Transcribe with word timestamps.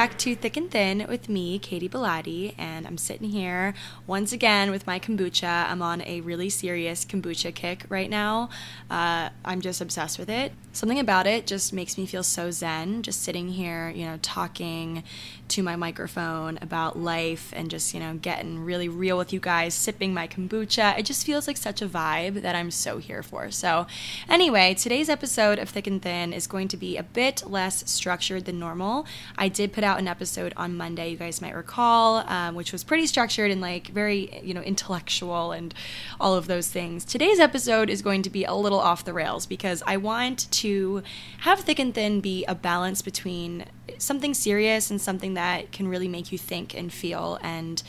back 0.00 0.16
to 0.16 0.34
Thick 0.34 0.56
and 0.56 0.70
Thin 0.70 1.04
with 1.10 1.28
me, 1.28 1.58
Katy 1.58 1.86
Bellotte, 1.86 2.54
and 2.56 2.86
I'm 2.86 2.96
sitting 2.96 3.28
here 3.28 3.74
once 4.06 4.32
again 4.32 4.70
with 4.70 4.86
my 4.86 4.98
kombucha. 4.98 5.68
I'm 5.70 5.82
on 5.82 6.00
a 6.06 6.22
really 6.22 6.48
serious 6.48 7.04
kombucha 7.04 7.54
kick 7.54 7.84
right 7.90 8.08
now. 8.08 8.48
Uh, 8.90 9.28
I'm 9.44 9.60
just 9.60 9.82
obsessed 9.82 10.18
with 10.18 10.30
it. 10.30 10.52
Something 10.72 10.98
about 10.98 11.26
it 11.26 11.46
just 11.46 11.74
makes 11.74 11.98
me 11.98 12.06
feel 12.06 12.22
so 12.22 12.50
zen, 12.50 13.02
just 13.02 13.22
sitting 13.22 13.48
here, 13.50 13.90
you 13.90 14.06
know, 14.06 14.18
talking 14.22 15.04
to 15.50 15.62
my 15.62 15.76
microphone 15.76 16.58
about 16.62 16.98
life 16.98 17.52
and 17.54 17.70
just, 17.70 17.92
you 17.92 18.00
know, 18.00 18.14
getting 18.14 18.64
really 18.64 18.88
real 18.88 19.18
with 19.18 19.32
you 19.32 19.40
guys, 19.40 19.74
sipping 19.74 20.14
my 20.14 20.26
kombucha. 20.26 20.98
It 20.98 21.04
just 21.04 21.26
feels 21.26 21.46
like 21.46 21.56
such 21.56 21.82
a 21.82 21.88
vibe 21.88 22.42
that 22.42 22.54
I'm 22.54 22.70
so 22.70 22.98
here 22.98 23.22
for. 23.22 23.50
So, 23.50 23.86
anyway, 24.28 24.74
today's 24.74 25.08
episode 25.08 25.58
of 25.58 25.68
Thick 25.68 25.86
and 25.86 26.00
Thin 26.00 26.32
is 26.32 26.46
going 26.46 26.68
to 26.68 26.76
be 26.76 26.96
a 26.96 27.02
bit 27.02 27.42
less 27.46 27.88
structured 27.90 28.44
than 28.44 28.58
normal. 28.58 29.06
I 29.36 29.48
did 29.48 29.72
put 29.72 29.84
out 29.84 29.98
an 29.98 30.08
episode 30.08 30.52
on 30.56 30.76
Monday, 30.76 31.10
you 31.10 31.16
guys 31.16 31.42
might 31.42 31.54
recall, 31.54 32.18
um, 32.28 32.54
which 32.54 32.72
was 32.72 32.84
pretty 32.84 33.06
structured 33.06 33.50
and 33.50 33.60
like 33.60 33.88
very, 33.88 34.40
you 34.42 34.54
know, 34.54 34.62
intellectual 34.62 35.52
and 35.52 35.74
all 36.20 36.34
of 36.34 36.46
those 36.46 36.68
things. 36.68 37.04
Today's 37.04 37.40
episode 37.40 37.90
is 37.90 38.02
going 38.02 38.22
to 38.22 38.30
be 38.30 38.44
a 38.44 38.54
little 38.54 38.80
off 38.80 39.04
the 39.04 39.12
rails 39.12 39.46
because 39.46 39.82
I 39.86 39.96
want 39.96 40.50
to 40.52 41.02
have 41.38 41.60
Thick 41.60 41.78
and 41.78 41.94
Thin 41.94 42.20
be 42.20 42.44
a 42.44 42.54
balance 42.54 43.02
between 43.02 43.66
something 43.98 44.34
serious 44.34 44.90
and 44.90 45.00
something 45.00 45.34
that 45.34 45.72
can 45.72 45.88
really 45.88 46.08
make 46.08 46.32
you 46.32 46.38
think 46.38 46.74
and 46.74 46.92
feel 46.92 47.38
and 47.42 47.82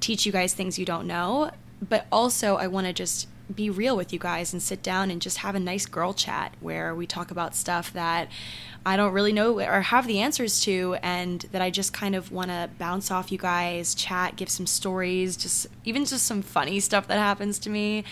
teach 0.00 0.26
you 0.26 0.32
guys 0.32 0.54
things 0.54 0.78
you 0.78 0.84
don't 0.84 1.06
know. 1.06 1.50
But 1.86 2.06
also, 2.10 2.56
I 2.56 2.66
want 2.66 2.86
to 2.86 2.92
just 2.92 3.28
be 3.54 3.70
real 3.70 3.96
with 3.96 4.12
you 4.12 4.18
guys 4.18 4.52
and 4.52 4.60
sit 4.60 4.82
down 4.82 5.10
and 5.10 5.22
just 5.22 5.38
have 5.38 5.54
a 5.54 5.60
nice 5.60 5.86
girl 5.86 6.12
chat 6.12 6.54
where 6.60 6.94
we 6.94 7.06
talk 7.06 7.30
about 7.30 7.54
stuff 7.54 7.92
that 7.92 8.28
I 8.84 8.96
don't 8.96 9.12
really 9.12 9.32
know 9.32 9.60
or 9.60 9.82
have 9.82 10.06
the 10.06 10.20
answers 10.20 10.60
to, 10.62 10.96
and 11.02 11.40
that 11.52 11.62
I 11.62 11.70
just 11.70 11.92
kind 11.92 12.14
of 12.14 12.32
want 12.32 12.50
to 12.50 12.70
bounce 12.78 13.10
off 13.10 13.32
you 13.32 13.38
guys, 13.38 13.94
chat, 13.94 14.36
give 14.36 14.48
some 14.48 14.66
stories, 14.66 15.36
just 15.36 15.66
even 15.84 16.04
just 16.04 16.26
some 16.26 16.42
funny 16.42 16.80
stuff 16.80 17.08
that 17.08 17.18
happens 17.18 17.58
to 17.60 17.70
me. 17.70 18.04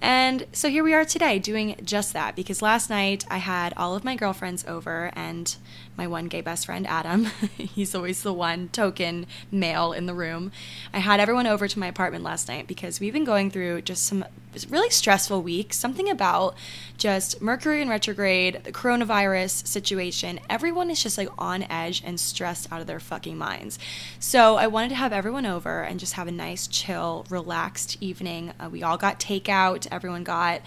And 0.00 0.46
so 0.52 0.68
here 0.68 0.82
we 0.82 0.94
are 0.94 1.04
today 1.04 1.38
doing 1.38 1.76
just 1.84 2.12
that 2.12 2.34
because 2.34 2.60
last 2.60 2.90
night 2.90 3.24
I 3.30 3.38
had 3.38 3.72
all 3.76 3.94
of 3.94 4.02
my 4.02 4.16
girlfriends 4.16 4.64
over 4.66 5.12
and 5.14 5.54
my 5.96 6.06
one 6.06 6.26
gay 6.26 6.40
best 6.40 6.66
friend, 6.66 6.86
Adam. 6.86 7.24
He's 7.56 7.94
always 7.94 8.22
the 8.22 8.32
one 8.32 8.68
token 8.68 9.26
male 9.50 9.92
in 9.92 10.06
the 10.06 10.14
room. 10.14 10.52
I 10.92 10.98
had 10.98 11.20
everyone 11.20 11.46
over 11.46 11.68
to 11.68 11.78
my 11.78 11.86
apartment 11.86 12.24
last 12.24 12.48
night 12.48 12.66
because 12.66 13.00
we've 13.00 13.12
been 13.12 13.24
going 13.24 13.50
through 13.50 13.82
just 13.82 14.06
some 14.06 14.24
really 14.68 14.90
stressful 14.90 15.42
weeks. 15.42 15.76
Something 15.76 16.10
about 16.10 16.54
just 16.96 17.40
Mercury 17.40 17.80
in 17.80 17.88
retrograde, 17.88 18.64
the 18.64 18.72
coronavirus 18.72 19.66
situation. 19.66 20.40
Everyone 20.48 20.90
is 20.90 21.02
just 21.02 21.18
like 21.18 21.28
on 21.38 21.62
edge 21.64 22.02
and 22.04 22.18
stressed 22.20 22.70
out 22.70 22.80
of 22.80 22.86
their 22.86 23.00
fucking 23.00 23.36
minds. 23.36 23.78
So 24.18 24.56
I 24.56 24.66
wanted 24.66 24.90
to 24.90 24.94
have 24.96 25.12
everyone 25.12 25.46
over 25.46 25.82
and 25.82 25.98
just 25.98 26.14
have 26.14 26.28
a 26.28 26.32
nice, 26.32 26.66
chill, 26.66 27.26
relaxed 27.30 27.96
evening. 28.00 28.52
Uh, 28.60 28.68
we 28.70 28.82
all 28.82 28.96
got 28.96 29.18
takeout. 29.18 29.86
Everyone 29.90 30.24
got 30.24 30.60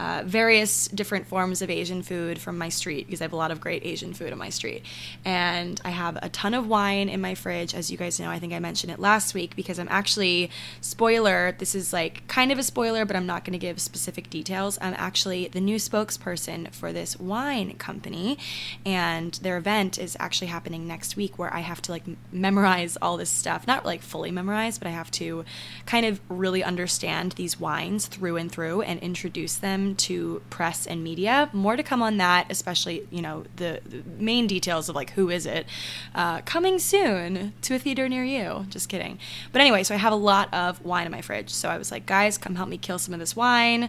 uh, 0.00 0.22
various 0.24 0.88
different 0.88 1.26
forms 1.26 1.60
of 1.60 1.68
Asian 1.68 2.00
food 2.00 2.38
from 2.38 2.56
my 2.56 2.70
street 2.70 3.06
because 3.06 3.20
I 3.20 3.24
have 3.24 3.34
a 3.34 3.36
lot 3.36 3.50
of 3.50 3.60
great 3.60 3.84
Asian 3.84 4.14
food 4.14 4.32
on 4.32 4.38
my 4.38 4.48
street. 4.48 4.82
And 5.26 5.78
I 5.84 5.90
have 5.90 6.18
a 6.22 6.30
ton 6.30 6.54
of 6.54 6.66
wine 6.66 7.10
in 7.10 7.20
my 7.20 7.34
fridge. 7.34 7.74
As 7.74 7.90
you 7.90 7.98
guys 7.98 8.18
know, 8.18 8.30
I 8.30 8.38
think 8.38 8.54
I 8.54 8.60
mentioned 8.60 8.90
it 8.90 8.98
last 8.98 9.34
week 9.34 9.54
because 9.56 9.78
I'm 9.78 9.88
actually, 9.90 10.50
spoiler, 10.80 11.54
this 11.58 11.74
is 11.74 11.92
like 11.92 12.26
kind 12.28 12.50
of 12.50 12.58
a 12.58 12.62
spoiler, 12.62 13.04
but 13.04 13.14
I'm 13.14 13.26
not 13.26 13.44
going 13.44 13.52
to 13.52 13.58
give 13.58 13.78
specific 13.78 14.30
details. 14.30 14.78
I'm 14.80 14.94
actually 14.96 15.48
the 15.48 15.60
new 15.60 15.76
spokesperson 15.76 16.72
for 16.72 16.94
this 16.94 17.20
wine 17.20 17.76
company. 17.76 18.38
And 18.86 19.34
their 19.42 19.58
event 19.58 19.98
is 19.98 20.16
actually 20.18 20.46
happening 20.46 20.88
next 20.88 21.14
week 21.14 21.38
where 21.38 21.52
I 21.52 21.60
have 21.60 21.82
to 21.82 21.92
like 21.92 22.04
memorize 22.32 22.96
all 23.02 23.18
this 23.18 23.28
stuff. 23.28 23.66
Not 23.66 23.84
like 23.84 24.00
fully 24.00 24.30
memorize, 24.30 24.78
but 24.78 24.88
I 24.88 24.92
have 24.92 25.10
to 25.10 25.44
kind 25.84 26.06
of 26.06 26.22
really 26.30 26.64
understand 26.64 27.32
these 27.32 27.60
wines 27.60 28.06
through 28.06 28.38
and 28.38 28.50
through 28.50 28.80
and 28.80 28.98
introduce 29.00 29.56
them 29.56 29.89
to 29.96 30.42
press 30.50 30.86
and 30.86 31.02
media. 31.02 31.50
More 31.52 31.76
to 31.76 31.82
come 31.82 32.02
on 32.02 32.16
that, 32.18 32.46
especially 32.50 33.06
you 33.10 33.22
know 33.22 33.44
the, 33.56 33.80
the 33.84 34.02
main 34.18 34.46
details 34.46 34.88
of 34.88 34.94
like 34.94 35.10
who 35.10 35.30
is 35.30 35.46
it 35.46 35.66
uh, 36.14 36.40
coming 36.42 36.78
soon 36.78 37.52
to 37.62 37.74
a 37.74 37.78
theater 37.78 38.08
near 38.08 38.24
you. 38.24 38.66
Just 38.68 38.88
kidding. 38.88 39.18
But 39.52 39.60
anyway, 39.60 39.82
so 39.82 39.94
I 39.94 39.98
have 39.98 40.12
a 40.12 40.16
lot 40.16 40.52
of 40.52 40.84
wine 40.84 41.06
in 41.06 41.12
my 41.12 41.22
fridge. 41.22 41.50
So 41.50 41.68
I 41.68 41.78
was 41.78 41.90
like, 41.90 42.06
guys, 42.06 42.38
come 42.38 42.54
help 42.54 42.68
me 42.68 42.78
kill 42.78 42.98
some 42.98 43.14
of 43.14 43.20
this 43.20 43.36
wine. 43.36 43.88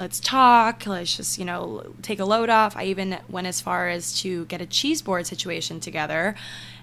Let's 0.00 0.20
talk. 0.20 0.86
Let's 0.86 1.16
just 1.16 1.38
you 1.38 1.44
know 1.44 1.94
take 2.02 2.18
a 2.18 2.24
load 2.24 2.50
off. 2.50 2.76
I 2.76 2.84
even 2.84 3.18
went 3.28 3.46
as 3.46 3.60
far 3.60 3.88
as 3.88 4.20
to 4.20 4.46
get 4.46 4.60
a 4.60 4.66
cheese 4.66 5.02
board 5.02 5.26
situation 5.26 5.80
together 5.80 6.34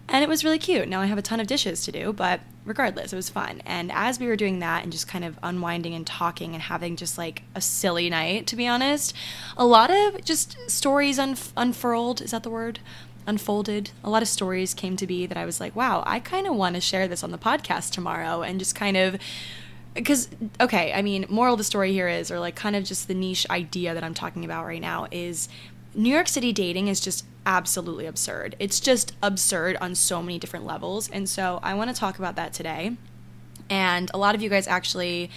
and 0.10 0.24
it 0.24 0.30
was 0.30 0.44
really 0.44 0.60
cute. 0.60 0.88
Now 0.88 1.02
I 1.02 1.06
have 1.06 1.18
a 1.18 1.22
ton 1.22 1.40
of 1.40 1.48
dishes 1.48 1.84
to 1.86 1.92
do, 1.92 2.12
but 2.12 2.42
regardless, 2.66 3.14
it 3.14 3.16
was 3.16 3.30
fun. 3.30 3.62
And 3.66 3.92
as 3.92 4.20
we 4.20 4.28
were 4.28 4.36
doing 4.36 4.60
that 4.60 4.84
and 4.84 4.92
just 4.92 5.08
kind 5.08 5.24
of 5.24 5.38
unwinding 5.44 5.94
and 5.94 6.06
talking 6.06 6.54
and 6.54 6.64
having 6.64 6.96
just 6.96 7.18
like 7.18 7.44
a 7.56 7.62
silly 7.62 8.10
night, 8.10 8.48
to 8.48 8.56
be 8.56 8.68
honest, 8.68 9.16
a 9.56 9.66
lot 9.66 9.92
of 9.92 10.24
just 10.26 10.58
stories 10.70 11.20
un- 11.20 11.38
unfurled. 11.56 12.22
Is 12.22 12.32
that 12.32 12.44
the 12.44 12.50
word? 12.50 12.80
Unfolded. 13.28 13.92
A 14.04 14.10
lot 14.10 14.24
of 14.24 14.28
stories 14.28 14.74
came 14.74 14.96
to 14.98 15.06
be 15.06 15.28
that 15.28 15.38
I 15.38 15.46
was 15.46 15.60
like, 15.60 15.76
wow, 15.76 16.04
I 16.06 16.20
kind 16.20 16.48
of 16.48 16.56
want 16.56 16.76
to 16.76 16.82
share 16.82 17.08
this 17.08 17.24
on 17.24 17.32
the 17.32 17.38
podcast 17.38 17.92
tomorrow 17.92 18.42
and 18.42 18.58
just 18.58 18.74
kind 18.76 18.98
of 18.98 19.18
because 19.96 20.30
okay 20.62 20.94
i 20.94 21.02
mean 21.02 21.26
moral 21.30 21.56
of 21.56 21.58
the 21.58 21.64
story 21.64 21.92
here 21.92 22.08
is 22.08 22.30
or 22.30 22.40
like 22.40 22.56
kind 22.56 22.76
of 22.76 22.84
just 22.84 23.08
the 23.08 23.14
niche 23.16 23.48
idea 23.50 23.96
that 23.96 24.04
i'm 24.04 24.14
talking 24.14 24.46
about 24.46 24.64
right 24.64 24.82
now 24.82 25.08
is 25.12 25.50
New 26.00 26.14
York 26.14 26.30
City 26.30 26.54
dating 26.54 26.88
is 26.88 27.02
just 27.02 27.26
absolutely 27.46 28.06
absurd. 28.06 28.56
It's 28.58 28.80
just 28.80 29.14
absurd 29.22 29.76
on 29.82 29.96
so 29.96 30.22
many 30.22 30.40
different 30.40 30.66
levels. 30.66 31.10
And 31.10 31.28
so 31.28 31.60
I 31.62 31.74
want 31.74 31.94
to 31.94 31.96
talk 31.96 32.18
about 32.18 32.38
that 32.38 32.54
today. 32.54 32.96
And 33.70 34.10
a 34.14 34.18
lot 34.18 34.34
of 34.34 34.42
you 34.42 34.50
guys 34.50 34.66
actually 34.66 35.30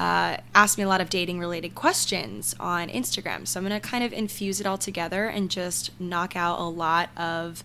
uh, 0.00 0.38
asked 0.54 0.78
me 0.78 0.84
a 0.84 0.88
lot 0.88 1.02
of 1.02 1.10
dating 1.10 1.38
related 1.38 1.74
questions 1.74 2.56
on 2.58 2.88
Instagram. 2.88 3.46
So 3.46 3.60
I'm 3.60 3.68
going 3.68 3.78
to 3.78 3.86
kind 3.86 4.02
of 4.02 4.14
infuse 4.14 4.58
it 4.58 4.66
all 4.66 4.78
together 4.78 5.26
and 5.26 5.50
just 5.50 5.90
knock 6.00 6.34
out 6.34 6.58
a 6.60 6.64
lot 6.64 7.10
of 7.14 7.62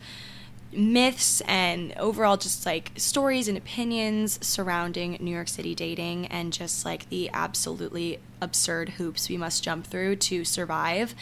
myths 0.73 1.41
and 1.47 1.93
overall 1.97 2.35
just 2.35 2.65
like 2.65 2.91
stories 2.97 3.47
and 3.47 3.57
opinions 3.57 4.45
surrounding 4.45 5.17
New 5.21 5.31
York 5.31 5.47
City 5.47 5.73
dating 5.73 6.27
and 6.27 6.51
just 6.51 6.83
like 6.83 7.07
the 7.09 7.29
absolutely 7.33 8.19
absurd 8.41 8.89
hoops 8.89 9.29
we 9.29 9.37
must 9.37 9.63
jump 9.63 9.85
through 9.85 10.15
to 10.17 10.43
survive 10.43 11.15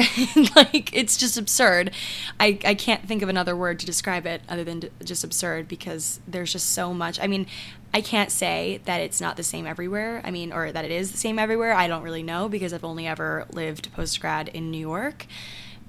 like 0.56 0.94
it's 0.94 1.16
just 1.16 1.36
absurd. 1.36 1.90
I, 2.38 2.58
I 2.64 2.74
can't 2.74 3.06
think 3.06 3.22
of 3.22 3.28
another 3.28 3.56
word 3.56 3.78
to 3.80 3.86
describe 3.86 4.26
it 4.26 4.42
other 4.48 4.64
than 4.64 4.90
just 5.04 5.24
absurd 5.24 5.68
because 5.68 6.20
there's 6.26 6.52
just 6.52 6.70
so 6.72 6.92
much. 6.94 7.20
I 7.20 7.26
mean, 7.26 7.46
I 7.92 8.00
can't 8.00 8.30
say 8.30 8.80
that 8.84 9.00
it's 9.00 9.20
not 9.20 9.36
the 9.36 9.42
same 9.42 9.66
everywhere. 9.66 10.20
I 10.24 10.30
mean, 10.30 10.52
or 10.52 10.72
that 10.72 10.84
it 10.84 10.90
is 10.90 11.12
the 11.12 11.18
same 11.18 11.38
everywhere. 11.38 11.72
I 11.72 11.88
don't 11.88 12.02
really 12.02 12.22
know 12.22 12.48
because 12.48 12.72
I've 12.72 12.84
only 12.84 13.06
ever 13.06 13.46
lived 13.52 13.92
post 13.92 14.20
grad 14.20 14.48
in 14.48 14.70
New 14.70 14.78
York. 14.78 15.26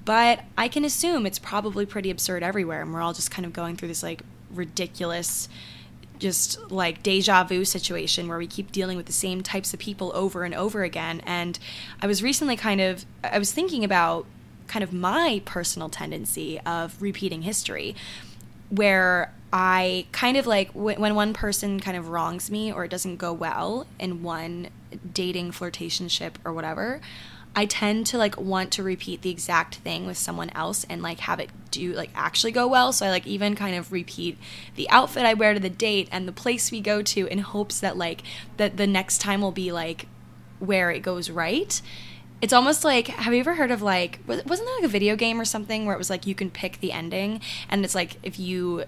But 0.03 0.45
I 0.57 0.67
can 0.67 0.83
assume 0.83 1.25
it's 1.25 1.37
probably 1.39 1.85
pretty 1.85 2.09
absurd 2.09 2.41
everywhere, 2.41 2.81
and 2.81 2.91
we're 2.91 3.01
all 3.01 3.13
just 3.13 3.29
kind 3.29 3.45
of 3.45 3.53
going 3.53 3.75
through 3.75 3.89
this 3.89 4.01
like 4.01 4.23
ridiculous 4.51 5.47
just 6.21 6.71
like 6.71 7.03
deja 7.03 7.43
vu 7.43 7.65
situation 7.65 8.27
where 8.27 8.37
we 8.37 8.47
keep 8.47 8.71
dealing 8.71 8.95
with 8.95 9.07
the 9.07 9.11
same 9.11 9.41
types 9.41 9.73
of 9.73 9.79
people 9.79 10.11
over 10.13 10.43
and 10.43 10.53
over 10.53 10.83
again. 10.83 11.21
And 11.25 11.59
I 12.01 12.07
was 12.07 12.23
recently 12.23 12.55
kind 12.55 12.79
of, 12.79 13.05
I 13.23 13.39
was 13.39 13.51
thinking 13.51 13.83
about 13.83 14.25
kind 14.67 14.83
of 14.83 14.93
my 14.93 15.41
personal 15.43 15.89
tendency 15.89 16.59
of 16.61 17.01
repeating 17.01 17.41
history 17.41 17.95
where 18.69 19.33
I 19.51 20.05
kind 20.13 20.37
of 20.37 20.47
like 20.47 20.71
when 20.71 21.15
one 21.15 21.33
person 21.33 21.81
kind 21.81 21.97
of 21.97 22.07
wrongs 22.07 22.49
me 22.49 22.71
or 22.71 22.85
it 22.85 22.91
doesn't 22.91 23.17
go 23.17 23.33
well 23.33 23.85
in 23.99 24.23
one 24.23 24.69
dating 25.13 25.51
flirtationship 25.51 26.35
or 26.45 26.53
whatever, 26.53 27.01
I 27.55 27.65
tend 27.65 28.05
to 28.07 28.17
like 28.17 28.39
want 28.39 28.71
to 28.73 28.83
repeat 28.83 29.21
the 29.21 29.29
exact 29.29 29.75
thing 29.75 30.05
with 30.05 30.17
someone 30.17 30.49
else 30.51 30.85
and 30.89 31.01
like 31.01 31.19
have 31.21 31.39
it 31.39 31.49
do 31.69 31.93
like 31.93 32.09
actually 32.15 32.51
go 32.51 32.67
well. 32.67 32.93
So 32.93 33.05
I 33.05 33.09
like 33.09 33.27
even 33.27 33.55
kind 33.55 33.75
of 33.75 33.91
repeat 33.91 34.37
the 34.75 34.89
outfit 34.89 35.25
I 35.25 35.33
wear 35.33 35.53
to 35.53 35.59
the 35.59 35.69
date 35.69 36.07
and 36.11 36.27
the 36.27 36.31
place 36.31 36.71
we 36.71 36.79
go 36.79 37.01
to 37.01 37.27
in 37.27 37.39
hopes 37.39 37.79
that 37.81 37.97
like 37.97 38.23
that 38.57 38.77
the 38.77 38.87
next 38.87 39.19
time 39.19 39.41
will 39.41 39.51
be 39.51 39.71
like 39.71 40.07
where 40.59 40.91
it 40.91 41.01
goes 41.01 41.29
right. 41.29 41.81
It's 42.41 42.53
almost 42.53 42.85
like 42.85 43.07
have 43.07 43.33
you 43.33 43.41
ever 43.41 43.55
heard 43.55 43.71
of 43.71 43.81
like 43.81 44.19
wasn't 44.25 44.47
there 44.47 44.75
like 44.75 44.85
a 44.85 44.87
video 44.87 45.17
game 45.17 45.39
or 45.39 45.45
something 45.45 45.85
where 45.85 45.93
it 45.93 45.99
was 45.99 46.09
like 46.09 46.25
you 46.25 46.35
can 46.35 46.49
pick 46.49 46.79
the 46.79 46.93
ending 46.93 47.41
and 47.69 47.83
it's 47.83 47.95
like 47.95 48.15
if 48.23 48.39
you 48.39 48.85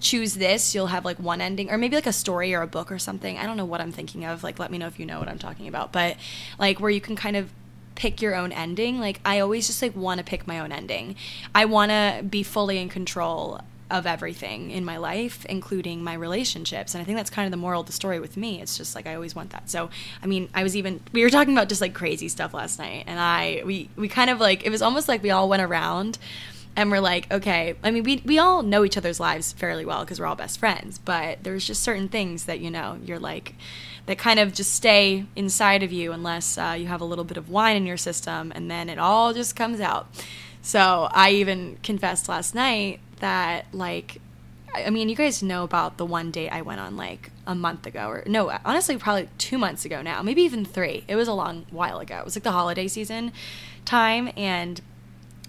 choose 0.00 0.34
this, 0.34 0.74
you'll 0.74 0.86
have 0.86 1.04
like 1.04 1.18
one 1.18 1.40
ending, 1.40 1.70
or 1.70 1.78
maybe 1.78 1.96
like 1.96 2.06
a 2.06 2.12
story 2.12 2.54
or 2.54 2.62
a 2.62 2.66
book 2.66 2.92
or 2.92 2.98
something. 2.98 3.36
I 3.36 3.46
don't 3.46 3.56
know 3.56 3.64
what 3.64 3.80
I'm 3.80 3.92
thinking 3.92 4.24
of. 4.24 4.42
Like, 4.42 4.58
let 4.58 4.70
me 4.70 4.78
know 4.78 4.86
if 4.86 4.98
you 4.98 5.06
know 5.06 5.18
what 5.18 5.28
I'm 5.28 5.38
talking 5.38 5.68
about. 5.68 5.92
But 5.92 6.16
like, 6.58 6.80
where 6.80 6.90
you 6.90 7.00
can 7.00 7.16
kind 7.16 7.36
of 7.36 7.50
pick 7.98 8.22
your 8.22 8.36
own 8.36 8.52
ending. 8.52 9.00
Like 9.00 9.20
I 9.24 9.40
always 9.40 9.66
just 9.66 9.82
like 9.82 9.94
want 9.94 10.18
to 10.18 10.24
pick 10.24 10.46
my 10.46 10.60
own 10.60 10.70
ending. 10.70 11.16
I 11.54 11.64
want 11.64 11.90
to 11.90 12.22
be 12.22 12.44
fully 12.44 12.78
in 12.78 12.88
control 12.88 13.60
of 13.90 14.06
everything 14.06 14.70
in 14.70 14.84
my 14.84 14.98
life, 14.98 15.44
including 15.46 16.04
my 16.04 16.14
relationships. 16.14 16.94
And 16.94 17.02
I 17.02 17.04
think 17.04 17.16
that's 17.16 17.30
kind 17.30 17.46
of 17.46 17.50
the 17.50 17.56
moral 17.56 17.80
of 17.80 17.86
the 17.86 17.92
story 17.92 18.20
with 18.20 18.36
me. 18.36 18.62
It's 18.62 18.76
just 18.76 18.94
like 18.94 19.06
I 19.08 19.14
always 19.14 19.34
want 19.34 19.50
that. 19.50 19.68
So, 19.68 19.90
I 20.22 20.26
mean, 20.26 20.48
I 20.54 20.62
was 20.62 20.76
even 20.76 21.00
we 21.12 21.22
were 21.24 21.30
talking 21.30 21.52
about 21.52 21.68
just 21.68 21.80
like 21.80 21.92
crazy 21.92 22.28
stuff 22.28 22.54
last 22.54 22.78
night, 22.78 23.04
and 23.08 23.18
I 23.18 23.62
we 23.66 23.90
we 23.96 24.08
kind 24.08 24.30
of 24.30 24.38
like 24.38 24.64
it 24.64 24.70
was 24.70 24.80
almost 24.80 25.08
like 25.08 25.22
we 25.22 25.30
all 25.30 25.48
went 25.48 25.62
around 25.62 26.18
and 26.76 26.92
we're 26.92 27.00
like, 27.00 27.32
okay. 27.32 27.74
I 27.82 27.90
mean, 27.90 28.04
we 28.04 28.22
we 28.24 28.38
all 28.38 28.62
know 28.62 28.84
each 28.84 28.96
other's 28.96 29.18
lives 29.18 29.52
fairly 29.52 29.84
well 29.84 30.04
because 30.04 30.20
we're 30.20 30.26
all 30.26 30.36
best 30.36 30.60
friends, 30.60 30.98
but 30.98 31.42
there's 31.42 31.66
just 31.66 31.82
certain 31.82 32.08
things 32.08 32.44
that 32.44 32.60
you 32.60 32.70
know 32.70 32.98
you're 33.04 33.18
like 33.18 33.54
that 34.08 34.16
kind 34.16 34.40
of 34.40 34.54
just 34.54 34.74
stay 34.74 35.26
inside 35.36 35.82
of 35.82 35.92
you 35.92 36.12
unless 36.12 36.56
uh, 36.56 36.74
you 36.78 36.86
have 36.86 37.02
a 37.02 37.04
little 37.04 37.24
bit 37.24 37.36
of 37.36 37.50
wine 37.50 37.76
in 37.76 37.84
your 37.84 37.98
system, 37.98 38.50
and 38.54 38.70
then 38.70 38.88
it 38.88 38.98
all 38.98 39.34
just 39.34 39.54
comes 39.54 39.80
out. 39.80 40.08
So 40.62 41.08
I 41.12 41.32
even 41.32 41.76
confessed 41.82 42.26
last 42.26 42.54
night 42.54 43.00
that 43.20 43.66
like 43.72 44.18
I 44.74 44.90
mean, 44.90 45.08
you 45.08 45.16
guys 45.16 45.42
know 45.42 45.62
about 45.62 45.98
the 45.98 46.06
one 46.06 46.30
date 46.30 46.48
I 46.50 46.62
went 46.62 46.80
on 46.80 46.96
like 46.96 47.30
a 47.46 47.54
month 47.54 47.86
ago, 47.86 48.08
or 48.08 48.22
no, 48.26 48.50
honestly, 48.64 48.96
probably 48.96 49.28
two 49.36 49.58
months 49.58 49.84
ago 49.84 50.00
now, 50.00 50.22
maybe 50.22 50.42
even 50.42 50.64
three. 50.64 51.04
It 51.06 51.16
was 51.16 51.28
a 51.28 51.34
long 51.34 51.66
while 51.70 51.98
ago. 51.98 52.18
It 52.18 52.24
was 52.24 52.34
like 52.34 52.44
the 52.44 52.52
holiday 52.52 52.88
season 52.88 53.32
time, 53.84 54.30
and 54.36 54.80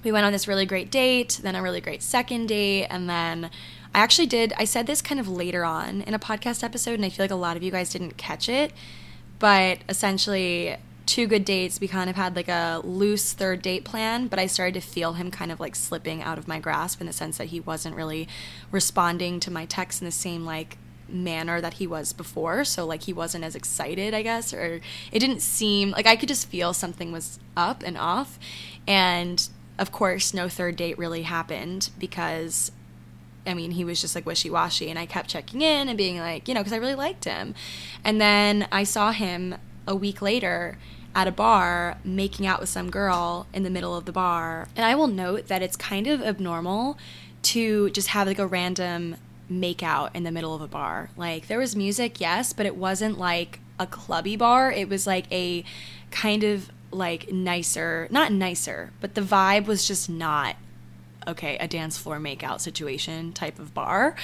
we 0.04 0.12
went 0.12 0.26
on 0.26 0.34
this 0.34 0.50
really 0.50 0.66
great 0.66 0.92
date, 0.92 1.40
then 1.42 1.56
a 1.56 1.62
really 1.62 1.82
great 1.82 2.02
second 2.02 2.48
date, 2.48 2.88
and 2.88 3.10
then 3.10 3.50
I 3.94 4.00
actually 4.00 4.28
did. 4.28 4.54
I 4.58 4.66
said 4.66 4.88
this 4.88 5.02
kind 5.02 5.20
of 5.20 5.28
later 5.28 5.66
on 5.66 6.02
in 6.02 6.14
a 6.14 6.20
podcast 6.20 6.64
episode, 6.64 6.96
and 6.96 7.06
I 7.06 7.10
feel 7.10 7.24
like 7.24 7.32
a 7.32 7.36
lot 7.36 7.58
of 7.58 7.64
you 7.64 7.72
guys 7.72 7.92
didn't 7.92 8.18
catch 8.18 8.48
it, 8.48 8.72
but 9.40 9.80
essentially, 9.90 10.78
two 11.10 11.26
good 11.26 11.44
dates. 11.44 11.82
We 11.82 11.88
kind 11.88 12.10
of 12.10 12.16
had 12.16 12.36
like 12.36 12.50
a 12.50 12.82
loose 12.84 13.34
third 13.34 13.64
date 13.64 13.84
plan, 13.84 14.28
but 14.28 14.38
I 14.38 14.46
started 14.46 14.80
to 14.80 14.88
feel 14.88 15.14
him 15.14 15.32
kind 15.32 15.52
of 15.52 15.60
like 15.60 15.76
slipping 15.76 16.22
out 16.22 16.38
of 16.38 16.48
my 16.48 16.60
grasp 16.60 17.02
in 17.02 17.08
the 17.08 17.14
sense 17.14 17.40
that 17.40 17.48
he 17.48 17.60
wasn't 17.60 17.96
really 17.96 18.28
responding 18.72 19.40
to 19.40 19.52
my 19.52 19.66
texts 19.66 20.02
in 20.02 20.06
the 20.06 20.12
same 20.12 20.46
like 20.46 20.78
manner 21.08 21.60
that 21.62 21.74
he 21.74 21.88
was 21.88 22.14
before. 22.14 22.64
So 22.64 22.86
like 22.86 23.04
he 23.04 23.14
wasn't 23.14 23.44
as 23.44 23.56
excited, 23.56 24.14
I 24.14 24.22
guess, 24.22 24.54
or 24.54 24.82
it 25.12 25.20
didn't 25.20 25.42
seem 25.42 25.92
like 25.92 26.06
I 26.06 26.16
could 26.16 26.30
just 26.30 26.48
feel 26.48 26.74
something 26.74 27.12
was 27.12 27.40
up 27.58 27.82
and 27.84 27.98
off. 27.98 28.38
And 28.88 29.50
of 29.80 29.92
course, 29.92 30.32
no 30.32 30.48
third 30.48 30.76
date 30.76 31.00
really 31.00 31.24
happened 31.24 31.90
because 31.98 32.72
I 33.50 33.54
mean, 33.54 33.72
he 33.72 33.84
was 33.84 34.02
just 34.02 34.16
like 34.16 34.26
wishy 34.26 34.50
washy, 34.50 34.90
and 34.90 35.00
I 35.00 35.06
kept 35.06 35.30
checking 35.30 35.62
in 35.62 35.90
and 35.90 35.98
being 35.98 36.20
like, 36.20 36.48
you 36.48 36.54
know, 36.54 36.62
because 36.62 36.74
I 36.74 36.78
really 36.78 36.96
liked 36.96 37.26
him. 37.26 37.56
And 38.04 38.20
then 38.20 38.68
I 38.72 38.84
saw 38.84 39.12
him 39.12 39.56
a 39.88 39.96
week 39.96 40.22
later 40.22 40.78
at 41.16 41.28
a 41.28 41.32
bar 41.32 41.98
making 42.04 42.46
out 42.46 42.60
with 42.60 42.70
some 42.70 42.90
girl 42.90 43.48
in 43.54 43.64
the 43.64 43.70
middle 43.70 43.96
of 43.96 44.06
the 44.06 44.12
bar. 44.12 44.68
And 44.76 44.86
I 44.86 44.96
will 44.96 45.08
note 45.08 45.48
that 45.48 45.62
it's 45.62 45.76
kind 45.76 46.08
of 46.08 46.22
abnormal 46.22 46.98
to 47.42 47.90
just 47.92 48.10
have 48.10 48.28
like 48.28 48.40
a 48.40 48.48
random 48.48 49.16
make 49.50 49.82
out 49.82 50.16
in 50.16 50.24
the 50.24 50.32
middle 50.32 50.54
of 50.54 50.62
a 50.62 50.68
bar. 50.68 51.10
Like 51.18 51.48
there 51.48 51.60
was 51.60 51.76
music, 51.76 52.22
yes, 52.22 52.54
but 52.54 52.66
it 52.66 52.76
wasn't 52.76 53.18
like 53.18 53.60
a 53.80 53.88
clubby 53.88 54.36
bar. 54.36 54.72
It 54.72 54.90
was 54.90 55.08
like 55.08 55.26
a 55.32 55.64
kind 56.12 56.44
of 56.44 56.70
like 56.92 57.32
nicer, 57.32 58.08
not 58.12 58.32
nicer, 58.32 58.92
but 59.02 59.16
the 59.16 59.22
vibe 59.22 59.66
was 59.66 59.88
just 59.88 60.10
not 60.10 60.56
okay, 61.28 61.58
a 61.58 61.68
dance 61.68 61.98
floor 61.98 62.20
makeout 62.20 62.60
situation 62.60 63.34
type 63.34 63.60
of 63.60 63.74
bar. 63.74 64.16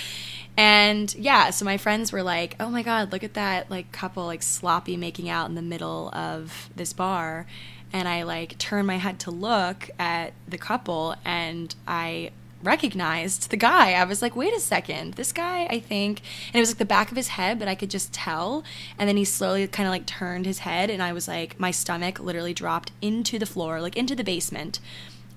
And 0.57 1.13
yeah, 1.15 1.49
so 1.49 1.65
my 1.65 1.77
friends 1.77 2.11
were 2.11 2.23
like, 2.23 2.55
"Oh 2.59 2.69
my 2.69 2.83
god, 2.83 3.11
look 3.11 3.23
at 3.23 3.33
that 3.33 3.69
like 3.69 3.91
couple 3.91 4.25
like 4.25 4.43
sloppy 4.43 4.97
making 4.97 5.29
out 5.29 5.49
in 5.49 5.55
the 5.55 5.61
middle 5.61 6.09
of 6.13 6.69
this 6.75 6.93
bar." 6.93 7.45
And 7.93 8.07
I 8.07 8.23
like 8.23 8.57
turned 8.57 8.87
my 8.87 8.97
head 8.97 9.19
to 9.21 9.31
look 9.31 9.89
at 9.99 10.33
the 10.47 10.57
couple 10.57 11.15
and 11.23 11.73
I 11.87 12.31
recognized 12.65 13.51
the 13.51 13.57
guy. 13.57 13.93
I 13.93 14.03
was 14.03 14.21
like, 14.21 14.35
wait 14.35 14.53
a 14.53 14.59
second, 14.59 15.13
this 15.13 15.31
guy, 15.31 15.67
I 15.69 15.79
think, 15.79 16.21
and 16.47 16.55
it 16.55 16.59
was 16.59 16.71
like 16.71 16.79
the 16.79 16.85
back 16.85 17.11
of 17.11 17.17
his 17.17 17.29
head, 17.29 17.59
but 17.59 17.67
I 17.67 17.75
could 17.75 17.91
just 17.91 18.11
tell. 18.11 18.63
And 18.97 19.07
then 19.07 19.17
he 19.17 19.23
slowly 19.23 19.67
kind 19.67 19.87
of 19.87 19.91
like 19.91 20.05
turned 20.05 20.45
his 20.45 20.59
head, 20.59 20.89
and 20.89 21.01
I 21.01 21.13
was 21.13 21.27
like, 21.27 21.59
my 21.59 21.71
stomach 21.71 22.19
literally 22.19 22.53
dropped 22.53 22.91
into 23.01 23.39
the 23.39 23.45
floor, 23.45 23.81
like 23.81 23.95
into 23.95 24.15
the 24.15 24.23
basement 24.23 24.79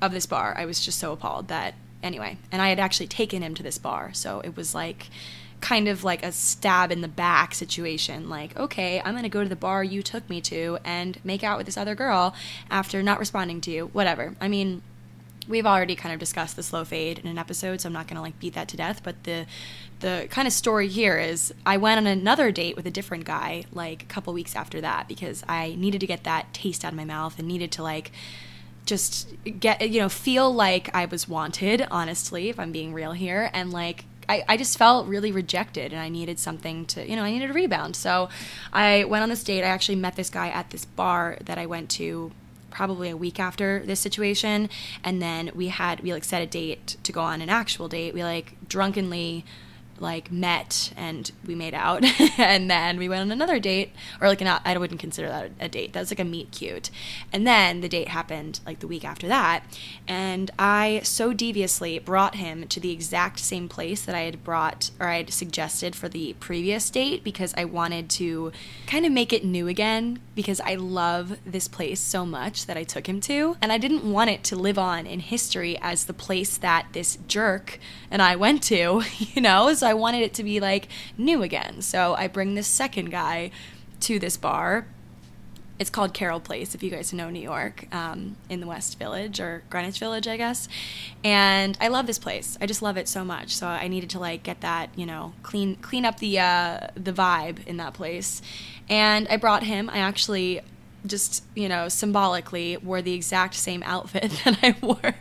of 0.00 0.12
this 0.12 0.26
bar. 0.26 0.54
I 0.56 0.64
was 0.64 0.80
just 0.80 0.98
so 0.98 1.12
appalled 1.12 1.48
that 1.48 1.74
anyway, 2.02 2.38
and 2.52 2.62
I 2.62 2.68
had 2.68 2.78
actually 2.78 3.08
taken 3.08 3.42
him 3.42 3.54
to 3.54 3.62
this 3.62 3.78
bar, 3.78 4.10
so 4.12 4.40
it 4.40 4.56
was 4.56 4.74
like 4.74 5.08
kind 5.60 5.88
of 5.88 6.04
like 6.04 6.24
a 6.24 6.32
stab 6.32 6.92
in 6.92 7.00
the 7.00 7.08
back 7.08 7.52
situation 7.54 8.28
like 8.28 8.56
okay 8.56 9.00
i'm 9.04 9.12
going 9.12 9.24
to 9.24 9.28
go 9.28 9.42
to 9.42 9.48
the 9.48 9.56
bar 9.56 9.82
you 9.82 10.02
took 10.02 10.28
me 10.30 10.40
to 10.40 10.78
and 10.84 11.18
make 11.24 11.42
out 11.42 11.56
with 11.58 11.66
this 11.66 11.76
other 11.76 11.94
girl 11.94 12.34
after 12.70 13.02
not 13.02 13.18
responding 13.18 13.60
to 13.60 13.70
you 13.70 13.86
whatever 13.88 14.34
i 14.40 14.46
mean 14.46 14.80
we've 15.48 15.66
already 15.66 15.96
kind 15.96 16.12
of 16.12 16.20
discussed 16.20 16.54
the 16.54 16.62
slow 16.62 16.84
fade 16.84 17.18
in 17.18 17.26
an 17.26 17.38
episode 17.38 17.80
so 17.80 17.88
i'm 17.88 17.92
not 17.92 18.06
going 18.06 18.16
to 18.16 18.22
like 18.22 18.38
beat 18.38 18.54
that 18.54 18.68
to 18.68 18.76
death 18.76 19.00
but 19.02 19.24
the 19.24 19.46
the 20.00 20.28
kind 20.30 20.46
of 20.46 20.54
story 20.54 20.86
here 20.86 21.18
is 21.18 21.52
i 21.66 21.76
went 21.76 21.98
on 21.98 22.06
another 22.06 22.52
date 22.52 22.76
with 22.76 22.86
a 22.86 22.90
different 22.90 23.24
guy 23.24 23.64
like 23.72 24.02
a 24.02 24.06
couple 24.06 24.32
weeks 24.32 24.54
after 24.54 24.80
that 24.80 25.08
because 25.08 25.42
i 25.48 25.74
needed 25.76 26.00
to 26.00 26.06
get 26.06 26.22
that 26.24 26.52
taste 26.54 26.84
out 26.84 26.92
of 26.92 26.96
my 26.96 27.04
mouth 27.04 27.38
and 27.38 27.48
needed 27.48 27.72
to 27.72 27.82
like 27.82 28.12
just 28.88 29.28
get 29.60 29.88
you 29.88 30.00
know 30.00 30.08
feel 30.08 30.52
like 30.52 30.92
I 30.94 31.04
was 31.04 31.28
wanted 31.28 31.86
honestly 31.90 32.48
if 32.48 32.58
I'm 32.58 32.72
being 32.72 32.92
real 32.92 33.12
here. 33.12 33.50
And 33.52 33.72
like 33.72 34.04
I, 34.28 34.44
I 34.48 34.56
just 34.56 34.76
felt 34.76 35.06
really 35.06 35.32
rejected 35.32 35.92
and 35.92 36.00
I 36.00 36.08
needed 36.08 36.38
something 36.38 36.86
to 36.86 37.08
you 37.08 37.14
know 37.14 37.22
I 37.22 37.30
needed 37.30 37.50
a 37.50 37.52
rebound. 37.52 37.94
So 37.94 38.28
I 38.72 39.04
went 39.04 39.22
on 39.22 39.28
this 39.28 39.44
date. 39.44 39.62
I 39.62 39.68
actually 39.68 39.96
met 39.96 40.16
this 40.16 40.30
guy 40.30 40.48
at 40.48 40.70
this 40.70 40.84
bar 40.84 41.38
that 41.44 41.58
I 41.58 41.66
went 41.66 41.90
to 41.90 42.32
probably 42.70 43.10
a 43.10 43.16
week 43.16 43.38
after 43.38 43.82
this 43.84 44.00
situation. 44.00 44.68
And 45.04 45.20
then 45.22 45.50
we 45.54 45.68
had 45.68 46.00
we 46.00 46.12
like 46.12 46.24
set 46.24 46.42
a 46.42 46.46
date 46.46 46.96
to 47.02 47.12
go 47.12 47.20
on 47.20 47.42
an 47.42 47.50
actual 47.50 47.88
date. 47.88 48.14
We 48.14 48.24
like 48.24 48.56
drunkenly 48.68 49.44
like 50.00 50.30
met 50.30 50.92
and 50.96 51.30
we 51.46 51.54
made 51.54 51.74
out. 51.74 52.04
And 52.38 52.70
then 52.70 52.98
we 52.98 53.08
went 53.08 53.22
on 53.22 53.32
another 53.32 53.58
date 53.58 53.92
or 54.20 54.28
like 54.28 54.40
not 54.40 54.62
I 54.64 54.76
wouldn't 54.76 55.00
consider 55.00 55.28
that 55.28 55.50
a 55.58 55.68
date. 55.68 55.92
That 55.92 56.00
was 56.00 56.10
like 56.10 56.20
a 56.20 56.24
meet 56.24 56.50
cute. 56.52 56.90
And 57.32 57.46
then 57.46 57.80
the 57.80 57.88
date 57.88 58.08
happened 58.08 58.60
like 58.64 58.78
the 58.78 58.86
week 58.86 59.04
after 59.04 59.26
that. 59.28 59.64
And 60.06 60.50
I 60.58 61.00
so 61.02 61.32
deviously 61.32 61.98
brought 61.98 62.36
him 62.36 62.68
to 62.68 62.80
the 62.80 62.92
exact 62.92 63.40
same 63.40 63.68
place 63.68 64.02
that 64.02 64.14
I 64.14 64.20
had 64.20 64.44
brought 64.44 64.90
or 65.00 65.08
I 65.08 65.18
had 65.18 65.32
suggested 65.32 65.96
for 65.96 66.08
the 66.08 66.34
previous 66.34 66.90
date 66.90 67.24
because 67.24 67.52
I 67.56 67.64
wanted 67.64 68.08
to 68.10 68.52
kind 68.86 69.04
of 69.04 69.12
make 69.12 69.32
it 69.32 69.44
new 69.44 69.66
again 69.66 70.20
because 70.34 70.60
I 70.60 70.76
love 70.76 71.38
this 71.44 71.66
place 71.66 72.00
so 72.00 72.24
much 72.24 72.66
that 72.66 72.76
I 72.76 72.84
took 72.84 73.08
him 73.08 73.20
to. 73.22 73.56
And 73.60 73.72
I 73.72 73.78
didn't 73.78 74.10
want 74.10 74.30
it 74.30 74.44
to 74.44 74.56
live 74.56 74.78
on 74.78 75.06
in 75.06 75.20
history 75.20 75.76
as 75.80 76.04
the 76.04 76.14
place 76.14 76.56
that 76.58 76.86
this 76.92 77.18
jerk 77.26 77.78
and 78.10 78.22
I 78.22 78.36
went 78.36 78.62
to 78.64 79.02
you 79.18 79.42
know? 79.42 79.72
So 79.74 79.87
I 79.88 79.94
wanted 79.94 80.20
it 80.20 80.34
to 80.34 80.44
be 80.44 80.60
like 80.60 80.88
new 81.16 81.42
again. 81.42 81.80
So 81.80 82.14
I 82.14 82.28
bring 82.28 82.54
this 82.54 82.66
second 82.66 83.10
guy 83.10 83.50
to 84.00 84.18
this 84.18 84.36
bar. 84.36 84.86
It's 85.78 85.88
called 85.88 86.12
Carroll 86.12 86.40
Place, 86.40 86.74
if 86.74 86.82
you 86.82 86.90
guys 86.90 87.12
know 87.12 87.30
New 87.30 87.40
York, 87.40 87.86
um, 87.94 88.36
in 88.50 88.60
the 88.60 88.66
West 88.66 88.98
Village 88.98 89.40
or 89.40 89.62
Greenwich 89.70 89.98
Village, 89.98 90.26
I 90.28 90.36
guess. 90.36 90.68
And 91.24 91.78
I 91.80 91.88
love 91.88 92.06
this 92.06 92.18
place. 92.18 92.58
I 92.60 92.66
just 92.66 92.82
love 92.82 92.98
it 92.98 93.08
so 93.08 93.24
much. 93.24 93.56
So 93.56 93.66
I 93.66 93.88
needed 93.88 94.10
to 94.10 94.18
like 94.18 94.42
get 94.42 94.60
that, 94.60 94.90
you 94.94 95.06
know, 95.06 95.32
clean 95.42 95.76
clean 95.76 96.04
up 96.04 96.18
the 96.18 96.38
uh, 96.38 96.88
the 96.94 97.12
vibe 97.12 97.66
in 97.66 97.78
that 97.78 97.94
place. 97.94 98.42
And 98.90 99.26
I 99.28 99.38
brought 99.38 99.62
him. 99.62 99.88
I 99.88 99.98
actually 99.98 100.60
just 101.06 101.44
you 101.54 101.68
know 101.68 101.88
symbolically 101.88 102.76
wore 102.76 103.00
the 103.00 103.14
exact 103.14 103.54
same 103.54 103.82
outfit 103.84 104.30
that 104.44 104.58
I 104.62 104.76
wore. 104.82 105.14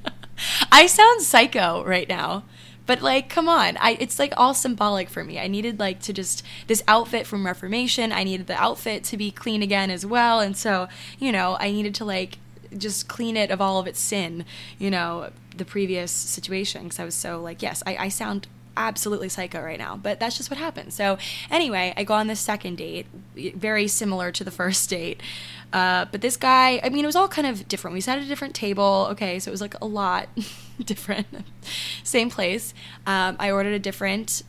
I 0.70 0.86
sound 0.86 1.22
psycho 1.22 1.82
right 1.84 2.08
now. 2.08 2.44
But 2.86 3.00
like, 3.02 3.28
come 3.28 3.48
on, 3.48 3.76
I 3.78 3.96
it's 4.00 4.18
like 4.18 4.34
all 4.36 4.54
symbolic 4.54 5.08
for 5.08 5.24
me. 5.24 5.38
I 5.38 5.46
needed 5.46 5.78
like 5.78 6.00
to 6.00 6.12
just 6.12 6.42
this 6.66 6.82
outfit 6.86 7.26
from 7.26 7.46
Reformation. 7.46 8.12
I 8.12 8.24
needed 8.24 8.46
the 8.46 8.54
outfit 8.54 9.04
to 9.04 9.16
be 9.16 9.30
clean 9.30 9.62
again 9.62 9.90
as 9.90 10.04
well, 10.04 10.40
and 10.40 10.56
so 10.56 10.88
you 11.18 11.32
know, 11.32 11.56
I 11.58 11.70
needed 11.70 11.94
to 11.96 12.04
like 12.04 12.38
just 12.76 13.08
clean 13.08 13.36
it 13.36 13.50
of 13.50 13.60
all 13.60 13.78
of 13.78 13.86
its 13.86 14.00
sin. 14.00 14.44
You 14.78 14.90
know, 14.90 15.30
the 15.56 15.64
previous 15.64 16.10
situation 16.10 16.84
because 16.84 16.98
I 16.98 17.04
was 17.04 17.14
so 17.14 17.40
like, 17.40 17.62
yes, 17.62 17.82
I, 17.86 17.96
I 17.96 18.08
sound 18.08 18.48
absolutely 18.76 19.28
psycho 19.28 19.62
right 19.62 19.78
now, 19.78 19.96
but 19.96 20.20
that's 20.20 20.36
just 20.36 20.50
what 20.50 20.58
happened. 20.58 20.92
So, 20.92 21.18
anyway, 21.50 21.94
I 21.96 22.04
go 22.04 22.14
on 22.14 22.26
this 22.26 22.40
second 22.40 22.76
date, 22.76 23.06
very 23.36 23.88
similar 23.88 24.32
to 24.32 24.44
the 24.44 24.50
first 24.62 24.90
date. 24.90 25.22
Uh, 25.72 26.06
but 26.10 26.20
this 26.20 26.36
guy, 26.36 26.80
I 26.82 26.88
mean, 26.88 27.04
it 27.04 27.06
was 27.06 27.16
all 27.16 27.28
kind 27.28 27.46
of 27.46 27.66
different. 27.68 27.94
We 27.94 28.00
sat 28.00 28.18
at 28.18 28.24
a 28.24 28.28
different 28.28 28.54
table. 28.54 29.08
Okay, 29.10 29.38
so 29.38 29.50
it 29.50 29.52
was 29.52 29.60
like 29.60 29.74
a 29.80 29.86
lot 29.86 30.28
different. 30.84 31.26
Same 32.04 32.30
place. 32.30 32.74
Um, 33.06 33.36
I 33.38 33.50
ordered 33.50 33.74
a 33.74 33.78
different 33.78 34.42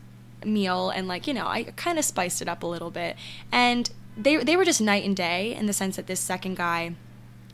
meal 0.44 0.90
and, 0.90 1.08
like, 1.08 1.28
you 1.28 1.34
know, 1.34 1.48
I 1.48 1.64
kind 1.64 1.98
of 1.98 2.06
spiced 2.06 2.42
it 2.42 2.48
up 2.48 2.64
a 2.64 2.68
little 2.68 2.92
bit. 2.92 3.16
And 3.52 3.90
they, 4.18 4.38
they 4.38 4.56
were 4.56 4.66
just 4.66 4.82
night 4.82 5.04
and 5.04 5.16
day 5.16 5.56
in 5.56 5.66
the 5.66 5.74
sense 5.74 5.96
that 5.96 6.08
this 6.08 6.20
second 6.20 6.58
guy 6.58 6.96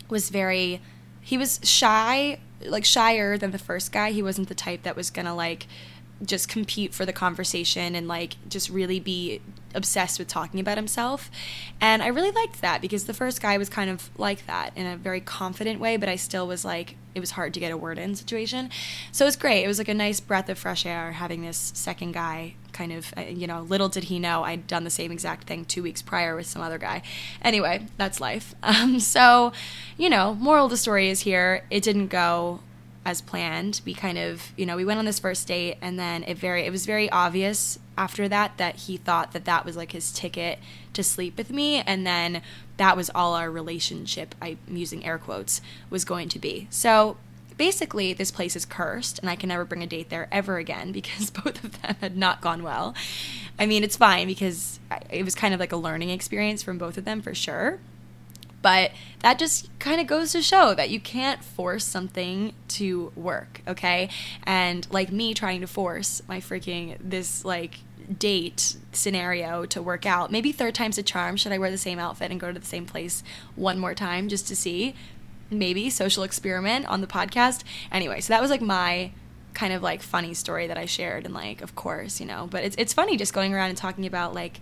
was 0.10 0.30
very, 0.30 0.82
he 1.22 1.38
was 1.38 1.60
shy, 1.64 2.40
like 2.66 2.86
shyer 2.86 3.38
than 3.38 3.52
the 3.52 3.58
first 3.58 3.92
guy. 3.92 4.12
He 4.12 4.22
wasn't 4.22 4.50
the 4.50 4.56
type 4.56 4.84
that 4.84 4.96
was 4.96 5.10
gonna, 5.10 5.36
like, 5.36 5.68
just 6.26 6.48
compete 6.48 6.94
for 6.94 7.06
the 7.06 7.14
conversation 7.14 7.96
and 7.96 8.08
like 8.08 8.36
just 8.50 8.70
really 8.70 9.00
be 9.00 9.42
obsessed 9.74 10.20
with 10.20 10.28
talking 10.28 10.60
about 10.60 10.78
himself. 10.78 11.32
And 11.80 12.04
I 12.04 12.08
really 12.08 12.32
liked 12.32 12.62
that 12.62 12.82
because 12.82 13.06
the 13.06 13.14
first 13.14 13.42
guy 13.42 13.58
was 13.58 13.70
kind 13.70 13.90
of 13.90 14.10
like 14.18 14.46
that 14.48 14.76
in 14.76 14.86
a 14.86 14.98
very 14.98 15.22
confident 15.22 15.80
way, 15.80 15.98
but 15.98 16.10
I 16.10 16.16
still 16.16 16.48
was 16.48 16.66
like, 16.66 16.96
it 17.14 17.20
was 17.20 17.32
hard 17.32 17.54
to 17.54 17.60
get 17.60 17.72
a 17.72 17.78
word 17.78 17.98
in 17.98 18.16
situation. 18.16 18.70
So 19.12 19.26
it 19.26 19.28
was 19.28 19.36
great. 19.36 19.64
It 19.64 19.68
was 19.68 19.78
like 19.78 19.90
a 19.90 19.94
nice 19.94 20.20
breath 20.20 20.50
of 20.50 20.58
fresh 20.58 20.86
air 20.86 21.14
having 21.14 21.42
this 21.42 21.72
second 21.76 22.14
guy 22.14 22.56
kind 22.72 22.94
of, 22.94 23.14
uh, 23.18 23.22
you 23.22 23.48
know, 23.48 23.62
little 23.62 23.90
did 23.90 24.06
he 24.06 24.18
know 24.18 24.44
I'd 24.44 24.68
done 24.68 24.84
the 24.86 24.90
same 24.90 25.12
exact 25.12 25.48
thing 25.48 25.66
two 25.66 25.84
weeks 25.84 26.02
prior 26.02 26.36
with 26.36 26.46
some 26.46 26.62
other 26.62 26.78
guy. 26.78 27.02
Anyway, 27.42 27.88
that's 27.98 28.20
life. 28.20 28.56
Um, 28.72 29.02
so, 29.02 29.52
you 29.98 30.10
know, 30.10 30.34
moral 30.36 30.66
of 30.66 30.72
the 30.72 30.78
story 30.78 31.10
is 31.10 31.22
here, 31.22 31.66
it 31.70 31.84
didn't 31.84 32.08
go 32.08 32.62
as 33.06 33.22
planned. 33.22 33.82
We 33.86 33.94
kind 33.94 34.18
of, 34.18 34.52
you 34.56 34.66
know, 34.66 34.76
we 34.76 34.86
went 34.86 35.00
on 35.00 35.06
this 35.06 35.20
first 35.20 35.48
date 35.48 35.78
and 35.82 35.98
then 35.98 36.24
it 36.24 36.38
very 36.38 36.66
it 36.66 36.72
was 36.72 36.86
very 36.86 37.10
obvious 37.10 37.80
after 37.98 38.28
that 38.30 38.58
that 38.58 38.76
he 38.76 38.98
thought 38.98 39.32
that 39.34 39.46
that 39.46 39.66
was 39.66 39.76
like 39.76 39.92
his 39.92 40.12
ticket 40.12 40.60
to 40.94 41.04
sleep 41.04 41.38
with 41.38 41.50
me 41.50 41.82
and 41.82 42.06
then 42.06 42.42
that 42.78 42.98
was 42.98 43.10
all 43.14 43.36
our 43.36 43.52
relationship, 43.52 44.36
I'm 44.42 44.58
using 44.70 45.06
air 45.06 45.18
quotes, 45.18 45.62
was 45.90 46.06
going 46.06 46.30
to 46.30 46.40
be. 46.40 46.68
So, 46.70 47.18
basically 47.58 48.12
this 48.12 48.32
place 48.32 48.56
is 48.56 48.66
cursed 48.66 49.20
and 49.20 49.30
I 49.30 49.36
can 49.36 49.50
never 49.50 49.66
bring 49.66 49.84
a 49.84 49.88
date 49.88 50.10
there 50.10 50.28
ever 50.32 50.58
again 50.58 50.92
because 51.00 51.30
both 51.30 51.64
of 51.64 51.82
them 51.82 51.96
had 52.02 52.18
not 52.18 52.42
gone 52.42 52.64
well. 52.64 52.96
I 53.60 53.66
mean, 53.66 53.84
it's 53.84 53.98
fine 53.98 54.28
because 54.28 54.80
it 55.10 55.24
was 55.24 55.36
kind 55.36 55.54
of 55.54 55.60
like 55.60 55.72
a 55.72 55.78
learning 55.78 56.10
experience 56.10 56.64
from 56.64 56.78
both 56.78 56.98
of 56.98 57.06
them 57.06 57.22
for 57.22 57.36
sure. 57.36 57.80
But 58.62 58.92
that 59.22 59.40
just 59.40 59.70
kind 59.80 60.00
of 60.00 60.08
goes 60.08 60.32
to 60.34 60.42
show 60.42 60.74
that 60.74 60.90
you 60.90 61.00
can't 61.00 61.44
force 61.44 61.84
something 61.86 62.54
to 62.70 63.12
work, 63.16 63.62
okay? 63.68 64.10
And 64.44 64.88
like 64.92 65.12
me 65.12 65.34
trying 65.34 65.62
to 65.62 65.68
force 65.68 66.22
my 66.28 66.40
freaking 66.40 66.98
this 67.00 67.44
like 67.44 67.80
date 68.18 68.76
scenario 68.92 69.66
to 69.68 69.82
work 69.82 70.06
out. 70.06 70.32
Maybe 70.32 70.52
third 70.52 70.76
time's 70.76 70.98
a 70.98 71.04
charm. 71.04 71.38
Should 71.38 71.52
I 71.52 71.58
wear 71.58 71.72
the 71.72 71.78
same 71.78 72.00
outfit 72.00 72.32
and 72.32 72.40
go 72.40 72.52
to 72.52 72.60
the 72.60 72.66
same 72.66 72.86
place 72.86 73.24
one 73.56 73.80
more 73.80 73.96
time 73.96 74.30
just 74.30 74.48
to 74.48 74.56
see? 74.56 74.96
Maybe 75.50 75.90
social 75.90 76.24
experiment 76.24 76.86
on 76.88 77.02
the 77.02 77.08
podcast. 77.08 77.64
Anyway, 77.92 78.22
so 78.22 78.34
that 78.34 78.42
was 78.42 78.52
like 78.52 78.62
my 78.62 79.12
kind 79.54 79.74
of 79.74 79.84
like 79.84 80.02
funny 80.02 80.34
story 80.34 80.68
that 80.68 80.78
I 80.78 80.86
shared 80.86 81.26
and 81.26 81.34
like 81.34 81.62
of 81.62 81.76
course, 81.76 82.20
you 82.20 82.26
know, 82.26 82.48
but 82.50 82.64
it's 82.64 82.76
it's 82.78 82.94
funny 82.94 83.18
just 83.18 83.34
going 83.34 83.54
around 83.54 83.70
and 83.70 83.78
talking 83.78 84.06
about 84.06 84.34
like 84.34 84.60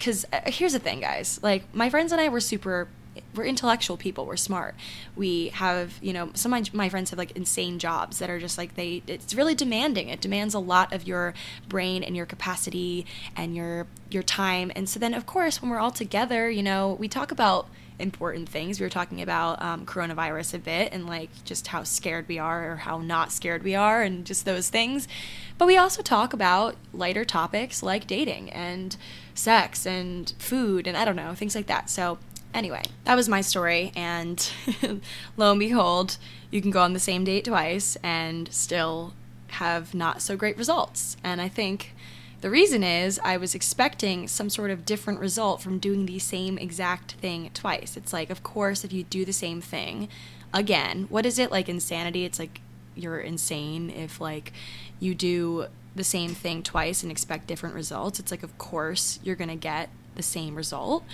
cuz 0.00 0.24
uh, 0.32 0.40
here's 0.46 0.72
the 0.72 0.78
thing 0.78 1.00
guys. 1.00 1.38
Like 1.42 1.72
my 1.74 1.88
friends 1.90 2.12
and 2.12 2.20
I 2.20 2.28
were 2.28 2.40
super 2.40 2.88
we're 3.34 3.44
intellectual 3.44 3.96
people 3.96 4.26
we're 4.26 4.36
smart. 4.36 4.74
We 5.16 5.48
have 5.48 5.98
you 6.00 6.12
know 6.12 6.30
some 6.34 6.52
of 6.52 6.74
my, 6.74 6.88
friends 6.88 7.10
have 7.10 7.18
like 7.18 7.32
insane 7.32 7.78
jobs 7.78 8.18
that 8.18 8.30
are 8.30 8.38
just 8.38 8.58
like 8.58 8.74
they 8.74 9.02
it's 9.06 9.34
really 9.34 9.54
demanding. 9.54 10.08
It 10.08 10.20
demands 10.20 10.54
a 10.54 10.58
lot 10.58 10.92
of 10.92 11.06
your 11.06 11.34
brain 11.68 12.02
and 12.02 12.16
your 12.16 12.26
capacity 12.26 13.06
and 13.36 13.54
your 13.54 13.86
your 14.10 14.22
time. 14.22 14.72
And 14.74 14.88
so 14.88 14.98
then 14.98 15.14
of 15.14 15.26
course 15.26 15.60
when 15.60 15.70
we're 15.70 15.78
all 15.78 15.90
together 15.90 16.50
you 16.50 16.62
know 16.62 16.96
we 16.98 17.08
talk 17.08 17.30
about 17.30 17.68
important 17.98 18.48
things. 18.48 18.78
We 18.78 18.86
were 18.86 18.90
talking 18.90 19.20
about 19.20 19.60
um, 19.60 19.84
coronavirus 19.84 20.54
a 20.54 20.58
bit 20.58 20.92
and 20.92 21.06
like 21.06 21.30
just 21.44 21.68
how 21.68 21.82
scared 21.82 22.28
we 22.28 22.38
are 22.38 22.72
or 22.72 22.76
how 22.76 22.98
not 22.98 23.32
scared 23.32 23.62
we 23.62 23.74
are 23.74 24.02
and 24.02 24.24
just 24.24 24.44
those 24.44 24.68
things. 24.68 25.08
But 25.56 25.66
we 25.66 25.76
also 25.76 26.02
talk 26.02 26.32
about 26.32 26.76
lighter 26.92 27.24
topics 27.24 27.82
like 27.82 28.06
dating 28.06 28.50
and 28.50 28.96
sex 29.34 29.86
and 29.86 30.32
food 30.40 30.88
and 30.88 30.96
i 30.96 31.04
don't 31.04 31.16
know 31.16 31.34
things 31.34 31.54
like 31.54 31.66
that. 31.66 31.90
So 31.90 32.18
Anyway, 32.58 32.82
that 33.04 33.14
was 33.14 33.28
my 33.28 33.40
story, 33.40 33.92
and 33.94 34.50
lo 35.36 35.52
and 35.52 35.60
behold, 35.60 36.16
you 36.50 36.60
can 36.60 36.72
go 36.72 36.82
on 36.82 36.92
the 36.92 36.98
same 36.98 37.22
date 37.22 37.44
twice 37.44 37.96
and 38.02 38.52
still 38.52 39.14
have 39.46 39.94
not 39.94 40.20
so 40.20 40.36
great 40.36 40.58
results. 40.58 41.16
And 41.22 41.40
I 41.40 41.46
think 41.46 41.94
the 42.40 42.50
reason 42.50 42.82
is 42.82 43.20
I 43.22 43.36
was 43.36 43.54
expecting 43.54 44.26
some 44.26 44.50
sort 44.50 44.72
of 44.72 44.84
different 44.84 45.20
result 45.20 45.62
from 45.62 45.78
doing 45.78 46.06
the 46.06 46.18
same 46.18 46.58
exact 46.58 47.12
thing 47.12 47.48
twice. 47.54 47.96
It's 47.96 48.12
like, 48.12 48.28
of 48.28 48.42
course, 48.42 48.82
if 48.82 48.92
you 48.92 49.04
do 49.04 49.24
the 49.24 49.32
same 49.32 49.60
thing 49.60 50.08
again, 50.52 51.06
what 51.10 51.24
is 51.24 51.38
it 51.38 51.52
like 51.52 51.68
insanity? 51.68 52.24
It's 52.24 52.40
like 52.40 52.60
you're 52.96 53.20
insane 53.20 53.88
if 53.88 54.20
like 54.20 54.52
you 54.98 55.14
do 55.14 55.66
the 55.94 56.02
same 56.02 56.34
thing 56.34 56.64
twice 56.64 57.04
and 57.04 57.12
expect 57.12 57.46
different 57.46 57.76
results. 57.76 58.18
It's 58.18 58.32
like, 58.32 58.42
of 58.42 58.58
course, 58.58 59.20
you're 59.22 59.36
going 59.36 59.46
to 59.46 59.54
get 59.54 59.90
the 60.16 60.24
same 60.24 60.56
result. 60.56 61.04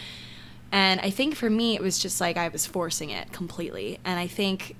And 0.74 1.00
I 1.02 1.10
think 1.10 1.36
for 1.36 1.48
me, 1.48 1.76
it 1.76 1.80
was 1.80 2.00
just 2.00 2.20
like 2.20 2.36
I 2.36 2.48
was 2.48 2.66
forcing 2.66 3.10
it 3.10 3.30
completely. 3.30 4.00
And 4.04 4.18
I 4.18 4.26
think 4.26 4.74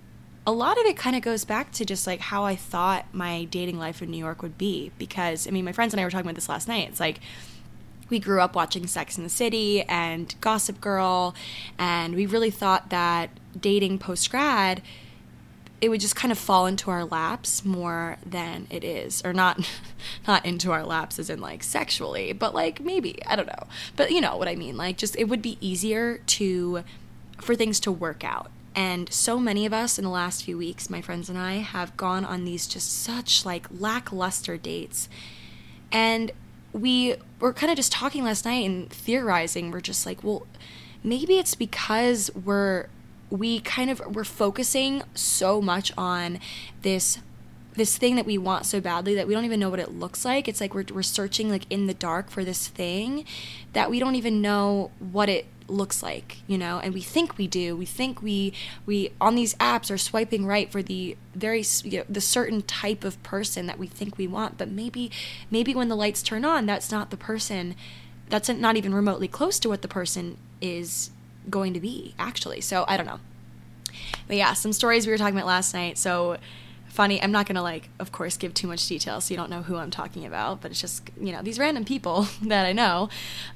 a 0.45 0.51
lot 0.51 0.77
of 0.77 0.85
it 0.87 0.97
kind 0.97 1.15
of 1.15 1.23
goes 1.23 1.45
back 1.45 1.71
to 1.75 1.85
just 1.85 2.05
like 2.05 2.19
how 2.19 2.45
I 2.45 2.57
thought 2.57 3.07
my 3.13 3.45
dating 3.45 3.79
life 3.79 4.03
in 4.03 4.11
New 4.11 4.19
York 4.19 4.43
would 4.43 4.59
be. 4.59 4.91
Because, 4.99 5.47
I 5.47 5.53
mean, 5.53 5.65
my 5.65 5.71
friends 5.71 5.95
and 5.95 6.01
I 6.01 6.05
were 6.05 6.11
talking 6.11 6.27
about 6.27 6.35
this 6.35 6.49
last 6.49 6.67
night. 6.67 6.89
It's 6.89 6.99
like, 6.99 7.21
we 8.11 8.19
grew 8.19 8.41
up 8.41 8.57
watching 8.57 8.89
Sex 8.89 9.17
in 9.17 9.23
the 9.23 9.31
City 9.31 9.83
and 9.83 10.35
Gossip 10.41 10.81
Girl, 10.81 11.35
and 11.79 12.15
we 12.15 12.27
really 12.27 12.51
thought 12.51 12.91
that 12.91 13.31
dating 13.59 13.99
post 14.01 14.31
grad 14.31 14.83
it 15.81 15.89
would 15.89 16.01
just 16.01 16.17
kind 16.17 16.33
of 16.33 16.39
fall 16.39 16.67
into 16.67 16.91
our 16.91 17.05
laps 17.05 17.65
more 17.65 18.17
than 18.25 18.67
it 18.71 18.85
is 18.85 19.23
or 19.25 19.33
not 19.33 19.69
not 20.27 20.45
into 20.45 20.73
our 20.73 20.85
laps 20.85 21.19
as 21.19 21.29
in 21.29 21.41
like 21.41 21.63
sexually 21.63 22.33
but 22.33 22.55
like 22.55 22.81
maybe 22.81 23.19
i 23.27 23.37
don't 23.37 23.47
know. 23.47 23.67
But 23.97 24.11
you 24.11 24.21
know 24.21 24.37
what 24.37 24.49
i 24.49 24.55
mean 24.55 24.77
like 24.77 24.97
just 24.97 25.17
it 25.17 25.25
would 25.25 25.43
be 25.43 25.59
easier 25.61 26.19
to 26.19 26.85
for 27.41 27.55
things 27.55 27.81
to 27.81 27.93
work 27.93 28.25
out. 28.25 28.51
And 28.77 29.13
so 29.13 29.39
many 29.39 29.67
of 29.67 29.73
us 29.73 29.99
in 29.99 30.05
the 30.05 30.11
last 30.11 30.45
few 30.45 30.59
weeks 30.59 30.91
my 30.91 31.01
friends 31.01 31.29
and 31.29 31.39
i 31.39 31.55
have 31.55 31.97
gone 31.97 32.25
on 32.25 32.45
these 32.45 32.67
just 32.67 32.91
such 33.03 33.45
like 33.45 33.67
lackluster 33.71 34.57
dates. 34.57 35.09
And 35.93 36.33
we 36.73 37.17
were 37.39 37.53
kind 37.53 37.71
of 37.71 37.77
just 37.77 37.93
talking 37.93 38.25
last 38.25 38.45
night 38.45 38.67
and 38.67 38.91
theorizing. 38.91 39.71
We're 39.71 39.81
just 39.81 40.07
like 40.07 40.25
well 40.25 40.47
maybe 41.03 41.39
it's 41.39 41.55
because 41.55 42.31
we're 42.35 42.87
we 43.35 43.59
kind 43.59 43.91
of 43.91 44.01
we're 44.15 44.23
focusing 44.23 45.03
so 45.13 45.61
much 45.61 45.93
on 45.99 46.39
this 46.83 47.19
this 47.75 47.99
thing 47.99 48.15
that 48.15 48.25
we 48.25 48.39
want 48.39 48.65
so 48.65 48.81
badly 48.81 49.17
that 49.17 49.27
we 49.27 49.35
don't 49.35 49.45
even 49.45 49.59
know 49.59 49.69
what 49.69 49.81
it 49.81 49.93
looks 49.93 50.25
like. 50.25 50.47
It's 50.47 50.61
like 50.61 50.73
we're, 50.73 50.85
we're 50.95 51.03
searching 51.03 51.51
like 51.51 51.67
in 51.71 51.89
the 51.89 51.95
dark 51.95 52.31
for 52.31 52.45
this 52.45 52.69
thing 52.69 53.25
that 53.73 53.91
we 53.91 53.99
don't 53.99 54.15
even 54.15 54.41
know 54.41 54.93
what 55.01 55.29
it 55.29 55.47
looks 55.67 56.01
like, 56.01 56.39
you 56.47 56.57
know, 56.57 56.79
and 56.79 56.95
we 56.95 57.01
think 57.01 57.37
we 57.37 57.49
do. 57.49 57.75
We 57.77 57.87
think 57.87 58.23
we 58.23 58.53
we 58.87 59.11
on 59.21 59.35
these 59.35 59.55
apps 59.55 59.91
are 59.91 59.99
swiping 59.99 60.47
right 60.47 60.71
for 60.71 60.85
the 60.85 61.17
very 61.35 61.65
you 61.83 61.99
know, 61.99 62.05
the 62.09 62.21
certain 62.21 62.63
type 62.63 63.03
of 63.03 63.21
person 63.25 63.67
that 63.67 63.81
we 63.81 63.89
think 63.89 64.17
we 64.17 64.29
want, 64.29 64.59
but 64.59 64.71
maybe 64.71 65.11
maybe 65.51 65.75
when 65.75 65.89
the 65.89 65.97
lights 65.97 66.23
turn 66.23 66.45
on, 66.45 66.67
that's 66.67 66.93
not 66.93 67.11
the 67.11 67.17
person. 67.17 67.75
That's 68.29 68.49
not 68.49 68.77
even 68.77 68.95
remotely 68.95 69.27
close 69.27 69.59
to 69.59 69.69
what 69.69 69.83
the 69.83 69.89
person 69.89 70.39
is 70.61 71.11
going 71.49 71.75
to 71.75 71.81
be 71.81 72.15
actually. 72.19 72.61
So 72.61 72.85
I 72.89 72.97
don't 72.97 73.07
know. 73.07 73.21
But 74.27 74.37
yeah, 74.37 74.55
some 74.55 74.73
stories 74.73 75.07
we 75.07 75.13
were 75.13 75.19
talking 75.19 75.37
about 75.37 75.47
last 75.47 75.75
night. 75.75 75.99
So 75.99 76.39
funny. 76.95 77.21
I'm 77.21 77.33
not 77.33 77.47
gonna 77.47 77.63
like, 77.63 77.89
of 77.99 78.13
course, 78.13 78.37
give 78.37 78.55
too 78.55 78.69
much 78.69 78.87
detail 78.87 79.21
so 79.21 79.35
you 79.35 79.37
don't 79.37 79.51
know 79.51 79.63
who 79.63 79.77
I'm 79.77 79.91
talking 79.91 80.25
about. 80.25 80.61
But 80.61 80.71
it's 80.71 80.81
just 80.81 81.03
you 81.21 81.33
know 81.33 81.43
these 81.43 81.59
random 81.59 81.85
people 81.85 82.29
that 82.43 82.65
I 82.65 82.73
know. 82.73 83.09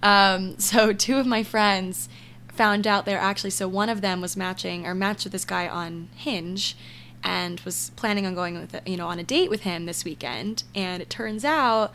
Um, 0.02 0.58
so 0.58 0.92
two 1.06 1.18
of 1.18 1.26
my 1.26 1.42
friends 1.42 2.08
found 2.52 2.86
out 2.88 3.06
they're 3.06 3.18
actually 3.20 3.50
so 3.50 3.68
one 3.68 3.88
of 3.88 4.00
them 4.00 4.20
was 4.20 4.36
matching 4.36 4.84
or 4.84 4.92
matched 4.92 5.22
with 5.22 5.32
this 5.32 5.44
guy 5.44 5.68
on 5.68 6.08
Hinge 6.16 6.76
and 7.22 7.60
was 7.60 7.92
planning 7.94 8.26
on 8.26 8.34
going 8.34 8.58
with 8.58 8.80
you 8.84 8.96
know 8.96 9.06
on 9.06 9.20
a 9.20 9.22
date 9.22 9.48
with 9.48 9.60
him 9.60 9.86
this 9.86 10.04
weekend 10.04 10.64
and 10.74 11.00
it 11.00 11.08
turns 11.08 11.44
out 11.44 11.92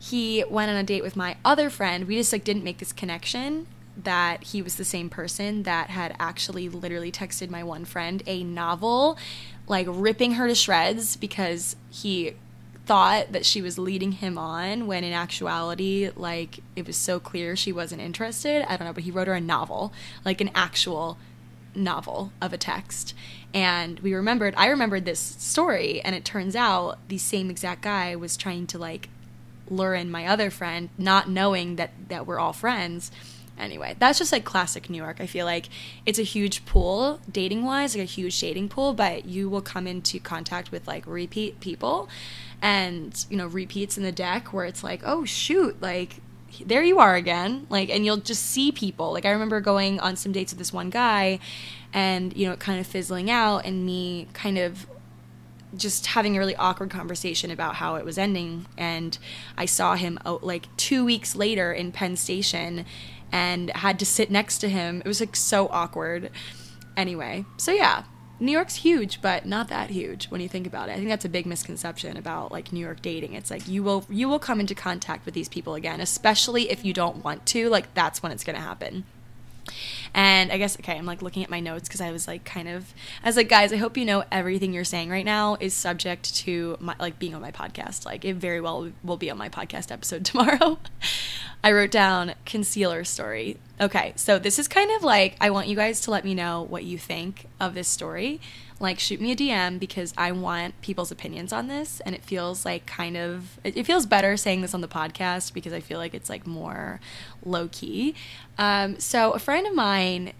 he 0.00 0.44
went 0.50 0.70
on 0.70 0.76
a 0.76 0.82
date 0.82 1.04
with 1.04 1.14
my 1.14 1.36
other 1.44 1.70
friend 1.70 2.08
we 2.08 2.16
just 2.16 2.32
like 2.32 2.42
didn't 2.42 2.64
make 2.64 2.78
this 2.78 2.92
connection 2.92 3.66
that 3.96 4.44
he 4.44 4.62
was 4.62 4.76
the 4.76 4.84
same 4.84 5.10
person 5.10 5.64
that 5.64 5.90
had 5.90 6.14
actually 6.18 6.68
literally 6.68 7.12
texted 7.12 7.50
my 7.50 7.62
one 7.62 7.84
friend 7.84 8.22
a 8.26 8.42
novel, 8.42 9.18
like 9.68 9.86
ripping 9.88 10.32
her 10.32 10.48
to 10.48 10.54
shreds 10.54 11.16
because 11.16 11.76
he 11.90 12.34
thought 12.84 13.32
that 13.32 13.46
she 13.46 13.62
was 13.62 13.78
leading 13.78 14.12
him 14.12 14.36
on 14.36 14.86
when 14.86 15.04
in 15.04 15.12
actuality 15.12 16.10
like 16.16 16.60
it 16.74 16.86
was 16.86 16.96
so 16.96 17.20
clear 17.20 17.54
she 17.54 17.72
wasn't 17.72 18.00
interested. 18.00 18.64
I 18.68 18.76
don't 18.76 18.86
know 18.86 18.92
but 18.92 19.04
he 19.04 19.10
wrote 19.10 19.28
her 19.28 19.34
a 19.34 19.40
novel 19.40 19.92
like 20.24 20.40
an 20.40 20.50
actual 20.54 21.16
novel 21.74 22.32
of 22.40 22.52
a 22.52 22.58
text. 22.58 23.14
And 23.54 24.00
we 24.00 24.14
remembered 24.14 24.54
i 24.56 24.66
remembered 24.66 25.04
this 25.04 25.20
story 25.20 26.00
and 26.00 26.16
it 26.16 26.24
turns 26.24 26.56
out 26.56 26.98
the 27.08 27.18
same 27.18 27.50
exact 27.50 27.82
guy 27.82 28.16
was 28.16 28.36
trying 28.36 28.66
to 28.68 28.78
like 28.78 29.08
lure 29.68 29.94
in 29.94 30.10
my 30.10 30.26
other 30.26 30.50
friend 30.50 30.88
not 30.98 31.30
knowing 31.30 31.76
that 31.76 31.92
that 32.08 32.26
we're 32.26 32.38
all 32.38 32.52
friends 32.52 33.10
anyway 33.62 33.94
that's 33.98 34.18
just 34.18 34.32
like 34.32 34.44
classic 34.44 34.90
new 34.90 34.98
york. 34.98 35.16
I 35.20 35.26
feel 35.26 35.46
like 35.46 35.68
it's 36.04 36.18
a 36.18 36.24
huge 36.24 36.64
pool 36.64 37.20
dating 37.30 37.64
wise 37.64 37.94
like 37.94 38.02
a 38.02 38.06
huge 38.06 38.38
dating 38.40 38.68
pool 38.68 38.92
but 38.92 39.24
you 39.24 39.48
will 39.48 39.62
come 39.62 39.86
into 39.86 40.18
contact 40.18 40.70
with 40.70 40.86
like 40.86 41.06
repeat 41.06 41.60
people 41.60 42.08
and 42.60 43.24
you 43.30 43.36
know 43.36 43.46
repeats 43.46 43.96
in 43.96 44.04
the 44.04 44.12
deck 44.12 44.52
where 44.52 44.64
it's 44.64 44.84
like 44.84 45.02
oh 45.04 45.24
shoot 45.24 45.80
like 45.80 46.16
there 46.66 46.82
you 46.82 46.98
are 46.98 47.14
again. 47.14 47.66
Like 47.70 47.90
and 47.90 48.04
you'll 48.04 48.18
just 48.18 48.44
see 48.44 48.72
people. 48.72 49.12
Like 49.12 49.24
i 49.24 49.30
remember 49.30 49.60
going 49.60 50.00
on 50.00 50.16
some 50.16 50.32
dates 50.32 50.52
with 50.52 50.58
this 50.58 50.72
one 50.72 50.90
guy 50.90 51.38
and 51.92 52.34
you 52.36 52.48
know 52.48 52.56
kind 52.56 52.80
of 52.80 52.86
fizzling 52.86 53.30
out 53.30 53.64
and 53.64 53.84
me 53.84 54.28
kind 54.32 54.58
of 54.58 54.86
just 55.74 56.06
having 56.06 56.36
a 56.36 56.38
really 56.38 56.56
awkward 56.56 56.90
conversation 56.90 57.50
about 57.50 57.76
how 57.76 57.94
it 57.96 58.04
was 58.04 58.18
ending. 58.18 58.66
And 58.76 59.16
i 59.56 59.64
saw 59.66 59.94
him 59.94 60.18
out 60.24 60.44
like 60.44 60.74
two 60.76 61.04
weeks 61.04 61.34
later 61.34 61.72
in 61.72 61.92
penn 61.92 62.16
station 62.16 62.84
and 63.32 63.70
had 63.70 63.98
to 63.98 64.06
sit 64.06 64.30
next 64.30 64.58
to 64.58 64.68
him. 64.68 65.00
It 65.00 65.08
was 65.08 65.20
like 65.20 65.34
so 65.34 65.68
awkward. 65.68 66.30
Anyway, 66.96 67.46
so 67.56 67.72
yeah, 67.72 68.04
New 68.38 68.52
York's 68.52 68.76
huge, 68.76 69.22
but 69.22 69.46
not 69.46 69.68
that 69.68 69.90
huge 69.90 70.26
when 70.26 70.40
you 70.40 70.48
think 70.48 70.66
about 70.66 70.88
it. 70.88 70.92
I 70.92 70.96
think 70.96 71.08
that's 71.08 71.24
a 71.24 71.30
big 71.30 71.46
misconception 71.46 72.16
about 72.16 72.52
like 72.52 72.72
New 72.72 72.80
York 72.80 73.00
dating. 73.00 73.34
It's 73.34 73.50
like 73.50 73.66
you 73.66 73.82
will 73.82 74.04
you 74.10 74.28
will 74.28 74.38
come 74.38 74.60
into 74.60 74.74
contact 74.74 75.24
with 75.24 75.34
these 75.34 75.48
people 75.48 75.74
again, 75.74 76.00
especially 76.00 76.70
if 76.70 76.84
you 76.84 76.92
don't 76.92 77.24
want 77.24 77.46
to. 77.46 77.68
Like 77.68 77.94
that's 77.94 78.22
when 78.22 78.32
it's 78.32 78.44
going 78.44 78.56
to 78.56 78.62
happen. 78.62 79.04
And 80.14 80.52
I 80.52 80.58
guess 80.58 80.76
okay, 80.78 80.96
I'm 80.96 81.06
like 81.06 81.22
looking 81.22 81.42
at 81.42 81.50
my 81.50 81.60
notes 81.60 81.88
because 81.88 82.00
I 82.00 82.10
was 82.10 82.28
like 82.28 82.44
kind 82.44 82.68
of 82.68 82.92
I 83.22 83.28
was 83.28 83.36
like, 83.36 83.48
guys, 83.48 83.72
I 83.72 83.76
hope 83.76 83.96
you 83.96 84.04
know 84.04 84.24
everything 84.30 84.72
you're 84.72 84.84
saying 84.84 85.10
right 85.10 85.24
now 85.24 85.56
is 85.60 85.74
subject 85.74 86.34
to 86.36 86.76
my 86.80 86.94
like 87.00 87.18
being 87.18 87.34
on 87.34 87.40
my 87.40 87.52
podcast. 87.52 88.04
Like 88.04 88.24
it 88.24 88.36
very 88.36 88.60
well 88.60 88.90
will 89.02 89.16
be 89.16 89.30
on 89.30 89.38
my 89.38 89.48
podcast 89.48 89.90
episode 89.90 90.24
tomorrow. 90.24 90.78
I 91.64 91.72
wrote 91.72 91.90
down 91.92 92.34
concealer 92.44 93.04
story. 93.04 93.56
Okay, 93.80 94.12
so 94.16 94.38
this 94.38 94.58
is 94.58 94.68
kind 94.68 94.90
of 94.90 95.02
like 95.02 95.36
I 95.40 95.50
want 95.50 95.68
you 95.68 95.76
guys 95.76 96.00
to 96.02 96.10
let 96.10 96.24
me 96.24 96.34
know 96.34 96.62
what 96.62 96.84
you 96.84 96.98
think 96.98 97.46
of 97.60 97.74
this 97.74 97.88
story. 97.88 98.40
Like 98.82 98.98
shoot 98.98 99.20
me 99.20 99.30
a 99.30 99.36
DM 99.36 99.78
because 99.78 100.12
I 100.18 100.32
want 100.32 100.80
people's 100.82 101.12
opinions 101.12 101.52
on 101.52 101.68
this 101.68 102.00
and 102.00 102.16
it 102.16 102.24
feels 102.24 102.64
like 102.64 102.84
kind 102.84 103.16
of 103.16 103.60
it, 103.62 103.86
feels 103.86 104.06
better 104.06 104.36
saying 104.36 104.60
this 104.60 104.74
on 104.74 104.80
the 104.80 104.88
podcast 104.88 105.54
because 105.54 105.72
I 105.72 105.78
feel 105.78 105.98
like 105.98 106.14
it's 106.14 106.28
like 106.28 106.48
more 106.48 106.98
low 107.44 107.68
key. 107.70 108.16
Um, 108.58 108.98
so 108.98 109.30
a 109.30 109.38
friend 109.38 109.68
of 109.68 109.74
mine 109.74 110.32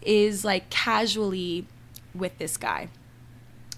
is 0.00 0.44
like 0.44 0.70
casually 0.70 1.66
with 2.14 2.38
this 2.38 2.56
guy. 2.56 2.88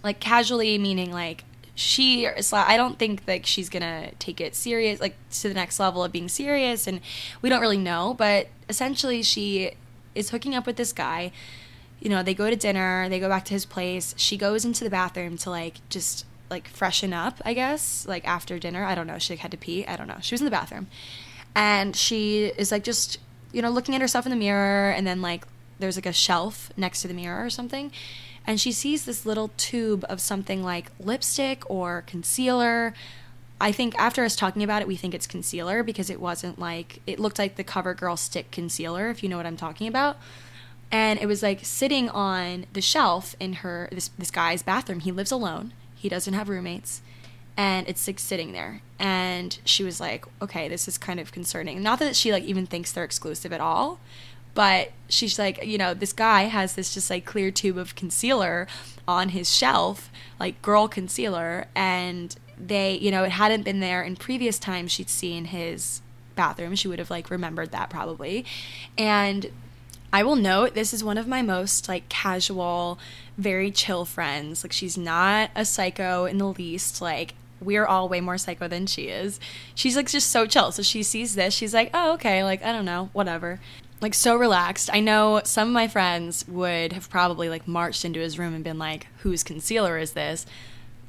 Like 0.05 0.21
casually 0.21 0.77
meaning 0.77 1.11
like 1.11 1.45
she 1.75 2.29
I 2.29 2.77
don't 2.77 2.99
think 2.99 3.23
like 3.27 3.47
she's 3.47 3.71
gonna 3.71 4.11
take 4.19 4.39
it 4.39 4.55
serious 4.55 5.01
like 5.01 5.17
to 5.31 5.49
the 5.49 5.55
next 5.55 5.81
level 5.81 6.05
of 6.05 6.13
being 6.13 6.29
serious 6.29 6.87
and 6.87 7.01
we 7.41 7.49
don't 7.49 7.63
really 7.63 7.79
know 7.79 8.13
but 8.13 8.49
essentially 8.69 9.23
she 9.23 9.73
is 10.15 10.29
hooking 10.29 10.55
up 10.55 10.67
with 10.67 10.77
this 10.77 10.93
guy 10.93 11.33
you 12.01 12.09
know 12.09 12.23
they 12.23 12.35
go 12.35 12.49
to 12.49 12.57
dinner 12.57 13.09
they 13.09 13.21
go 13.21 13.29
back 13.29 13.45
to 13.47 13.55
his 13.55 13.65
place. 13.65 14.15
She 14.17 14.37
goes 14.37 14.65
into 14.65 14.85
the 14.85 14.91
bathroom 14.91 15.37
to 15.39 15.51
like 15.51 15.77
just 15.89 16.27
like 16.51 16.67
freshen 16.69 17.13
up 17.13 17.41
I 17.45 17.55
guess 17.55 18.07
like 18.07 18.27
after 18.27 18.59
dinner. 18.59 18.85
I 18.85 18.95
don't 18.95 19.07
know. 19.07 19.19
She 19.19 19.35
like, 19.35 19.41
had 19.41 19.51
to 19.53 19.57
pee. 19.57 19.87
I 19.87 19.97
don't 19.97 20.09
know. 20.09 20.19
She 20.21 20.35
was 20.35 20.41
in 20.41 20.47
the 20.47 20.51
bathroom. 20.51 20.89
And 21.55 21.97
she 21.97 22.47
is 22.47 22.71
like 22.73 22.85
just 22.85 23.19
you 23.53 23.63
know 23.63 23.71
looking 23.71 23.95
at 23.95 24.01
herself 24.01 24.27
in 24.27 24.31
the 24.31 24.37
mirror 24.37 24.91
and 24.91 25.07
then 25.07 25.21
like 25.23 25.45
there's 25.79 25.97
like 25.97 26.07
a 26.07 26.13
shelf 26.13 26.71
next 26.77 27.03
to 27.03 27.09
the 27.09 27.15
mirror 27.15 27.45
or 27.45 27.51
something. 27.51 27.91
And 28.47 28.61
she 28.61 28.73
sees 28.73 29.05
this 29.05 29.27
little 29.27 29.51
tube 29.57 30.05
of 30.09 30.21
something 30.21 30.63
like 30.63 30.91
lipstick 30.99 31.69
or 31.69 32.05
concealer. 32.07 32.95
I 33.61 33.73
think 33.73 33.95
after 33.99 34.25
us 34.25 34.35
talking 34.35 34.63
about 34.63 34.83
it, 34.83 34.89
we 34.89 34.97
think 34.97 35.15
it's 35.15 35.27
concealer 35.27 35.83
because 35.83 36.09
it 36.09 36.21
wasn't 36.21 36.59
like, 36.59 37.01
it 37.07 37.19
looked 37.19 37.39
like 37.39 37.57
the 37.57 37.65
CoverGirl 37.65 38.19
stick 38.19 38.51
concealer, 38.51 39.11
if 39.11 39.23
you 39.23 39.29
know 39.29 39.37
what 39.37 39.47
I'm 39.47 39.57
talking 39.57 39.87
about. 39.87 40.19
And 40.93 41.21
it 41.21 41.27
was 41.27 41.43
like 41.43 41.65
sitting 41.65 42.09
on 42.09 42.67
the 42.73 42.81
shelf 42.81 43.37
in 43.39 43.55
her, 43.55 43.89
this, 43.93 44.09
this 44.19 44.31
guy's 44.31 44.63
bathroom. 44.63 45.01
He 45.01 45.13
lives 45.13 45.31
alone, 45.31 45.73
he 45.95 46.09
doesn't 46.09 46.35
have 46.35 46.49
roommates. 46.49 47.03
And 47.57 47.87
it's 47.89 48.07
like 48.07 48.19
sitting 48.19 48.53
there. 48.53 48.81
And 48.99 49.59
she 49.65 49.85
was 49.85 50.01
like, 50.01 50.25
okay, 50.41 50.67
this 50.69 50.89
is 50.89 50.97
kind 50.97 51.21
of 51.21 51.31
concerning. 51.31 51.83
Not 51.83 51.99
that 51.99 52.17
she 52.17 52.33
like 52.33 52.45
even 52.45 52.67
thinks 52.67 52.93
they're 52.93 53.05
exclusive 53.05 53.53
at 53.53 53.61
all, 53.61 54.01
but 54.55 54.93
she's 55.09 55.39
like, 55.39 55.65
you 55.65 55.79
know, 55.79 55.95
this 55.95 56.13
guy 56.13 56.45
has 56.45 56.75
this 56.75 56.95
just 56.95 57.11
like 57.11 57.25
clear 57.25 57.51
tube 57.51 57.77
of 57.77 57.95
concealer 57.95 58.67
on 59.07 59.31
his 59.31 59.55
shelf, 59.55 60.11
like 60.39 60.61
girl 60.63 60.89
concealer, 60.89 61.67
and 61.75 62.37
they, 62.59 62.97
you 62.97 63.11
know, 63.11 63.25
it 63.25 63.33
hadn't 63.33 63.63
been 63.63 63.81
there 63.81 64.03
in 64.03 64.17
previous 64.17 64.59
times 64.59 64.91
she'd 64.93 65.11
seen 65.11 65.47
his 65.47 66.03
bathroom. 66.35 66.75
She 66.75 66.89
would 66.89 66.99
have 66.99 67.11
like 67.11 67.31
remembered 67.31 67.73
that 67.73 67.91
probably. 67.91 68.45
And 68.97 69.51
I 70.13 70.23
will 70.23 70.37
note 70.37 70.75
this 70.75 70.93
is 70.93 71.05
one 71.05 71.19
of 71.19 71.29
my 71.29 71.43
most 71.43 71.89
like 71.89 72.09
casual, 72.09 72.99
very 73.39 73.71
chill 73.71 74.05
friends. 74.05 74.65
Like 74.65 74.73
she's 74.73 74.99
not 74.99 75.51
a 75.55 75.65
psycho 75.65 76.25
in 76.25 76.39
the 76.39 76.47
least. 76.49 77.01
Like 77.01 77.35
we're 77.61 77.87
all 77.87 78.09
way 78.09 78.21
more 78.21 78.39
psycho 78.39 78.69
than 78.69 78.87
she 78.87 79.05
is. 79.05 79.39
She's 79.75 79.97
like 79.97 80.09
just 80.09 80.31
so 80.31 80.47
chill. 80.47 80.73
So 80.73 80.83
she 80.83 81.03
sees 81.03 81.35
this, 81.35 81.55
she's 81.55 81.75
like, 81.75 81.91
"Oh, 81.95 82.15
okay, 82.15 82.43
like 82.43 82.65
I 82.65 82.73
don't 82.73 82.85
know, 82.85 83.11
whatever." 83.13 83.61
like 84.01 84.15
so 84.15 84.37
relaxed. 84.37 84.89
I 84.93 85.01
know 85.01 85.43
some 85.45 85.69
of 85.69 85.75
my 85.75 85.87
friends 85.87 86.47
would 86.49 86.93
have 86.93 87.11
probably 87.11 87.49
like 87.49 87.69
marched 87.69 88.05
into 88.05 88.21
his 88.21 88.39
room 88.39 88.55
and 88.55 88.65
been 88.65 88.79
like, 88.79 89.07
"Whose 89.19 89.45
concealer 89.45 89.99
is 89.99 90.13
this?" 90.13 90.47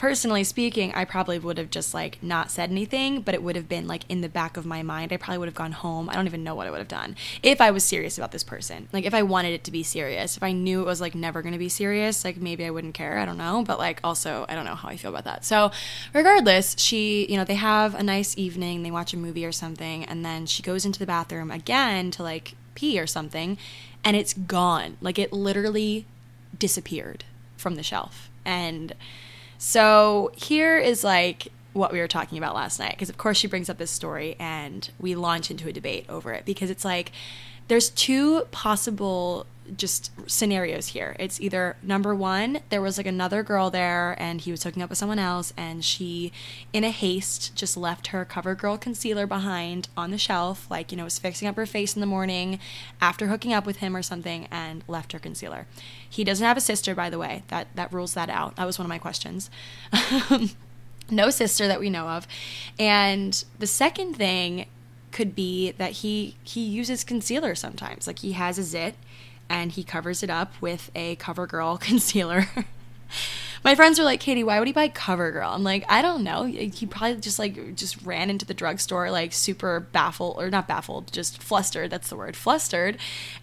Personally 0.01 0.43
speaking, 0.43 0.91
I 0.95 1.05
probably 1.05 1.37
would 1.37 1.59
have 1.59 1.69
just 1.69 1.93
like 1.93 2.17
not 2.23 2.49
said 2.49 2.71
anything, 2.71 3.21
but 3.21 3.35
it 3.35 3.43
would 3.43 3.55
have 3.55 3.69
been 3.69 3.85
like 3.85 4.01
in 4.09 4.21
the 4.21 4.29
back 4.29 4.57
of 4.57 4.65
my 4.65 4.81
mind. 4.81 5.13
I 5.13 5.17
probably 5.17 5.37
would 5.37 5.47
have 5.47 5.53
gone 5.53 5.73
home. 5.73 6.09
I 6.09 6.15
don't 6.15 6.25
even 6.25 6.43
know 6.43 6.55
what 6.55 6.65
I 6.65 6.71
would 6.71 6.79
have 6.79 6.87
done 6.87 7.15
if 7.43 7.61
I 7.61 7.69
was 7.69 7.83
serious 7.83 8.17
about 8.17 8.31
this 8.31 8.43
person. 8.43 8.89
Like 8.91 9.05
if 9.05 9.13
I 9.13 9.21
wanted 9.21 9.53
it 9.53 9.63
to 9.65 9.71
be 9.71 9.83
serious, 9.83 10.37
if 10.37 10.41
I 10.41 10.53
knew 10.53 10.81
it 10.81 10.85
was 10.85 11.01
like 11.01 11.13
never 11.13 11.43
going 11.43 11.53
to 11.53 11.59
be 11.59 11.69
serious, 11.69 12.25
like 12.25 12.37
maybe 12.37 12.65
I 12.65 12.71
wouldn't 12.71 12.95
care. 12.95 13.19
I 13.19 13.25
don't 13.25 13.37
know, 13.37 13.63
but 13.63 13.77
like 13.77 13.99
also 14.03 14.47
I 14.49 14.55
don't 14.55 14.65
know 14.65 14.73
how 14.73 14.89
I 14.89 14.97
feel 14.97 15.11
about 15.11 15.25
that. 15.25 15.45
So, 15.45 15.69
regardless, 16.15 16.75
she, 16.79 17.27
you 17.29 17.37
know, 17.37 17.43
they 17.43 17.53
have 17.53 17.93
a 17.93 18.01
nice 18.01 18.35
evening, 18.39 18.81
they 18.81 18.89
watch 18.89 19.13
a 19.13 19.17
movie 19.17 19.45
or 19.45 19.51
something, 19.51 20.03
and 20.05 20.25
then 20.25 20.47
she 20.47 20.63
goes 20.63 20.83
into 20.83 20.97
the 20.97 21.05
bathroom 21.05 21.51
again 21.51 22.09
to 22.09 22.23
like 22.23 22.55
pee 22.73 22.99
or 22.99 23.05
something, 23.05 23.55
and 24.03 24.17
it's 24.17 24.33
gone. 24.33 24.97
Like 24.99 25.19
it 25.19 25.31
literally 25.31 26.07
disappeared 26.57 27.23
from 27.55 27.75
the 27.75 27.83
shelf. 27.83 28.31
And 28.43 28.95
so 29.63 30.31
here 30.35 30.79
is 30.79 31.03
like 31.03 31.49
what 31.73 31.93
we 31.93 31.99
were 31.99 32.07
talking 32.07 32.39
about 32.39 32.55
last 32.55 32.79
night 32.79 32.93
because 32.93 33.09
of 33.09 33.17
course 33.19 33.37
she 33.37 33.45
brings 33.45 33.69
up 33.69 33.77
this 33.77 33.91
story 33.91 34.35
and 34.39 34.89
we 34.99 35.13
launch 35.13 35.51
into 35.51 35.69
a 35.69 35.71
debate 35.71 36.03
over 36.09 36.33
it 36.33 36.45
because 36.45 36.71
it's 36.71 36.83
like 36.83 37.11
there's 37.71 37.89
two 37.91 38.41
possible 38.51 39.45
just 39.77 40.11
scenarios 40.29 40.87
here. 40.87 41.15
It's 41.17 41.39
either 41.39 41.77
number 41.81 42.13
one, 42.13 42.59
there 42.67 42.81
was 42.81 42.97
like 42.97 43.07
another 43.07 43.43
girl 43.43 43.69
there 43.69 44.13
and 44.19 44.41
he 44.41 44.51
was 44.51 44.63
hooking 44.63 44.83
up 44.83 44.89
with 44.89 44.97
someone 44.97 45.19
else, 45.19 45.53
and 45.55 45.85
she, 45.85 46.33
in 46.73 46.83
a 46.83 46.89
haste, 46.89 47.55
just 47.55 47.77
left 47.77 48.07
her 48.07 48.25
CoverGirl 48.25 48.81
concealer 48.81 49.25
behind 49.25 49.87
on 49.95 50.11
the 50.11 50.17
shelf, 50.17 50.69
like, 50.69 50.91
you 50.91 50.97
know, 50.97 51.05
was 51.05 51.17
fixing 51.17 51.47
up 51.47 51.55
her 51.55 51.65
face 51.65 51.95
in 51.95 52.01
the 52.01 52.05
morning 52.05 52.59
after 52.99 53.27
hooking 53.27 53.53
up 53.53 53.65
with 53.65 53.77
him 53.77 53.95
or 53.95 54.01
something, 54.01 54.49
and 54.51 54.83
left 54.89 55.13
her 55.13 55.19
concealer. 55.19 55.65
He 56.09 56.25
doesn't 56.25 56.45
have 56.45 56.57
a 56.57 56.61
sister, 56.61 56.93
by 56.93 57.09
the 57.09 57.19
way. 57.19 57.43
That 57.47 57.69
that 57.75 57.93
rules 57.93 58.15
that 58.15 58.29
out. 58.29 58.57
That 58.57 58.65
was 58.65 58.79
one 58.79 58.85
of 58.85 58.89
my 58.89 58.99
questions. 58.99 59.49
no 61.09 61.29
sister 61.29 61.69
that 61.69 61.79
we 61.79 61.89
know 61.89 62.09
of. 62.09 62.27
And 62.77 63.41
the 63.59 63.67
second 63.67 64.15
thing 64.15 64.65
could 65.11 65.35
be 65.35 65.71
that 65.73 65.91
he 65.91 66.35
he 66.43 66.61
uses 66.61 67.03
concealer 67.03 67.55
sometimes. 67.55 68.07
Like 68.07 68.19
he 68.19 68.33
has 68.33 68.57
a 68.57 68.63
zit 68.63 68.95
and 69.49 69.71
he 69.71 69.83
covers 69.83 70.23
it 70.23 70.29
up 70.29 70.53
with 70.61 70.89
a 70.95 71.15
CoverGirl 71.17 71.79
concealer. 71.81 72.47
My 73.63 73.75
friends 73.75 73.99
were 73.99 74.05
like, 74.05 74.19
Katy, 74.19 74.43
why 74.43 74.57
would 74.57 74.67
he 74.67 74.73
buy 74.73 74.89
CoverGirl? 74.89 75.53
I'm 75.53 75.63
like, 75.63 75.85
I 75.87 76.01
don't 76.01 76.23
know. 76.23 76.45
He 76.45 76.87
probably 76.87 77.19
just 77.19 77.37
like 77.37 77.75
just 77.75 78.01
ran 78.03 78.31
into 78.31 78.45
the 78.45 78.55
drugstore 78.55 79.11
like 79.11 79.33
super 79.33 79.79
baffled 79.79 80.37
or 80.37 80.49
not 80.49 80.67
baffled, 80.67 81.13
just 81.13 81.43
flustered. 81.43 81.91
That's 81.91 82.09
the 82.09 82.15
word, 82.15 82.35
flustered, 82.35 82.97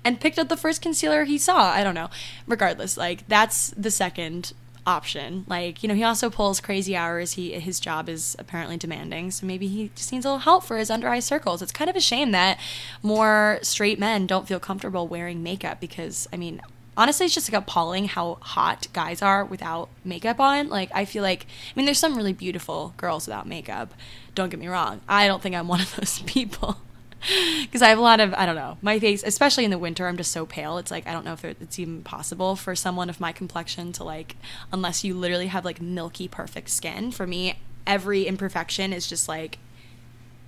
and 0.04 0.20
picked 0.20 0.38
up 0.38 0.48
the 0.48 0.56
first 0.56 0.82
concealer 0.82 1.24
he 1.24 1.38
saw. 1.38 1.70
I 1.70 1.84
don't 1.84 1.94
know. 1.94 2.10
Regardless, 2.48 2.96
like 2.96 3.28
that's 3.28 3.70
the 3.76 3.92
second 3.92 4.54
option. 4.88 5.44
Like, 5.46 5.82
you 5.82 5.88
know, 5.88 5.94
he 5.94 6.02
also 6.02 6.30
pulls 6.30 6.60
crazy 6.60 6.96
hours. 6.96 7.32
He 7.32 7.52
his 7.52 7.78
job 7.78 8.08
is 8.08 8.34
apparently 8.38 8.78
demanding, 8.78 9.30
so 9.30 9.46
maybe 9.46 9.68
he 9.68 9.90
just 9.94 10.10
needs 10.10 10.24
a 10.24 10.28
little 10.28 10.40
help 10.40 10.64
for 10.64 10.78
his 10.78 10.90
under 10.90 11.08
eye 11.08 11.20
circles. 11.20 11.60
It's 11.60 11.72
kind 11.72 11.90
of 11.90 11.94
a 11.94 12.00
shame 12.00 12.30
that 12.32 12.58
more 13.02 13.58
straight 13.62 13.98
men 13.98 14.26
don't 14.26 14.48
feel 14.48 14.58
comfortable 14.58 15.06
wearing 15.06 15.42
makeup 15.42 15.78
because 15.78 16.26
I 16.32 16.38
mean, 16.38 16.62
honestly, 16.96 17.26
it's 17.26 17.34
just 17.34 17.52
like 17.52 17.62
appalling 17.62 18.06
how 18.08 18.38
hot 18.40 18.88
guys 18.94 19.20
are 19.20 19.44
without 19.44 19.90
makeup 20.04 20.40
on. 20.40 20.68
Like, 20.70 20.90
I 20.94 21.04
feel 21.04 21.22
like, 21.22 21.44
I 21.44 21.72
mean, 21.76 21.84
there's 21.84 21.98
some 21.98 22.16
really 22.16 22.32
beautiful 22.32 22.94
girls 22.96 23.26
without 23.26 23.46
makeup. 23.46 23.92
Don't 24.34 24.48
get 24.48 24.58
me 24.58 24.68
wrong. 24.68 25.02
I 25.06 25.26
don't 25.26 25.42
think 25.42 25.54
I'm 25.54 25.68
one 25.68 25.82
of 25.82 25.94
those 25.96 26.18
people 26.26 26.78
because 27.62 27.82
I 27.82 27.88
have 27.88 27.98
a 27.98 28.02
lot 28.02 28.20
of 28.20 28.32
I 28.34 28.46
don't 28.46 28.56
know 28.56 28.78
my 28.82 28.98
face, 28.98 29.22
especially 29.24 29.64
in 29.64 29.70
the 29.70 29.78
winter. 29.78 30.06
I'm 30.06 30.16
just 30.16 30.32
so 30.32 30.46
pale. 30.46 30.78
It's 30.78 30.90
like 30.90 31.06
I 31.06 31.12
don't 31.12 31.24
know 31.24 31.32
if 31.32 31.44
it's 31.44 31.78
even 31.78 32.02
possible 32.02 32.56
for 32.56 32.74
someone 32.74 33.10
of 33.10 33.20
my 33.20 33.32
complexion 33.32 33.92
to 33.92 34.04
like, 34.04 34.36
unless 34.72 35.04
you 35.04 35.14
literally 35.14 35.48
have 35.48 35.64
like 35.64 35.80
milky 35.80 36.28
perfect 36.28 36.70
skin. 36.70 37.10
For 37.10 37.26
me, 37.26 37.58
every 37.86 38.26
imperfection 38.26 38.92
is 38.92 39.06
just 39.06 39.28
like 39.28 39.58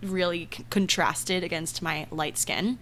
really 0.02 0.48
c- 0.52 0.64
contrasted 0.70 1.42
against 1.44 1.82
my 1.82 2.06
light 2.10 2.38
skin. 2.38 2.78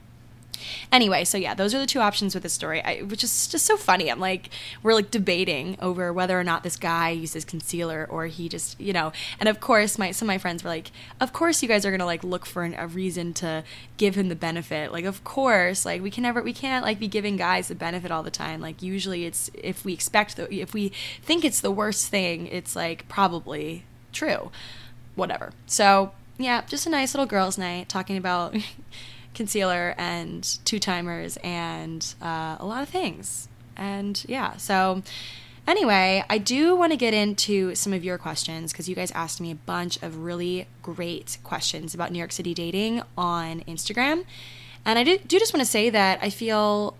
Anyway, 0.92 1.24
so 1.24 1.38
yeah, 1.38 1.54
those 1.54 1.74
are 1.74 1.78
the 1.78 1.86
two 1.86 2.00
options 2.00 2.34
with 2.34 2.42
this 2.42 2.52
story, 2.52 2.82
I, 2.84 3.00
which 3.00 3.24
is 3.24 3.46
just 3.46 3.66
so 3.66 3.76
funny. 3.76 4.10
I'm 4.10 4.20
like, 4.20 4.50
we're 4.82 4.94
like 4.94 5.10
debating 5.10 5.76
over 5.80 6.12
whether 6.12 6.38
or 6.38 6.44
not 6.44 6.62
this 6.62 6.76
guy 6.76 7.10
uses 7.10 7.44
concealer 7.44 8.06
or 8.08 8.26
he 8.26 8.48
just, 8.48 8.80
you 8.80 8.92
know. 8.92 9.12
And 9.40 9.48
of 9.48 9.60
course, 9.60 9.98
my 9.98 10.10
some 10.10 10.26
of 10.26 10.34
my 10.34 10.38
friends 10.38 10.64
were 10.64 10.70
like, 10.70 10.90
of 11.20 11.32
course 11.32 11.62
you 11.62 11.68
guys 11.68 11.84
are 11.84 11.90
gonna 11.90 12.06
like 12.06 12.24
look 12.24 12.46
for 12.46 12.64
an, 12.64 12.74
a 12.78 12.86
reason 12.86 13.34
to 13.34 13.64
give 13.96 14.14
him 14.14 14.28
the 14.28 14.36
benefit. 14.36 14.92
Like, 14.92 15.04
of 15.04 15.24
course, 15.24 15.84
like 15.84 16.02
we 16.02 16.10
can 16.10 16.22
never, 16.22 16.42
we 16.42 16.52
can't 16.52 16.84
like 16.84 16.98
be 16.98 17.08
giving 17.08 17.36
guys 17.36 17.68
the 17.68 17.74
benefit 17.74 18.10
all 18.10 18.22
the 18.22 18.30
time. 18.30 18.60
Like 18.60 18.82
usually, 18.82 19.24
it's 19.24 19.50
if 19.54 19.84
we 19.84 19.92
expect 19.92 20.36
the, 20.36 20.52
if 20.54 20.74
we 20.74 20.92
think 21.22 21.44
it's 21.44 21.60
the 21.60 21.70
worst 21.70 22.08
thing, 22.08 22.46
it's 22.46 22.74
like 22.76 23.08
probably 23.08 23.84
true. 24.12 24.50
Whatever. 25.14 25.52
So 25.66 26.12
yeah, 26.38 26.62
just 26.66 26.86
a 26.86 26.90
nice 26.90 27.12
little 27.12 27.26
girls' 27.26 27.58
night 27.58 27.88
talking 27.88 28.16
about 28.16 28.54
concealer 29.34 29.94
and 29.98 30.58
two 30.64 30.78
timers 30.78 31.38
and 31.42 32.14
uh, 32.20 32.56
a 32.58 32.64
lot 32.64 32.82
of 32.82 32.88
things. 32.88 33.48
And 33.76 34.24
yeah, 34.28 34.56
so 34.56 35.02
anyway, 35.66 36.24
I 36.28 36.38
do 36.38 36.74
want 36.74 36.92
to 36.92 36.96
get 36.96 37.14
into 37.14 37.74
some 37.74 37.92
of 37.92 38.02
your 38.04 38.18
questions 38.18 38.72
because 38.72 38.88
you 38.88 38.94
guys 38.94 39.12
asked 39.12 39.40
me 39.40 39.50
a 39.50 39.54
bunch 39.54 40.02
of 40.02 40.24
really 40.24 40.66
great 40.82 41.38
questions 41.44 41.94
about 41.94 42.10
New 42.10 42.18
York 42.18 42.32
City 42.32 42.54
dating 42.54 43.02
on 43.16 43.60
Instagram. 43.62 44.24
And 44.84 44.98
I 44.98 45.04
do, 45.04 45.18
do 45.18 45.38
just 45.38 45.52
want 45.52 45.64
to 45.64 45.70
say 45.70 45.90
that 45.90 46.18
I 46.22 46.30
feel 46.30 46.96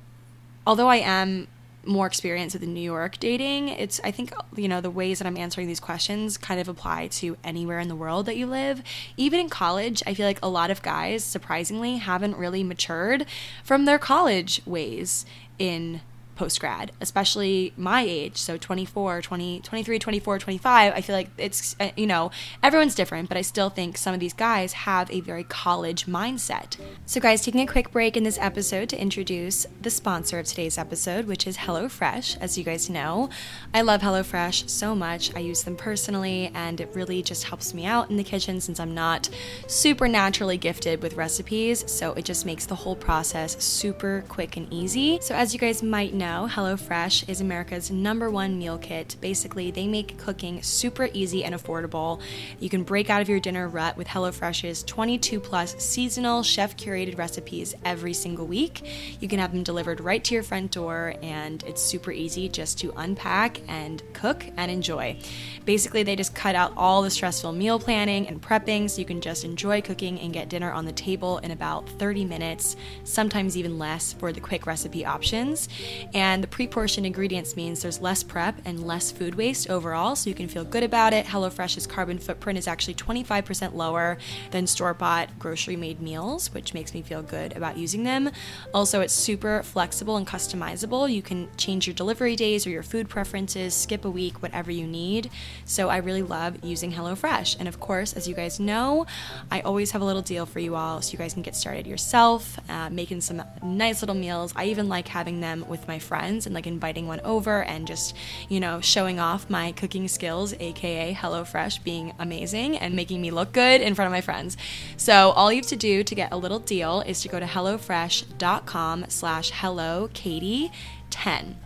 although 0.66 0.88
I 0.88 0.96
am 0.96 1.48
more 1.88 2.06
experience 2.06 2.52
with 2.52 2.62
New 2.62 2.80
York 2.80 3.18
dating, 3.18 3.70
it's 3.70 4.00
I 4.04 4.10
think 4.10 4.32
you 4.54 4.68
know 4.68 4.80
the 4.80 4.90
ways 4.90 5.18
that 5.18 5.26
I'm 5.26 5.36
answering 5.36 5.66
these 5.66 5.80
questions 5.80 6.36
kind 6.36 6.60
of 6.60 6.68
apply 6.68 7.08
to 7.08 7.36
anywhere 7.42 7.80
in 7.80 7.88
the 7.88 7.96
world 7.96 8.26
that 8.26 8.36
you 8.36 8.46
live. 8.46 8.82
Even 9.16 9.40
in 9.40 9.48
college, 9.48 10.02
I 10.06 10.14
feel 10.14 10.26
like 10.26 10.38
a 10.42 10.48
lot 10.48 10.70
of 10.70 10.82
guys 10.82 11.24
surprisingly 11.24 11.96
haven't 11.96 12.36
really 12.36 12.62
matured 12.62 13.26
from 13.64 13.86
their 13.86 13.98
college 13.98 14.60
ways 14.66 15.24
in 15.58 16.02
post 16.38 16.60
grad, 16.60 16.92
especially 17.00 17.72
my 17.76 18.02
age, 18.02 18.36
so 18.36 18.56
24, 18.56 19.20
20, 19.22 19.60
23, 19.60 19.98
24, 19.98 20.38
25. 20.38 20.92
I 20.94 21.00
feel 21.00 21.16
like 21.16 21.30
it's, 21.36 21.74
uh, 21.80 21.90
you 21.96 22.06
know, 22.06 22.30
everyone's 22.62 22.94
different, 22.94 23.28
but 23.28 23.36
I 23.36 23.42
still 23.42 23.70
think 23.70 23.98
some 23.98 24.14
of 24.14 24.20
these 24.20 24.32
guys 24.32 24.72
have 24.72 25.10
a 25.10 25.20
very 25.20 25.42
college 25.42 26.06
mindset. 26.06 26.76
So, 27.06 27.20
guys, 27.20 27.42
taking 27.42 27.60
a 27.60 27.66
quick 27.66 27.90
break 27.90 28.16
in 28.16 28.22
this 28.22 28.38
episode 28.38 28.88
to 28.90 29.00
introduce 29.00 29.66
the 29.82 29.90
sponsor 29.90 30.38
of 30.38 30.46
today's 30.46 30.78
episode, 30.78 31.26
which 31.26 31.44
is 31.44 31.56
HelloFresh. 31.56 32.38
As 32.40 32.56
you 32.56 32.62
guys 32.62 32.88
know, 32.88 33.30
I 33.74 33.80
love 33.80 34.00
HelloFresh 34.02 34.70
so 34.70 34.94
much. 34.94 35.34
I 35.34 35.40
use 35.40 35.64
them 35.64 35.74
personally, 35.74 36.52
and 36.54 36.80
it 36.80 36.88
really 36.94 37.20
just 37.20 37.44
helps 37.44 37.74
me 37.74 37.84
out 37.84 38.10
in 38.10 38.16
the 38.16 38.22
kitchen 38.22 38.60
since 38.60 38.78
I'm 38.78 38.94
not 38.94 39.28
super 39.66 40.06
naturally 40.06 40.56
gifted 40.56 41.02
with 41.02 41.14
recipes. 41.14 41.84
So, 41.90 42.12
it 42.12 42.24
just 42.24 42.46
makes 42.46 42.64
the 42.64 42.76
whole 42.76 42.96
process 42.96 43.60
super 43.60 44.24
quick 44.28 44.56
and 44.56 44.72
easy. 44.72 45.18
So, 45.20 45.34
as 45.34 45.52
you 45.52 45.58
guys 45.58 45.82
might 45.82 46.14
know, 46.14 46.27
know, 46.28 46.46
HelloFresh 46.46 47.26
is 47.28 47.40
America's 47.40 47.90
number 47.90 48.30
one 48.30 48.58
meal 48.58 48.76
kit. 48.76 49.16
Basically, 49.20 49.70
they 49.70 49.86
make 49.86 50.18
cooking 50.18 50.62
super 50.62 51.08
easy 51.14 51.42
and 51.42 51.54
affordable. 51.54 52.20
You 52.60 52.68
can 52.68 52.82
break 52.82 53.08
out 53.08 53.22
of 53.22 53.30
your 53.30 53.40
dinner 53.40 53.66
rut 53.66 53.96
with 53.96 54.06
HelloFresh's 54.06 54.82
22 54.82 55.40
plus 55.40 55.74
seasonal 55.82 56.42
chef 56.42 56.76
curated 56.76 57.16
recipes 57.16 57.74
every 57.82 58.12
single 58.12 58.46
week. 58.46 58.82
You 59.20 59.28
can 59.28 59.38
have 59.38 59.52
them 59.52 59.62
delivered 59.62 60.00
right 60.00 60.22
to 60.24 60.34
your 60.34 60.42
front 60.42 60.70
door, 60.72 61.14
and 61.22 61.62
it's 61.62 61.80
super 61.80 62.12
easy 62.12 62.48
just 62.50 62.78
to 62.80 62.92
unpack 62.96 63.60
and 63.66 64.02
cook 64.12 64.44
and 64.58 64.70
enjoy. 64.70 65.18
Basically, 65.64 66.02
they 66.02 66.16
just 66.16 66.34
cut 66.34 66.54
out 66.54 66.74
all 66.76 67.00
the 67.00 67.10
stressful 67.10 67.52
meal 67.52 67.78
planning 67.78 68.28
and 68.28 68.42
prepping 68.42 68.90
so 68.90 68.98
you 68.98 69.06
can 69.06 69.22
just 69.22 69.44
enjoy 69.44 69.80
cooking 69.80 70.20
and 70.20 70.34
get 70.34 70.50
dinner 70.50 70.72
on 70.72 70.84
the 70.84 70.92
table 70.92 71.38
in 71.38 71.52
about 71.52 71.88
30 71.88 72.26
minutes, 72.26 72.76
sometimes 73.04 73.56
even 73.56 73.78
less 73.78 74.12
for 74.12 74.30
the 74.30 74.40
quick 74.40 74.66
recipe 74.66 75.06
options. 75.06 75.70
The 76.18 76.48
pre 76.48 76.66
portioned 76.66 77.06
ingredients 77.06 77.54
means 77.54 77.82
there's 77.82 78.00
less 78.00 78.22
prep 78.22 78.56
and 78.64 78.84
less 78.84 79.12
food 79.12 79.36
waste 79.36 79.70
overall, 79.70 80.16
so 80.16 80.28
you 80.28 80.34
can 80.34 80.48
feel 80.48 80.64
good 80.64 80.82
about 80.82 81.12
it. 81.12 81.26
HelloFresh's 81.26 81.86
carbon 81.86 82.18
footprint 82.18 82.58
is 82.58 82.66
actually 82.66 82.94
25% 82.94 83.74
lower 83.74 84.18
than 84.50 84.66
store 84.66 84.94
bought 84.94 85.38
grocery 85.38 85.76
made 85.76 86.00
meals, 86.00 86.52
which 86.52 86.74
makes 86.74 86.92
me 86.92 87.02
feel 87.02 87.22
good 87.22 87.56
about 87.56 87.76
using 87.76 88.02
them. 88.02 88.30
Also, 88.74 89.00
it's 89.00 89.14
super 89.14 89.62
flexible 89.62 90.16
and 90.16 90.26
customizable. 90.26 91.12
You 91.12 91.22
can 91.22 91.48
change 91.56 91.86
your 91.86 91.94
delivery 91.94 92.34
days 92.34 92.66
or 92.66 92.70
your 92.70 92.82
food 92.82 93.08
preferences, 93.08 93.74
skip 93.74 94.04
a 94.04 94.10
week, 94.10 94.42
whatever 94.42 94.72
you 94.72 94.86
need. 94.86 95.30
So 95.66 95.88
I 95.88 95.98
really 95.98 96.22
love 96.22 96.64
using 96.64 96.92
HelloFresh. 96.92 97.58
And 97.60 97.68
of 97.68 97.78
course, 97.78 98.14
as 98.14 98.26
you 98.26 98.34
guys 98.34 98.58
know, 98.58 99.06
I 99.50 99.60
always 99.60 99.92
have 99.92 100.02
a 100.02 100.04
little 100.04 100.22
deal 100.22 100.46
for 100.46 100.58
you 100.58 100.74
all 100.74 101.00
so 101.00 101.12
you 101.12 101.18
guys 101.18 101.34
can 101.34 101.42
get 101.42 101.54
started 101.54 101.86
yourself, 101.86 102.58
uh, 102.68 102.90
making 102.90 103.20
some 103.20 103.42
nice 103.62 104.02
little 104.02 104.16
meals. 104.16 104.52
I 104.56 104.66
even 104.66 104.88
like 104.88 105.06
having 105.06 105.40
them 105.40 105.64
with 105.68 105.86
my 105.86 105.98
friends 106.08 106.46
and 106.46 106.54
like 106.54 106.66
inviting 106.66 107.06
one 107.06 107.20
over 107.20 107.62
and 107.62 107.86
just, 107.86 108.16
you 108.48 108.58
know, 108.58 108.80
showing 108.80 109.20
off 109.20 109.48
my 109.48 109.72
cooking 109.72 110.08
skills, 110.08 110.54
aka 110.58 111.14
HelloFresh 111.14 111.84
being 111.84 112.14
amazing 112.18 112.76
and 112.76 112.96
making 112.96 113.20
me 113.20 113.30
look 113.30 113.52
good 113.52 113.80
in 113.80 113.94
front 113.94 114.06
of 114.06 114.12
my 114.12 114.22
friends. 114.22 114.56
So 114.96 115.30
all 115.30 115.52
you 115.52 115.58
have 115.58 115.66
to 115.68 115.76
do 115.76 116.02
to 116.02 116.14
get 116.14 116.32
a 116.32 116.36
little 116.36 116.58
deal 116.58 117.02
is 117.02 117.20
to 117.22 117.28
go 117.28 117.38
to 117.38 117.46
HelloFresh.com 117.46 119.04
slash 119.08 119.50
hello 119.54 120.08
Katy 120.14 120.72
10. 121.10 121.58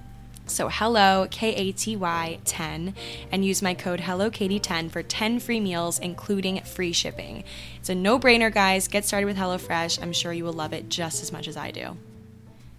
So 0.46 0.68
hello 0.68 1.28
K 1.30 1.54
A 1.54 1.72
T 1.72 1.96
Y 1.96 2.38
10 2.44 2.94
and 3.30 3.44
use 3.44 3.62
my 3.62 3.74
code 3.74 4.00
hello 4.00 4.28
Katy 4.28 4.58
10 4.58 4.90
for 4.90 5.02
10 5.02 5.38
free 5.38 5.60
meals 5.60 5.98
including 5.98 6.60
free 6.62 6.92
shipping. 6.92 7.44
It's 7.78 7.88
a 7.88 7.94
no-brainer 7.94 8.52
guys. 8.52 8.88
Get 8.88 9.04
started 9.04 9.26
with 9.26 9.36
HelloFresh. 9.36 10.02
I'm 10.02 10.12
sure 10.12 10.32
you 10.32 10.44
will 10.44 10.52
love 10.52 10.72
it 10.72 10.88
just 10.88 11.22
as 11.22 11.32
much 11.32 11.48
as 11.48 11.56
I 11.56 11.70
do. 11.70 11.96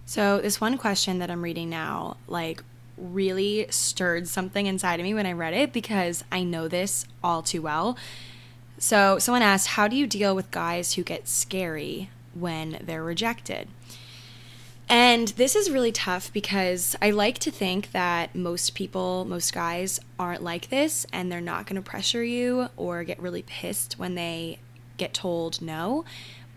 So, 0.06 0.40
this 0.40 0.60
one 0.60 0.76
question 0.76 1.18
that 1.18 1.30
I'm 1.30 1.42
reading 1.42 1.70
now, 1.70 2.16
like, 2.26 2.62
really 2.96 3.66
stirred 3.70 4.28
something 4.28 4.66
inside 4.66 5.00
of 5.00 5.04
me 5.04 5.14
when 5.14 5.26
I 5.26 5.32
read 5.32 5.54
it 5.54 5.72
because 5.72 6.24
I 6.30 6.44
know 6.44 6.68
this 6.68 7.06
all 7.22 7.42
too 7.42 7.62
well. 7.62 7.96
So, 8.78 9.18
someone 9.18 9.42
asked, 9.42 9.68
How 9.68 9.88
do 9.88 9.96
you 9.96 10.06
deal 10.06 10.34
with 10.34 10.50
guys 10.50 10.94
who 10.94 11.02
get 11.02 11.26
scary 11.26 12.10
when 12.34 12.78
they're 12.82 13.02
rejected? 13.02 13.68
And 14.88 15.28
this 15.28 15.56
is 15.56 15.70
really 15.70 15.92
tough 15.92 16.32
because 16.32 16.94
I 17.00 17.10
like 17.10 17.38
to 17.38 17.50
think 17.50 17.92
that 17.92 18.34
most 18.34 18.74
people, 18.74 19.24
most 19.24 19.54
guys, 19.54 19.98
aren't 20.18 20.42
like 20.42 20.68
this 20.68 21.06
and 21.12 21.32
they're 21.32 21.40
not 21.40 21.66
going 21.66 21.82
to 21.82 21.90
pressure 21.90 22.22
you 22.22 22.68
or 22.76 23.02
get 23.02 23.18
really 23.18 23.42
pissed 23.42 23.98
when 23.98 24.14
they 24.14 24.58
get 24.98 25.14
told 25.14 25.62
no. 25.62 26.04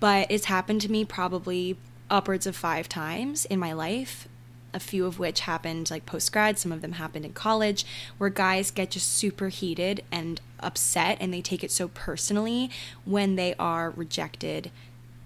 But 0.01 0.27
it's 0.29 0.45
happened 0.45 0.81
to 0.81 0.91
me 0.91 1.05
probably 1.05 1.77
upwards 2.09 2.47
of 2.47 2.55
five 2.55 2.87
times 2.87 3.45
in 3.45 3.59
my 3.59 3.73
life 3.73 4.27
a 4.73 4.79
few 4.79 5.05
of 5.05 5.19
which 5.19 5.41
happened 5.41 5.89
like 5.89 6.05
post 6.05 6.31
grad, 6.31 6.59
some 6.59 6.71
of 6.71 6.81
them 6.81 6.93
happened 6.93 7.25
in 7.25 7.33
college, 7.33 7.85
where 8.17 8.29
guys 8.29 8.71
get 8.71 8.91
just 8.91 9.11
super 9.11 9.49
heated 9.49 10.03
and 10.11 10.39
upset 10.59 11.17
and 11.19 11.33
they 11.33 11.41
take 11.41 11.63
it 11.63 11.71
so 11.71 11.87
personally 11.89 12.69
when 13.05 13.35
they 13.35 13.55
are 13.59 13.89
rejected 13.89 14.71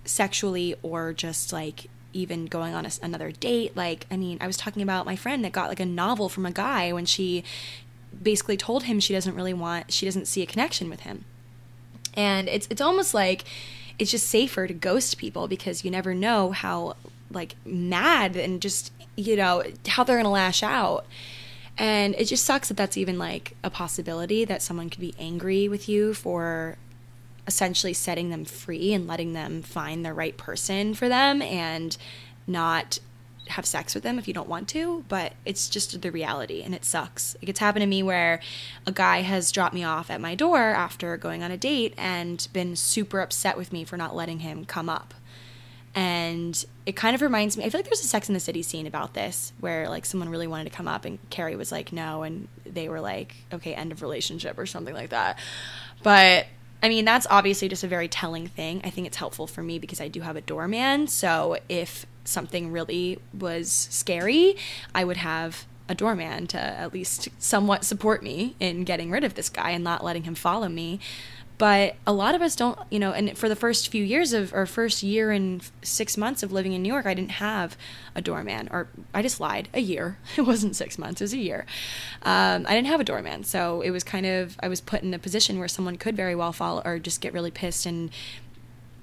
sexually 0.06 0.76
or 0.82 1.14
just 1.14 1.52
like 1.54 1.88
even 2.14 2.46
going 2.46 2.74
on 2.74 2.86
a, 2.86 2.92
another 3.02 3.32
date. 3.32 3.76
Like, 3.76 4.06
I 4.12 4.18
mean, 4.18 4.38
I 4.42 4.48
was 4.48 4.58
talking 4.58 4.82
about 4.82 5.06
my 5.06 5.16
friend 5.16 5.44
that 5.44 5.52
got 5.52 5.70
like 5.70 5.80
a 5.80 5.86
novel 5.86 6.30
from 6.30 6.46
a 6.46 6.52
guy 6.52 6.92
when 6.94 7.06
she 7.06 7.44
basically 8.22 8.58
told 8.58 8.84
him 8.84 9.00
she 9.00 9.14
doesn't 9.14 9.36
really 9.36 9.54
want, 9.54 9.92
she 9.92 10.06
doesn't 10.06 10.26
see 10.28 10.42
a 10.42 10.46
connection 10.46 10.90
with 10.90 11.02
him. 11.02 11.26
And 12.14 12.50
it's 12.50 12.68
it's 12.70 12.82
almost 12.82 13.14
like 13.14 13.46
it's 14.02 14.10
just 14.10 14.28
safer 14.28 14.66
to 14.66 14.74
ghost 14.74 15.20
people 15.20 15.48
because 15.48 15.86
you 15.86 15.92
never 15.92 16.16
know 16.16 16.50
how 16.50 16.96
like 17.30 17.56
mad 17.64 18.36
and 18.36 18.60
just 18.60 18.92
you 19.16 19.36
know 19.36 19.62
how 19.88 20.04
they're 20.04 20.18
gonna 20.18 20.32
lash 20.32 20.64
out. 20.64 21.06
And 21.78 22.16
it 22.16 22.26
just 22.26 22.44
sucks 22.44 22.70
that 22.70 22.78
that's 22.78 22.98
even 22.98 23.20
like 23.20 23.56
a 23.64 23.70
possibility 23.70 24.44
that 24.44 24.64
someone 24.64 24.90
could 24.90 25.02
be 25.02 25.14
angry 25.20 25.70
with 25.70 25.88
you 25.88 26.16
for 26.16 26.78
essentially 27.46 27.94
setting 27.94 28.32
them 28.32 28.44
free 28.44 28.92
and 28.92 29.06
letting 29.06 29.34
them 29.34 29.62
find 29.62 30.04
the 30.04 30.14
right 30.14 30.36
person 30.36 30.96
for 30.96 31.08
them 31.08 31.44
and 31.44 31.96
not 32.48 32.98
have 33.48 33.66
sex 33.66 33.94
with 33.94 34.04
them 34.04 34.18
if 34.18 34.28
you 34.28 34.34
don't 34.34 34.48
want 34.48 34.68
to, 34.70 35.04
but 35.10 35.34
it's 35.46 35.68
just 35.70 36.00
the 36.02 36.12
reality 36.12 36.62
and 36.62 36.74
it 36.74 36.86
sucks. 36.86 37.36
Like 37.42 37.50
it's 37.50 37.60
happened 37.60 37.84
to 37.84 37.88
me 37.88 38.04
where 38.04 38.40
a 38.86 38.92
guy 38.92 39.22
has 39.22 39.52
dropped 39.52 39.74
me 39.74 39.84
off 39.84 40.10
at 40.10 40.22
my 40.22 40.36
door 40.36 40.60
after 40.60 41.18
going 41.18 41.44
on 41.44 41.52
a 41.52 41.58
date 41.58 41.94
and 41.98 42.48
been 42.54 42.76
super 42.76 43.20
upset 43.20 43.58
with 43.58 43.74
me 43.74 43.84
for 43.84 43.98
not 43.98 44.16
letting 44.16 44.40
him 44.40 44.66
come 44.66 44.90
up. 44.90 45.14
And 45.94 46.64
it 46.86 46.96
kind 46.96 47.16
of 47.16 47.22
reminds 47.22 47.58
me, 47.58 47.66
I 47.66 47.70
feel 47.70 47.80
like 47.80 47.86
there's 47.86 48.04
a 48.04 48.08
Sex 48.08 48.30
in 48.30 48.34
the 48.34 48.40
City 48.40 48.64
scene 48.64 48.88
about 48.88 49.14
this 49.14 49.52
where 49.60 49.90
like 49.90 50.06
someone 50.06 50.30
really 50.30 50.48
wanted 50.48 50.66
to 50.66 50.70
come 50.70 50.88
up 50.88 51.04
and 51.04 51.20
Carrie 51.30 51.58
was 51.58 51.72
like, 51.72 51.92
no. 51.92 52.24
And 52.24 52.48
they 52.66 52.88
were 52.88 53.02
like, 53.02 53.36
okay, 53.52 53.74
end 53.74 53.92
of 53.92 54.02
relationship 54.02 54.58
or 54.58 54.66
something 54.66 54.94
like 54.94 55.10
that. 55.10 55.38
But 56.02 56.48
I 56.82 56.90
mean, 56.90 57.04
that's 57.06 57.28
obviously 57.30 57.68
just 57.68 57.84
a 57.84 57.88
very 57.88 58.08
telling 58.08 58.48
thing. 58.48 58.82
I 58.84 58.90
think 58.90 59.06
it's 59.06 59.18
helpful 59.18 59.48
for 59.48 59.62
me 59.62 59.80
because 59.80 60.00
I 60.00 60.08
do 60.08 60.22
have 60.22 60.38
a 60.38 60.42
doorman. 60.42 61.08
So 61.08 61.58
if 61.68 62.06
something 62.24 62.72
really 62.72 63.20
was 63.38 63.72
scary, 63.72 64.56
I 64.94 65.04
would 65.04 65.18
have 65.18 65.66
a 65.90 65.96
doorman 65.96 66.48
to 66.48 66.60
at 66.60 66.94
least 66.94 67.28
somewhat 67.38 67.84
support 67.84 68.24
me 68.24 68.56
in 68.60 68.84
getting 68.84 69.12
rid 69.12 69.24
of 69.24 69.34
this 69.34 69.50
guy 69.50 69.72
and 69.72 69.84
not 69.84 70.04
letting 70.04 70.24
him 70.24 70.36
follow 70.36 70.70
me. 70.70 71.00
But 71.62 71.96
a 72.08 72.14
lot 72.14 72.34
of 72.34 72.42
us 72.42 72.56
don't, 72.56 72.80
you 72.90 72.98
know, 72.98 73.12
and 73.12 73.38
for 73.38 73.48
the 73.48 73.56
first 73.56 73.90
few 73.90 74.04
years 74.04 74.34
of, 74.34 74.52
or 74.52 74.66
first 74.66 75.04
year 75.04 75.30
and 75.30 75.64
six 75.84 76.18
months 76.18 76.42
of 76.42 76.52
living 76.52 76.74
in 76.74 76.82
New 76.82 76.92
York, 76.92 77.06
I 77.06 77.14
didn't 77.14 77.34
have 77.34 77.78
a 78.16 78.22
doorman, 78.22 78.68
or 78.72 78.88
I 79.14 79.22
just 79.22 79.40
lied, 79.40 79.70
a 79.72 79.80
year. 79.80 80.18
It 80.38 80.42
wasn't 80.42 80.76
six 80.76 80.98
months, 80.98 81.22
it 81.22 81.26
was 81.26 81.34
a 81.34 81.38
year. 81.38 81.68
Um, 82.24 82.66
I 82.68 82.74
didn't 82.74 82.88
have 82.88 83.00
a 83.00 83.04
doorman. 83.04 83.44
So 83.44 83.82
it 83.82 83.92
was 83.92 84.04
kind 84.04 84.26
of, 84.26 84.58
I 84.62 84.70
was 84.70 84.82
put 84.82 85.04
in 85.04 85.14
a 85.14 85.20
position 85.20 85.60
where 85.60 85.68
someone 85.68 85.98
could 85.98 86.16
very 86.16 86.34
well 86.34 86.52
follow 86.52 86.82
or 86.84 86.98
just 86.98 87.22
get 87.22 87.32
really 87.32 87.52
pissed 87.52 87.86
and 87.86 88.10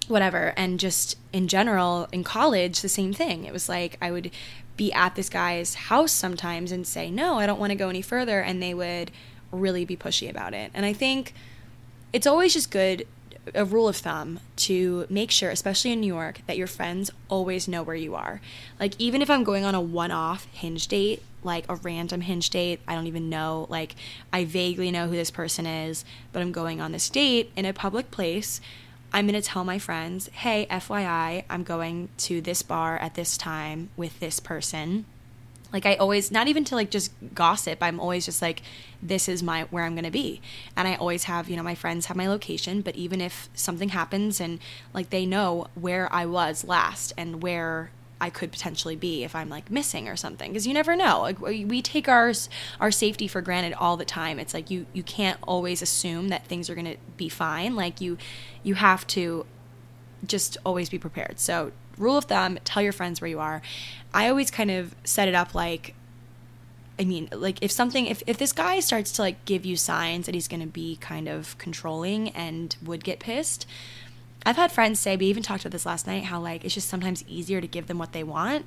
whatever. 0.09 0.53
And 0.57 0.81
just 0.81 1.17
in 1.33 1.49
general, 1.49 2.09
in 2.13 2.25
college, 2.25 2.81
the 2.81 2.89
same 2.89 3.13
thing. 3.13 3.45
It 3.45 3.53
was 3.53 3.69
like 3.69 3.97
I 4.01 4.11
would 4.11 4.31
be 4.77 4.93
at 4.93 5.15
this 5.15 5.29
guy's 5.29 5.75
house 5.75 6.13
sometimes 6.13 6.73
and 6.73 6.87
say, 6.87 7.11
no, 7.11 7.39
I 7.39 7.47
don't 7.47 7.59
want 7.59 7.71
to 7.71 7.77
go 7.77 7.89
any 7.89 8.03
further. 8.03 8.41
And 8.41 8.63
they 8.63 8.75
would 8.75 9.11
really 9.51 9.85
be 9.85 9.97
pushy 9.97 10.29
about 10.31 10.55
it. 10.55 10.71
And 10.75 10.87
I 10.87 10.93
think 10.93 11.35
it's 12.13 12.27
always 12.27 12.55
just 12.55 12.71
good 12.71 13.07
a 13.55 13.65
rule 13.65 13.89
of 13.89 13.97
thumb 13.97 14.41
to 14.57 15.07
make 15.09 15.31
sure, 15.31 15.51
especially 15.51 15.93
in 15.93 16.01
New 16.01 16.15
York, 16.15 16.41
that 16.47 16.57
your 16.57 16.67
friends 16.67 17.11
always 17.29 17.69
know 17.69 17.83
where 17.83 17.97
you 17.97 18.15
are. 18.15 18.41
Like, 18.79 18.95
even 18.99 19.23
if 19.23 19.31
I'm 19.31 19.45
going 19.45 19.65
on 19.65 19.75
a 19.75 19.81
one 19.81 20.11
off 20.11 20.47
hinge 20.53 20.89
date, 20.89 21.23
like 21.43 21.65
a 21.69 21.77
random 21.77 22.23
hinge 22.23 22.51
date, 22.51 22.81
I 22.87 22.95
don't 22.95 23.07
even 23.07 23.29
know, 23.31 23.67
like, 23.71 23.95
I 24.33 24.45
vaguely 24.45 24.91
know 24.91 25.07
who 25.07 25.15
this 25.15 25.31
person 25.31 25.67
is, 25.67 26.05
but 26.33 26.43
I'm 26.43 26.53
going 26.53 26.81
on 26.81 26.93
this 26.93 27.09
date 27.09 27.51
in 27.57 27.65
a 27.65 27.73
public 27.73 28.11
place, 28.11 28.61
I'm 29.13 29.27
going 29.27 29.41
to 29.41 29.47
tell 29.47 29.65
my 29.65 29.79
friends, 29.79 30.29
hey, 30.33 30.67
FYI, 30.71 31.45
I'm 31.49 31.63
going 31.63 32.09
to 32.19 32.41
this 32.41 32.63
bar 32.63 32.99
at 32.99 33.15
this 33.15 33.37
time 33.39 33.89
with 33.97 34.21
this 34.21 34.39
person. 34.41 35.07
like 35.73 35.85
i 35.85 35.95
always 35.97 36.31
not 36.31 36.49
even 36.49 36.65
to 36.65 36.75
like 36.75 36.91
just 36.91 37.13
gossip 37.35 37.79
i'm 37.83 38.01
always 38.01 38.25
just 38.25 38.41
like 38.41 38.63
this 39.03 39.29
is 39.29 39.43
my 39.43 39.65
where 39.65 39.85
i'm 39.85 39.95
going 39.95 40.05
to 40.05 40.11
be 40.11 40.41
and 40.77 40.89
i 40.89 40.95
always 40.95 41.25
have 41.25 41.51
you 41.51 41.57
know 41.57 41.63
my 41.63 41.75
friends 41.75 42.07
have 42.07 42.17
my 42.17 42.27
location 42.27 42.81
but 42.81 42.97
even 42.97 43.21
if 43.21 43.51
something 43.55 43.91
happens 43.91 44.41
and 44.41 44.59
like 44.95 45.11
they 45.11 45.27
know 45.27 45.67
where 45.75 46.11
i 46.11 46.25
was 46.25 46.65
last 46.65 47.13
and 47.19 47.43
where 47.43 47.91
I 48.21 48.31
could 48.31 48.51
potentially 48.51 48.97
be 48.97 49.23
if 49.23 49.35
I'm 49.37 49.49
like 49.49 49.71
missing 49.71 50.09
or 50.09 50.17
something 50.17 50.51
because 50.51 50.67
you 50.67 50.75
never 50.75 50.97
know. 50.97 51.21
Like 51.21 51.41
we 51.41 51.83
take 51.83 52.09
our 52.09 52.33
our 52.81 52.91
safety 52.91 53.29
for 53.29 53.41
granted 53.41 53.75
all 53.75 53.97
the 53.97 54.05
time. 54.05 54.39
It's 54.39 54.55
like 54.55 54.71
you 54.71 54.87
you 54.93 55.03
can't 55.03 55.39
always 55.43 55.83
assume 55.83 56.29
that 56.29 56.47
things 56.47 56.69
are 56.69 56.75
going 56.75 56.87
to 56.87 56.97
be 57.17 57.29
fine. 57.29 57.77
Like 57.77 58.01
you 58.01 58.19
you 58.63 58.75
have 58.75 59.07
to 59.09 59.47
just 60.27 60.57
always 60.65 60.89
be 60.89 60.99
prepared. 60.99 61.39
So, 61.39 61.73
rule 61.97 62.17
of 62.17 62.25
thumb, 62.25 62.59
tell 62.65 62.83
your 62.83 62.93
friends 62.93 63.21
where 63.21 63.29
you 63.29 63.39
are. 63.39 63.63
I 64.13 64.29
always 64.29 64.51
kind 64.51 64.71
of 64.71 64.95
set 65.05 65.29
it 65.29 65.35
up 65.35 65.55
like 65.55 65.95
I 67.01 67.05
mean, 67.05 67.29
like 67.31 67.63
if 67.63 67.71
something 67.71 68.07
if 68.07 68.23
if 68.27 68.39
this 68.39 68.53
guy 68.53 68.81
starts 68.81 69.13
to 69.13 69.23
like 69.23 69.45
give 69.45 69.65
you 69.65 69.77
signs 69.77 70.27
that 70.27 70.35
he's 70.35 70.49
to 70.49 70.67
be 70.67 70.97
kind 70.97 71.29
of 71.29 71.57
controlling 71.59 72.31
and 72.31 72.75
would 72.83 73.05
get 73.05 73.21
pissed, 73.21 73.67
I've 74.49 74.57
had 74.57 74.73
friends 74.73 74.99
say, 74.99 75.15
we 75.15 75.27
even 75.27 75.43
talked 75.43 75.63
about 75.63 75.73
this 75.73 75.85
last 75.85 76.07
night, 76.07 76.25
how 76.25 76.41
like 76.41 76.65
it's 76.65 76.73
just 76.73 76.89
sometimes 76.89 77.23
easier 77.29 77.61
to 77.61 77.67
give 77.67 77.87
them 77.87 77.99
what 77.99 78.15
they 78.15 78.25
want, 78.25 78.65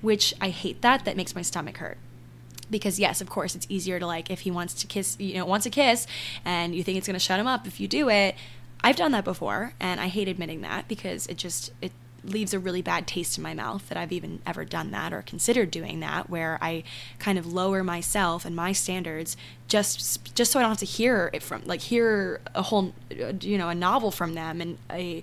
which 0.00 0.32
I 0.40 0.50
hate 0.50 0.82
that. 0.82 1.04
That 1.04 1.16
makes 1.16 1.34
my 1.34 1.42
stomach 1.42 1.78
hurt. 1.78 1.98
Because 2.70 3.00
yes, 3.00 3.20
of 3.20 3.28
course, 3.28 3.56
it's 3.56 3.66
easier 3.68 3.98
to 3.98 4.06
like 4.06 4.30
if 4.30 4.42
he 4.42 4.52
wants 4.52 4.72
to 4.74 4.86
kiss, 4.86 5.16
you 5.18 5.34
know, 5.34 5.44
wants 5.44 5.66
a 5.66 5.70
kiss, 5.70 6.06
and 6.44 6.76
you 6.76 6.84
think 6.84 6.96
it's 6.96 7.08
gonna 7.08 7.18
shut 7.18 7.40
him 7.40 7.48
up 7.48 7.66
if 7.66 7.80
you 7.80 7.88
do 7.88 8.08
it. 8.08 8.36
I've 8.84 8.94
done 8.94 9.10
that 9.10 9.24
before, 9.24 9.74
and 9.80 9.98
I 9.98 10.06
hate 10.06 10.28
admitting 10.28 10.60
that 10.60 10.86
because 10.86 11.26
it 11.26 11.36
just 11.36 11.72
it 11.82 11.90
leaves 12.24 12.52
a 12.52 12.58
really 12.58 12.82
bad 12.82 13.06
taste 13.06 13.36
in 13.36 13.42
my 13.42 13.54
mouth 13.54 13.88
that 13.88 13.96
I've 13.98 14.12
even 14.12 14.40
ever 14.46 14.64
done 14.64 14.90
that 14.90 15.12
or 15.12 15.22
considered 15.22 15.70
doing 15.70 16.00
that 16.00 16.28
where 16.28 16.58
I 16.60 16.82
kind 17.18 17.38
of 17.38 17.52
lower 17.52 17.82
myself 17.82 18.44
and 18.44 18.54
my 18.54 18.72
standards 18.72 19.36
just 19.68 20.34
just 20.34 20.52
so 20.52 20.58
I 20.58 20.62
don't 20.62 20.70
have 20.70 20.78
to 20.78 20.84
hear 20.84 21.30
it 21.32 21.42
from 21.42 21.62
like 21.64 21.80
hear 21.80 22.40
a 22.54 22.62
whole 22.62 22.94
you 23.40 23.58
know 23.58 23.68
a 23.68 23.74
novel 23.74 24.10
from 24.10 24.34
them. 24.34 24.60
And 24.60 24.78
a 24.90 25.22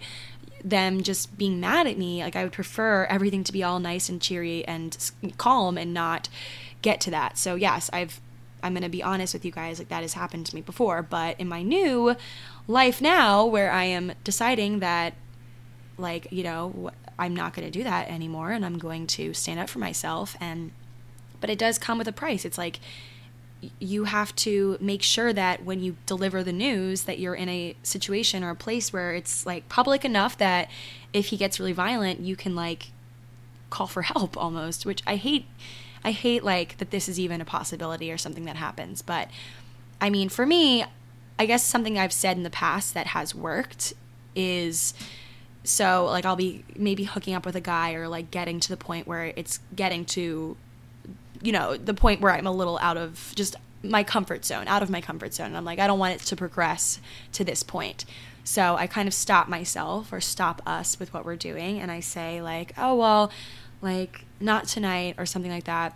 them 0.63 1.03
just 1.03 1.37
being 1.37 1.59
mad 1.59 1.87
at 1.87 1.97
me 1.97 2.23
like 2.23 2.35
I 2.35 2.43
would 2.43 2.53
prefer 2.53 3.05
everything 3.05 3.43
to 3.43 3.53
be 3.53 3.63
all 3.63 3.79
nice 3.79 4.09
and 4.09 4.21
cheery 4.21 4.65
and 4.65 4.97
calm 5.37 5.77
and 5.77 5.93
not 5.93 6.29
get 6.81 6.99
to 7.01 7.11
that. 7.11 7.37
So 7.37 7.55
yes 7.55 7.89
I've 7.93 8.19
I'm 8.63 8.73
going 8.73 8.83
to 8.83 8.89
be 8.89 9.03
honest 9.03 9.33
with 9.33 9.45
you 9.45 9.51
guys 9.51 9.77
like 9.79 9.89
that 9.89 10.01
has 10.01 10.13
happened 10.13 10.47
to 10.47 10.55
me 10.55 10.61
before. 10.61 11.03
But 11.03 11.39
in 11.39 11.47
my 11.47 11.61
new 11.61 12.15
life 12.67 13.01
now 13.01 13.45
where 13.45 13.71
I 13.71 13.83
am 13.83 14.13
deciding 14.23 14.79
that 14.79 15.13
like, 15.97 16.27
you 16.31 16.43
know, 16.43 16.91
I'm 17.17 17.35
not 17.35 17.53
going 17.53 17.65
to 17.65 17.71
do 17.71 17.83
that 17.83 18.09
anymore 18.09 18.51
and 18.51 18.65
I'm 18.65 18.77
going 18.77 19.07
to 19.07 19.33
stand 19.33 19.59
up 19.59 19.69
for 19.69 19.79
myself 19.79 20.35
and 20.39 20.71
but 21.39 21.49
it 21.51 21.59
does 21.59 21.77
come 21.77 21.99
with 21.99 22.07
a 22.07 22.11
price. 22.13 22.45
It's 22.45 22.57
like 22.57 22.79
you 23.79 24.03
have 24.05 24.35
to 24.35 24.77
make 24.79 25.01
sure 25.01 25.33
that 25.33 25.63
when 25.63 25.81
you 25.81 25.97
deliver 26.05 26.43
the 26.43 26.53
news 26.53 27.03
that 27.03 27.19
you're 27.19 27.35
in 27.35 27.49
a 27.49 27.75
situation 27.83 28.43
or 28.43 28.51
a 28.51 28.55
place 28.55 28.93
where 28.93 29.13
it's 29.13 29.45
like 29.45 29.67
public 29.67 30.05
enough 30.05 30.37
that 30.37 30.69
if 31.13 31.27
he 31.27 31.37
gets 31.37 31.59
really 31.59 31.73
violent, 31.73 32.19
you 32.19 32.35
can 32.35 32.55
like 32.55 32.91
call 33.69 33.87
for 33.87 34.01
help 34.13 34.37
almost, 34.37 34.85
which 34.85 35.01
I 35.07 35.15
hate 35.15 35.45
I 36.03 36.11
hate 36.11 36.43
like 36.43 36.77
that 36.77 36.91
this 36.91 37.09
is 37.09 37.19
even 37.19 37.41
a 37.41 37.45
possibility 37.45 38.11
or 38.11 38.17
something 38.17 38.45
that 38.45 38.55
happens, 38.55 39.01
but 39.01 39.29
I 39.99 40.11
mean, 40.11 40.29
for 40.29 40.45
me, 40.45 40.85
I 41.39 41.45
guess 41.45 41.63
something 41.63 41.97
I've 41.97 42.13
said 42.13 42.37
in 42.37 42.43
the 42.43 42.49
past 42.51 42.93
that 42.93 43.07
has 43.07 43.33
worked 43.33 43.93
is 44.35 44.93
so 45.67 46.05
like 46.05 46.25
I'll 46.25 46.35
be 46.35 46.63
maybe 46.75 47.03
hooking 47.03 47.33
up 47.33 47.45
with 47.45 47.55
a 47.55 47.61
guy 47.61 47.93
or 47.93 48.07
like 48.07 48.31
getting 48.31 48.59
to 48.61 48.69
the 48.69 48.77
point 48.77 49.07
where 49.07 49.33
it's 49.35 49.59
getting 49.75 50.05
to 50.05 50.55
you 51.41 51.51
know, 51.51 51.77
the 51.77 51.93
point 51.93 52.21
where 52.21 52.31
I'm 52.31 52.47
a 52.47 52.51
little 52.51 52.79
out 52.81 52.97
of 52.97 53.33
just 53.35 53.55
my 53.83 54.03
comfort 54.03 54.43
zone, 54.43 54.67
out 54.67 54.81
of 54.81 54.89
my 54.89 55.01
comfort 55.01 55.33
zone. 55.33 55.47
And 55.47 55.57
I'm 55.57 55.65
like 55.65 55.79
I 55.79 55.87
don't 55.87 55.99
want 55.99 56.15
it 56.15 56.25
to 56.27 56.35
progress 56.35 56.99
to 57.33 57.43
this 57.43 57.63
point. 57.63 58.05
So 58.43 58.75
I 58.75 58.87
kind 58.87 59.07
of 59.07 59.13
stop 59.13 59.49
myself 59.49 60.13
or 60.13 60.21
stop 60.21 60.61
us 60.65 60.99
with 60.99 61.13
what 61.13 61.25
we're 61.25 61.35
doing 61.35 61.79
and 61.79 61.91
I 61.91 61.99
say 61.99 62.41
like, 62.41 62.73
"Oh, 62.77 62.95
well, 62.95 63.31
like 63.81 64.25
not 64.39 64.67
tonight" 64.67 65.15
or 65.17 65.25
something 65.25 65.51
like 65.51 65.65
that. 65.65 65.93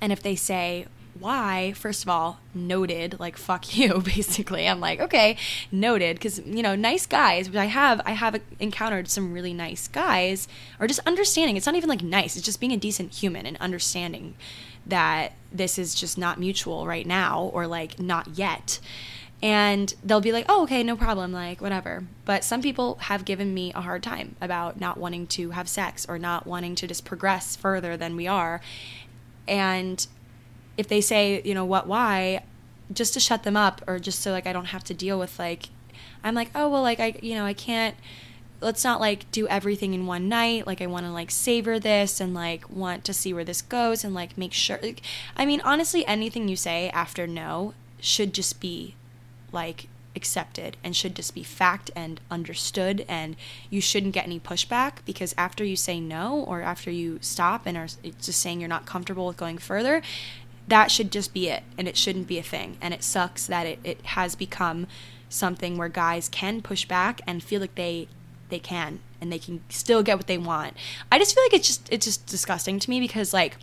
And 0.00 0.12
if 0.12 0.22
they 0.22 0.36
say, 0.36 0.86
why 1.22 1.72
first 1.72 2.02
of 2.02 2.08
all 2.08 2.40
noted 2.52 3.18
like 3.18 3.36
fuck 3.36 3.76
you 3.76 4.00
basically. 4.00 4.68
I'm 4.68 4.80
like 4.80 5.00
okay 5.00 5.36
noted 5.70 6.16
because 6.16 6.40
you 6.40 6.62
know 6.62 6.74
nice 6.74 7.06
guys 7.06 7.54
i 7.54 7.66
have 7.66 8.00
i 8.04 8.12
have 8.12 8.40
encountered 8.60 9.08
some 9.08 9.32
really 9.32 9.54
nice 9.54 9.88
guys 9.88 10.48
or 10.78 10.86
just 10.86 11.00
understanding. 11.06 11.56
It's 11.56 11.66
not 11.66 11.76
even 11.76 11.88
like 11.88 12.02
nice 12.02 12.36
it's 12.36 12.44
just 12.44 12.60
being 12.60 12.72
a 12.72 12.76
decent 12.76 13.14
human 13.14 13.46
and 13.46 13.56
understanding 13.58 14.34
that 14.84 15.32
this 15.52 15.78
is 15.78 15.94
just 15.94 16.18
not 16.18 16.40
mutual 16.40 16.86
right 16.86 17.06
now 17.06 17.50
or 17.54 17.66
like 17.66 17.98
not 18.00 18.36
yet. 18.36 18.80
And 19.40 19.92
they'll 20.04 20.20
be 20.20 20.32
like 20.32 20.46
oh 20.48 20.64
okay 20.64 20.82
no 20.82 20.96
problem 20.96 21.32
like 21.32 21.60
whatever. 21.60 22.04
But 22.24 22.44
some 22.44 22.62
people 22.62 22.96
have 23.02 23.24
given 23.24 23.54
me 23.54 23.72
a 23.72 23.80
hard 23.80 24.02
time 24.02 24.36
about 24.40 24.80
not 24.80 24.98
wanting 24.98 25.26
to 25.28 25.50
have 25.50 25.68
sex 25.68 26.04
or 26.08 26.18
not 26.18 26.46
wanting 26.46 26.74
to 26.76 26.86
just 26.86 27.04
progress 27.04 27.56
further 27.56 27.96
than 27.96 28.16
we 28.16 28.26
are. 28.26 28.60
And 29.48 30.06
if 30.76 30.88
they 30.88 31.00
say, 31.00 31.42
you 31.44 31.54
know, 31.54 31.64
what, 31.64 31.86
why, 31.86 32.42
just 32.92 33.14
to 33.14 33.20
shut 33.20 33.42
them 33.42 33.56
up 33.56 33.82
or 33.86 33.98
just 33.98 34.20
so 34.20 34.32
like 34.32 34.46
I 34.46 34.52
don't 34.52 34.66
have 34.66 34.84
to 34.84 34.94
deal 34.94 35.18
with 35.18 35.38
like, 35.38 35.68
I'm 36.24 36.34
like, 36.34 36.50
oh, 36.54 36.68
well, 36.68 36.82
like 36.82 37.00
I, 37.00 37.14
you 37.22 37.34
know, 37.34 37.44
I 37.44 37.52
can't, 37.52 37.96
let's 38.60 38.84
not 38.84 39.00
like 39.00 39.30
do 39.32 39.46
everything 39.48 39.92
in 39.92 40.06
one 40.06 40.28
night. 40.28 40.66
Like 40.66 40.80
I 40.80 40.86
want 40.86 41.04
to 41.06 41.12
like 41.12 41.30
savor 41.30 41.78
this 41.78 42.20
and 42.20 42.32
like 42.32 42.70
want 42.70 43.04
to 43.04 43.12
see 43.12 43.34
where 43.34 43.44
this 43.44 43.62
goes 43.62 44.04
and 44.04 44.14
like 44.14 44.38
make 44.38 44.52
sure. 44.52 44.78
Like, 44.82 45.02
I 45.36 45.44
mean, 45.44 45.60
honestly, 45.62 46.06
anything 46.06 46.48
you 46.48 46.56
say 46.56 46.88
after 46.90 47.26
no 47.26 47.74
should 48.00 48.32
just 48.32 48.60
be 48.60 48.94
like 49.50 49.88
accepted 50.14 50.76
and 50.84 50.94
should 50.94 51.14
just 51.14 51.34
be 51.34 51.42
fact 51.42 51.90
and 51.96 52.20
understood 52.30 53.04
and 53.08 53.36
you 53.70 53.80
shouldn't 53.80 54.12
get 54.12 54.26
any 54.26 54.38
pushback 54.38 54.96
because 55.06 55.34
after 55.38 55.64
you 55.64 55.76
say 55.76 55.98
no 56.00 56.40
or 56.40 56.60
after 56.60 56.90
you 56.90 57.18
stop 57.22 57.62
and 57.66 57.76
are 57.76 57.88
just 58.02 58.40
saying 58.40 58.60
you're 58.60 58.68
not 58.68 58.86
comfortable 58.86 59.26
with 59.26 59.36
going 59.36 59.58
further 59.58 60.02
that 60.68 60.90
should 60.90 61.10
just 61.10 61.34
be 61.34 61.48
it 61.48 61.62
and 61.76 61.88
it 61.88 61.96
shouldn't 61.96 62.26
be 62.26 62.38
a 62.38 62.42
thing. 62.42 62.76
And 62.80 62.94
it 62.94 63.02
sucks 63.02 63.46
that 63.46 63.66
it, 63.66 63.78
it 63.84 64.04
has 64.06 64.34
become 64.34 64.86
something 65.28 65.76
where 65.76 65.88
guys 65.88 66.28
can 66.28 66.62
push 66.62 66.84
back 66.84 67.20
and 67.26 67.42
feel 67.42 67.60
like 67.60 67.74
they 67.74 68.08
they 68.48 68.58
can 68.58 69.00
and 69.20 69.32
they 69.32 69.38
can 69.38 69.62
still 69.70 70.02
get 70.02 70.18
what 70.18 70.26
they 70.26 70.38
want. 70.38 70.76
I 71.10 71.18
just 71.18 71.34
feel 71.34 71.44
like 71.44 71.54
it's 71.54 71.68
just 71.68 71.92
it's 71.92 72.06
just 72.06 72.26
disgusting 72.26 72.78
to 72.78 72.90
me 72.90 73.00
because 73.00 73.32
like 73.32 73.56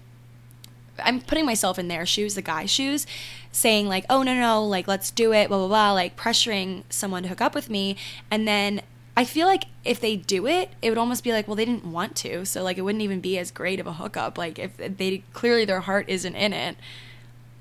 i'm 1.01 1.21
putting 1.21 1.45
myself 1.45 1.79
in 1.79 1.87
their 1.87 2.05
shoes 2.05 2.35
the 2.35 2.41
guy's 2.41 2.69
shoes 2.69 3.07
saying 3.53 3.87
like 3.87 4.05
oh 4.09 4.21
no 4.21 4.33
no 4.33 4.61
like 4.65 4.85
let's 4.85 5.11
do 5.11 5.31
it 5.31 5.47
blah 5.47 5.57
blah 5.57 5.67
blah 5.67 5.93
like 5.93 6.17
pressuring 6.17 6.83
someone 6.89 7.23
to 7.23 7.29
hook 7.29 7.41
up 7.41 7.55
with 7.55 7.69
me. 7.69 7.95
And 8.29 8.47
then 8.47 8.81
I 9.19 9.25
feel 9.25 9.47
like 9.47 9.65
if 9.83 9.99
they 9.99 10.15
do 10.15 10.47
it, 10.47 10.69
it 10.81 10.87
would 10.87 10.97
almost 10.97 11.25
be 11.25 11.33
like, 11.33 11.45
well, 11.45 11.57
they 11.57 11.65
didn't 11.65 11.83
want 11.83 12.15
to, 12.17 12.45
so 12.45 12.63
like 12.63 12.77
it 12.77 12.83
wouldn't 12.83 13.01
even 13.01 13.19
be 13.19 13.37
as 13.37 13.51
great 13.51 13.81
of 13.81 13.85
a 13.85 13.91
hookup. 13.91 14.37
Like 14.37 14.57
if 14.57 14.77
they 14.77 15.23
clearly 15.33 15.65
their 15.65 15.81
heart 15.81 16.05
isn't 16.07 16.35
in 16.35 16.53
it. 16.53 16.77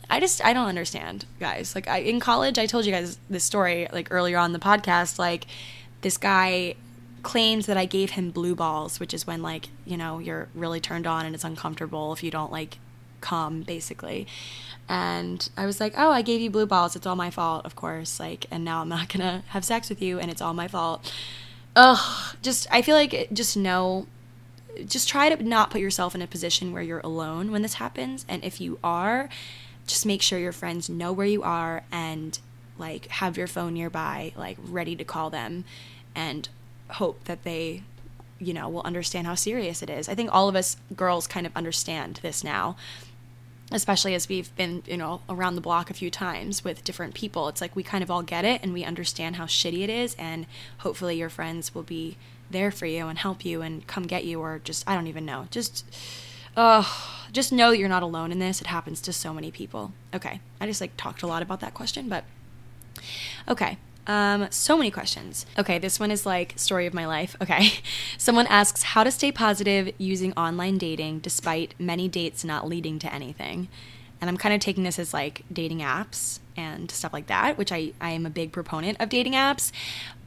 I 0.09 0.21
just 0.21 0.45
I 0.45 0.53
don't 0.53 0.69
understand, 0.69 1.25
guys. 1.41 1.75
Like 1.75 1.89
I 1.89 1.99
in 1.99 2.21
college, 2.21 2.61
I 2.61 2.67
told 2.67 2.87
you 2.87 2.93
guys 2.93 3.19
this 3.29 3.43
story 3.43 3.89
like 3.93 4.07
earlier 4.13 4.39
on 4.39 4.53
the 4.53 4.61
podcast. 4.61 5.19
Like 5.19 5.49
this 6.03 6.17
guy 6.17 6.77
claims 7.25 7.67
that 7.67 7.77
I 7.77 7.87
gave 7.87 8.11
him 8.11 8.31
blue 8.31 8.55
balls, 8.55 9.01
which 9.01 9.13
is 9.13 9.27
when 9.27 9.43
like 9.43 9.69
you 9.85 9.97
know 9.97 10.21
you're 10.21 10.47
really 10.55 10.79
turned 10.79 11.09
on 11.09 11.27
and 11.27 11.35
it's 11.35 11.43
uncomfortable 11.43 12.13
if 12.13 12.23
you 12.23 12.31
don't 12.31 12.53
like 12.53 12.79
come 13.21 13.63
basically. 13.63 14.29
And 14.89 15.47
I 15.57 15.67
was 15.67 15.81
like, 15.81 15.95
oh, 15.97 16.13
I 16.13 16.23
gave 16.23 16.41
you 16.41 16.51
blue 16.51 16.67
balls. 16.67 16.95
It's 16.95 17.05
all 17.05 17.17
my 17.17 17.31
fault, 17.31 17.67
of 17.67 17.75
course. 17.75 18.21
Like, 18.21 18.47
and 18.49 18.65
now 18.65 18.81
I'm 18.81 18.89
not 18.89 19.09
gonna 19.09 19.43
have 19.49 19.65
sex 19.65 19.89
with 19.89 20.01
you, 20.01 20.21
and 20.21 20.31
it's 20.31 20.41
all 20.41 20.55
my 20.55 20.69
fault 20.69 21.13
ugh, 21.77 22.37
just 22.43 22.67
I 22.71 22.83
feel 22.83 22.97
like 22.97 23.29
just 23.33 23.57
know 23.57 24.07
just 24.87 25.09
try 25.09 25.29
to 25.29 25.43
not 25.43 25.71
put 25.71 25.81
yourself 25.81 26.15
in 26.15 26.23
a 26.23 26.27
position 26.27 26.73
where 26.73 26.83
you're 26.83 27.01
alone 27.01 27.51
when 27.51 27.63
this 27.63 27.75
happens. 27.75 28.25
And 28.29 28.45
if 28.45 28.61
you 28.61 28.79
are 28.85 29.29
just 29.87 30.07
make 30.07 30.23
sure 30.23 30.39
your 30.39 30.53
friends 30.53 30.89
know 30.89 31.13
where 31.13 31.27
you 31.27 31.43
are 31.43 31.83
and 31.91 32.39
like 32.77 33.07
have 33.09 33.37
your 33.37 33.47
phone 33.47 33.75
nearby 33.75 34.33
like 34.37 34.57
ready 34.63 34.95
to 34.95 35.05
call 35.05 35.31
them 35.31 35.65
and 36.15 36.49
hope 36.91 37.25
that 37.25 37.43
they 37.43 37.83
you 38.39 38.53
know 38.53 38.69
will 38.69 38.83
understand 38.83 39.27
how 39.27 39.35
serious 39.35 39.83
it 39.83 39.91
is. 39.91 40.09
I 40.09 40.15
think 40.15 40.31
all 40.33 40.49
of 40.49 40.55
us 40.55 40.77
girls 40.95 41.27
kind 41.27 41.47
of 41.47 41.57
understand 41.57 42.21
this 42.23 42.45
now 42.45 42.77
especially 43.71 44.15
as 44.15 44.29
we've 44.29 44.55
been, 44.57 44.83
you 44.87 44.97
know, 44.97 45.21
around 45.29 45.55
the 45.55 45.61
block 45.61 45.91
a 45.91 45.95
few 45.95 46.11
times 46.11 46.65
with 46.65 46.85
different 46.85 47.15
people. 47.15 47.49
It's 47.49 47.61
like 47.61 47.77
we 47.77 47.83
kind 47.83 48.03
of 48.03 48.11
all 48.11 48.23
get 48.23 48.45
it 48.45 48.63
and 48.63 48.73
we 48.73 48.85
understand 48.85 49.37
how 49.37 49.45
shitty 49.45 49.83
it 49.83 49.91
is 49.91 50.15
and 50.19 50.47
hopefully 50.79 51.17
your 51.17 51.29
friends 51.29 51.75
will 51.75 51.83
be 51.83 52.17
there 52.51 52.71
for 52.71 52.87
you 52.87 53.09
and 53.09 53.19
help 53.19 53.45
you 53.45 53.61
and 53.61 53.87
come 53.87 54.05
get 54.05 54.25
you 54.25 54.41
or 54.41 54.59
just 54.65 54.89
I 54.89 54.95
don't 54.95 55.07
even 55.07 55.27
know. 55.27 55.49
Just 55.51 55.85
uh 56.57 56.85
just 57.31 57.53
know 57.53 57.71
that 57.71 57.79
you're 57.79 57.91
not 57.91 58.03
alone 58.03 58.33
in 58.33 58.39
this. 58.39 58.63
It 58.63 58.69
happens 58.69 59.03
to 59.03 59.13
so 59.13 59.35
many 59.35 59.51
people. 59.51 59.93
Okay. 60.15 60.41
I 60.61 60.67
just 60.67 60.81
like 60.81 60.97
talked 60.97 61.23
a 61.23 61.27
lot 61.27 61.43
about 61.43 61.61
that 61.61 61.75
question, 61.75 62.09
but 62.09 62.25
okay. 63.47 63.77
Um, 64.09 64.47
so 64.51 64.77
many 64.77 64.91
questions. 64.91 65.45
Okay, 65.59 65.79
this 65.79 66.01
one 66.01 66.11
is 66.11 66.25
like 66.25 66.55
story 66.57 66.87
of 66.87 66.95
my 66.95 67.07
life. 67.07 67.37
Okay. 67.43 67.75
Someone 68.19 68.47
asks 68.47 68.83
how 68.83 69.05
to 69.05 69.11
stay 69.13 69.31
positive 69.31 69.93
using 69.99 70.33
online 70.33 70.79
dating 70.79 71.21
despite 71.21 71.75
many 71.79 72.09
dates 72.09 72.43
not 72.43 72.67
leading 72.67 72.99
to 73.01 73.15
anything. 73.15 73.69
And 74.21 74.31
I'm 74.31 74.39
kind 74.39 74.55
of 74.55 74.61
taking 74.61 74.83
this 74.83 74.99
as 74.99 75.13
like 75.13 75.45
dating 75.53 75.81
apps 75.81 76.41
and 76.57 76.91
stuff 76.91 77.13
like 77.13 77.27
that, 77.27 77.59
which 77.59 77.71
I, 77.71 77.93
I 78.01 78.11
am 78.11 78.25
a 78.25 78.31
big 78.31 78.51
proponent 78.51 78.99
of 78.99 79.11
dating 79.11 79.35
apps. 79.35 79.71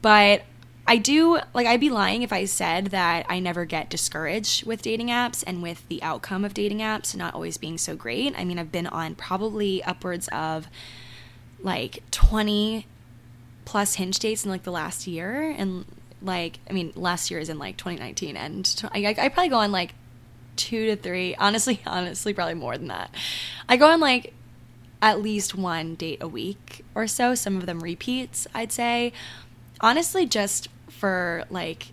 But 0.04 0.44
I 0.88 0.98
do, 0.98 1.40
like, 1.54 1.68
I'd 1.68 1.80
be 1.80 1.90
lying 1.90 2.22
if 2.22 2.34
I 2.34 2.46
said 2.46 2.88
that 2.88 3.26
I 3.30 3.40
never 3.40 3.66
get 3.66 3.90
discouraged 3.90 4.66
with 4.66 4.82
dating 4.82 5.08
apps 5.08 5.44
and 5.46 5.62
with 5.62 5.88
the 5.90 6.02
outcome 6.04 6.44
of 6.46 6.54
dating 6.54 6.80
apps 6.80 7.16
not 7.16 7.34
always 7.34 7.58
being 7.58 7.78
so 7.78 7.96
great. 7.96 8.34
I 8.38 8.46
mean, 8.46 8.60
I've 8.60 8.72
been 8.72 8.88
on 8.88 9.16
probably 9.16 9.84
upwards 9.84 10.28
of 10.30 10.68
like 11.60 12.04
20 12.12 12.88
plus 13.66 13.96
hinge 13.96 14.20
dates 14.20 14.44
in 14.44 14.52
like 14.52 14.64
the 14.64 14.72
last 14.72 15.08
year 15.08 15.54
and 15.58 15.86
like 16.22 16.60
i 16.70 16.74
mean 16.74 16.92
last 16.96 17.32
year 17.32 17.40
is 17.40 17.50
in 17.50 17.58
like 17.58 17.78
2019 17.78 18.38
and 18.38 18.84
I, 18.94 19.16
I 19.18 19.30
probably 19.30 19.50
go 19.50 19.58
on 19.58 19.72
like 19.72 19.94
two 20.56 20.88
to 20.88 20.96
three 20.96 21.36
honestly 21.40 21.82
honestly 21.86 22.34
probably 22.34 22.56
more 22.56 22.78
than 22.78 22.88
that. 22.88 23.14
I 23.68 23.78
go 23.78 23.88
on 23.88 24.00
like 24.00 24.34
at 25.02 25.22
least 25.22 25.56
one 25.56 25.96
date 25.96 26.22
a 26.22 26.28
week 26.28 26.86
or 26.94 27.08
so 27.08 27.34
some 27.34 27.58
of 27.58 27.66
them 27.66 27.80
repeats 27.80 28.48
i'd 28.54 28.72
say. 28.72 29.14
Honestly 29.80 30.26
just 30.26 30.68
for 30.90 31.46
like 31.50 31.88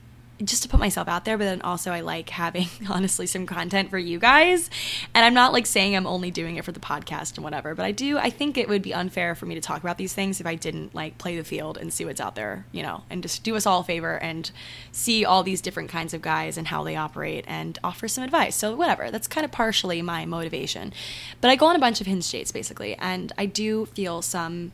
just 0.44 0.62
to 0.62 0.68
put 0.68 0.79
myself 0.79 1.09
out 1.09 1.24
there, 1.24 1.37
but 1.37 1.44
then 1.44 1.61
also 1.62 1.90
I 1.90 2.01
like 2.01 2.31
having 2.31 2.68
honestly 2.90 3.27
some 3.27 3.46
content 3.46 3.90
for 3.90 3.98
you 3.98 4.18
guys. 4.18 4.70
And 5.14 5.24
I'm 5.24 5.35
not 5.35 5.53
like 5.53 5.66
saying 5.66 5.96
I'm 5.96 6.07
only 6.07 6.31
doing 6.31 6.57
it 6.57 6.64
for 6.64 6.72
the 6.72 6.81
podcast 6.81 7.35
and 7.35 7.44
whatever, 7.44 7.74
but 7.74 7.85
I 7.85 7.92
do 7.92 8.18
I 8.18 8.31
think 8.31 8.57
it 8.57 8.68
would 8.68 8.83
be 8.83 8.94
unfair 8.94 9.35
for 9.35 9.46
me 9.46 9.55
to 9.55 9.61
talk 9.61 9.81
about 9.81 9.98
these 9.98 10.14
things 10.14 10.40
if 10.40 10.46
I 10.46 10.55
didn't 10.55 10.94
like 10.94 11.18
play 11.18 11.37
the 11.37 11.44
field 11.44 11.77
and 11.77 11.92
see 11.92 12.05
what's 12.05 12.20
out 12.20 12.35
there, 12.35 12.66
you 12.72 12.83
know, 12.83 13.03
and 13.11 13.22
just 13.22 13.42
do 13.42 13.57
us 13.57 13.66
all 13.66 13.81
a 13.81 13.85
favor 13.85 14.16
and 14.18 14.51
see 14.92 15.24
all 15.24 15.42
these 15.42 15.61
different 15.61 15.90
kinds 15.90 16.14
of 16.14 16.22
guys 16.22 16.57
and 16.57 16.68
how 16.68 16.85
they 16.85 16.96
operate 16.96 17.44
and 17.48 17.79
offer 17.83 18.07
some 18.09 18.24
advice. 18.24 18.55
So 18.57 18.77
whatever, 18.77 19.11
that's 19.11 19.27
kind 19.27 19.44
of 19.44 19.53
partially 19.53 20.03
my 20.03 20.24
motivation. 20.24 20.92
But 21.40 21.51
I 21.51 21.57
go 21.57 21.66
on 21.66 21.77
a 21.77 21.81
bunch 21.81 22.01
of 22.01 22.07
hinge 22.07 22.31
dates 22.31 22.53
basically, 22.53 22.94
and 22.96 23.33
I 23.37 23.46
do 23.46 23.87
feel 23.87 24.22
some 24.22 24.72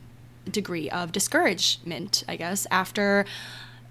degree 0.49 0.89
of 0.89 1.11
discouragement, 1.11 2.23
I 2.27 2.35
guess, 2.35 2.67
after 2.69 3.25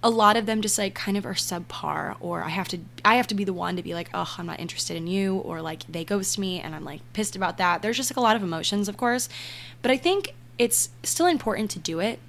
a 0.05 0.11
lot 0.11 0.37
of 0.37 0.45
them 0.45 0.61
just 0.61 0.77
like 0.77 0.95
kind 0.95 1.17
of 1.17 1.25
are 1.25 1.33
subpar 1.33 2.17
or 2.21 2.45
I 2.45 2.51
have 2.51 2.69
to 2.69 2.79
I 3.05 3.17
have 3.17 3.27
to 3.29 3.35
be 3.35 3.45
the 3.45 3.55
one 3.55 3.77
to 3.77 3.83
be 3.83 3.95
like, 3.95 4.11
"Oh, 4.13 4.33
I'm 4.37 4.47
not 4.47 4.61
interested 4.61 4.99
in 4.99 5.07
you," 5.07 5.37
or 5.39 5.63
like 5.63 5.85
they 5.89 6.05
ghost 6.05 6.39
me 6.39 6.61
and 6.61 6.75
I'm 6.75 6.85
like 6.85 7.01
pissed 7.15 7.35
about 7.35 7.57
that. 7.57 7.81
There's 7.81 7.97
just 7.97 8.11
like 8.11 8.19
a 8.19 8.21
lot 8.21 8.37
of 8.37 8.43
emotions, 8.43 8.87
of 8.87 8.99
course. 8.99 9.31
But 9.81 9.91
I 9.91 9.97
think 9.97 10.35
it's 10.59 10.91
still 11.03 11.27
important 11.27 11.71
to 11.73 11.79
do 11.79 12.01
it 12.01 12.21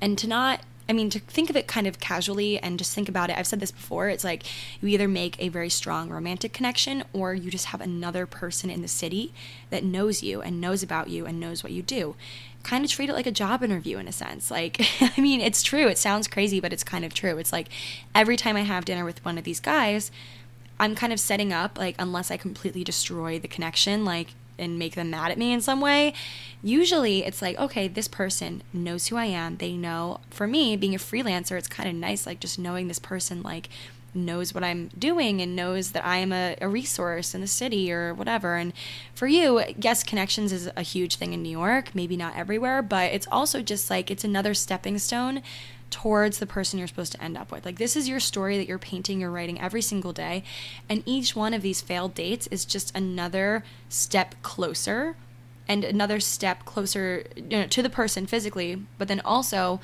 and 0.00 0.18
to 0.18 0.26
not 0.26 0.62
I 0.88 0.92
mean, 0.92 1.08
to 1.10 1.20
think 1.20 1.50
of 1.50 1.56
it 1.56 1.68
kind 1.68 1.86
of 1.86 2.00
casually 2.00 2.58
and 2.58 2.76
just 2.76 2.92
think 2.92 3.08
about 3.08 3.30
it. 3.30 3.38
I've 3.38 3.46
said 3.46 3.60
this 3.60 3.70
before. 3.70 4.08
It's 4.08 4.24
like 4.24 4.42
you 4.80 4.88
either 4.88 5.06
make 5.06 5.40
a 5.40 5.48
very 5.48 5.68
strong 5.68 6.10
romantic 6.10 6.52
connection 6.52 7.04
or 7.12 7.32
you 7.32 7.48
just 7.48 7.66
have 7.66 7.80
another 7.80 8.26
person 8.26 8.70
in 8.70 8.82
the 8.82 8.88
city 8.88 9.32
that 9.70 9.84
knows 9.84 10.24
you 10.24 10.42
and 10.42 10.60
knows 10.60 10.82
about 10.82 11.08
you 11.08 11.26
and 11.26 11.38
knows 11.38 11.62
what 11.62 11.70
you 11.70 11.82
do 11.82 12.16
kind 12.62 12.84
of 12.84 12.90
treat 12.90 13.08
it 13.08 13.14
like 13.14 13.26
a 13.26 13.32
job 13.32 13.62
interview 13.62 13.98
in 13.98 14.08
a 14.08 14.12
sense. 14.12 14.50
Like, 14.50 14.80
I 15.00 15.20
mean, 15.20 15.40
it's 15.40 15.62
true. 15.62 15.88
It 15.88 15.98
sounds 15.98 16.28
crazy, 16.28 16.60
but 16.60 16.72
it's 16.72 16.84
kind 16.84 17.04
of 17.04 17.14
true. 17.14 17.38
It's 17.38 17.52
like 17.52 17.68
every 18.14 18.36
time 18.36 18.56
I 18.56 18.62
have 18.62 18.84
dinner 18.84 19.04
with 19.04 19.24
one 19.24 19.38
of 19.38 19.44
these 19.44 19.60
guys, 19.60 20.10
I'm 20.78 20.94
kind 20.94 21.12
of 21.12 21.20
setting 21.20 21.52
up, 21.52 21.78
like, 21.78 21.94
unless 21.98 22.30
I 22.30 22.38
completely 22.38 22.84
destroy 22.84 23.38
the 23.38 23.48
connection, 23.48 24.04
like, 24.04 24.28
and 24.58 24.78
make 24.78 24.94
them 24.94 25.10
mad 25.10 25.30
at 25.30 25.38
me 25.38 25.52
in 25.52 25.60
some 25.60 25.80
way, 25.80 26.14
usually 26.62 27.24
it's 27.24 27.42
like, 27.42 27.58
okay, 27.58 27.86
this 27.86 28.08
person 28.08 28.62
knows 28.72 29.08
who 29.08 29.16
I 29.16 29.26
am. 29.26 29.58
They 29.58 29.72
know, 29.72 30.20
for 30.30 30.46
me, 30.46 30.76
being 30.76 30.94
a 30.94 30.98
freelancer, 30.98 31.58
it's 31.58 31.68
kind 31.68 31.88
of 31.88 31.94
nice, 31.94 32.26
like, 32.26 32.40
just 32.40 32.58
knowing 32.58 32.88
this 32.88 32.98
person, 32.98 33.42
like, 33.42 33.68
knows 34.14 34.54
what 34.54 34.64
I'm 34.64 34.88
doing 34.98 35.40
and 35.40 35.54
knows 35.56 35.92
that 35.92 36.04
I 36.04 36.18
am 36.18 36.32
a, 36.32 36.56
a, 36.60 36.68
resource 36.68 37.34
in 37.34 37.40
the 37.40 37.46
city 37.46 37.92
or 37.92 38.14
whatever. 38.14 38.56
And 38.56 38.72
for 39.14 39.26
you, 39.26 39.62
yes, 39.76 40.02
connections 40.02 40.52
is 40.52 40.70
a 40.76 40.82
huge 40.82 41.16
thing 41.16 41.32
in 41.32 41.42
New 41.42 41.50
York, 41.50 41.94
maybe 41.94 42.16
not 42.16 42.36
everywhere, 42.36 42.82
but 42.82 43.12
it's 43.12 43.28
also 43.30 43.62
just 43.62 43.90
like 43.90 44.10
it's 44.10 44.24
another 44.24 44.54
stepping 44.54 44.98
stone 44.98 45.42
towards 45.90 46.38
the 46.38 46.46
person 46.46 46.78
you're 46.78 46.88
supposed 46.88 47.12
to 47.12 47.22
end 47.22 47.36
up 47.36 47.50
with. 47.50 47.64
Like, 47.64 47.78
this 47.78 47.96
is 47.96 48.08
your 48.08 48.20
story 48.20 48.56
that 48.56 48.68
you're 48.68 48.78
painting, 48.78 49.20
you're 49.20 49.30
writing 49.30 49.60
every 49.60 49.82
single 49.82 50.12
day. 50.12 50.44
And 50.88 51.02
each 51.04 51.34
one 51.34 51.52
of 51.52 51.62
these 51.62 51.80
failed 51.80 52.14
dates 52.14 52.46
is 52.48 52.64
just 52.64 52.94
another 52.96 53.64
step 53.88 54.34
closer 54.42 55.16
and 55.68 55.84
another 55.84 56.18
step 56.20 56.64
closer 56.64 57.24
you 57.36 57.42
know, 57.42 57.66
to 57.66 57.82
the 57.82 57.90
person 57.90 58.26
physically, 58.26 58.82
but 58.98 59.08
then 59.08 59.20
also 59.20 59.80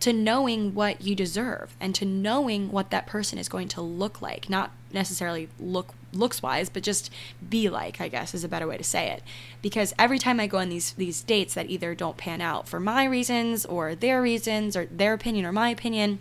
to 0.00 0.12
knowing 0.12 0.74
what 0.74 1.00
you 1.00 1.14
deserve 1.14 1.74
and 1.80 1.94
to 1.94 2.04
knowing 2.04 2.70
what 2.70 2.90
that 2.90 3.06
person 3.06 3.38
is 3.38 3.48
going 3.48 3.68
to 3.68 3.80
look 3.80 4.20
like 4.20 4.48
not 4.50 4.70
necessarily 4.92 5.48
look 5.58 5.94
looks 6.12 6.42
wise 6.42 6.68
but 6.68 6.82
just 6.82 7.10
be 7.48 7.68
like 7.68 8.00
i 8.00 8.08
guess 8.08 8.34
is 8.34 8.44
a 8.44 8.48
better 8.48 8.66
way 8.66 8.76
to 8.76 8.84
say 8.84 9.10
it. 9.10 9.22
Because 9.62 9.94
every 9.98 10.18
time 10.18 10.40
i 10.40 10.46
go 10.46 10.58
on 10.58 10.68
these 10.68 10.92
these 10.92 11.22
dates 11.22 11.54
that 11.54 11.70
either 11.70 11.94
don't 11.94 12.16
pan 12.16 12.40
out 12.40 12.68
for 12.68 12.80
my 12.80 13.04
reasons 13.04 13.66
or 13.66 13.94
their 13.94 14.22
reasons 14.22 14.76
or 14.76 14.86
their 14.86 15.12
opinion 15.12 15.44
or 15.44 15.52
my 15.52 15.70
opinion 15.70 16.18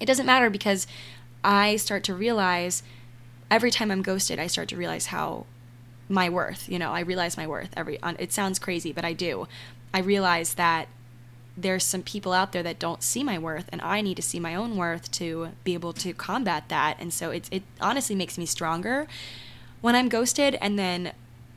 it 0.00 0.06
doesn't 0.06 0.26
matter 0.26 0.50
because 0.50 0.86
i 1.42 1.76
start 1.76 2.04
to 2.04 2.14
realize 2.14 2.82
every 3.50 3.70
time 3.70 3.90
i'm 3.90 4.02
ghosted 4.02 4.38
i 4.38 4.46
start 4.46 4.68
to 4.68 4.76
realize 4.76 5.06
how 5.06 5.46
my 6.08 6.28
worth 6.28 6.68
you 6.68 6.78
know 6.78 6.92
i 6.92 7.00
realize 7.00 7.36
my 7.36 7.46
worth 7.46 7.70
every 7.76 7.98
it 8.18 8.32
sounds 8.32 8.58
crazy 8.58 8.92
but 8.92 9.04
i 9.04 9.12
do. 9.12 9.46
I 9.94 10.00
realize 10.00 10.54
that 10.54 10.88
there's 11.56 11.84
some 11.84 12.02
people 12.02 12.32
out 12.32 12.52
there 12.52 12.62
that 12.62 12.78
don't 12.78 13.02
see 13.02 13.22
my 13.22 13.38
worth 13.38 13.66
and 13.70 13.80
I 13.82 14.00
need 14.00 14.16
to 14.16 14.22
see 14.22 14.40
my 14.40 14.54
own 14.54 14.76
worth 14.76 15.10
to 15.12 15.50
be 15.62 15.74
able 15.74 15.92
to 15.94 16.12
combat 16.12 16.68
that. 16.68 16.96
And 16.98 17.12
so 17.12 17.30
it 17.30 17.48
it 17.50 17.62
honestly 17.80 18.16
makes 18.16 18.36
me 18.36 18.46
stronger 18.46 19.06
when 19.80 19.94
I'm 19.94 20.08
ghosted 20.08 20.56
and 20.60 20.78
then 20.78 21.12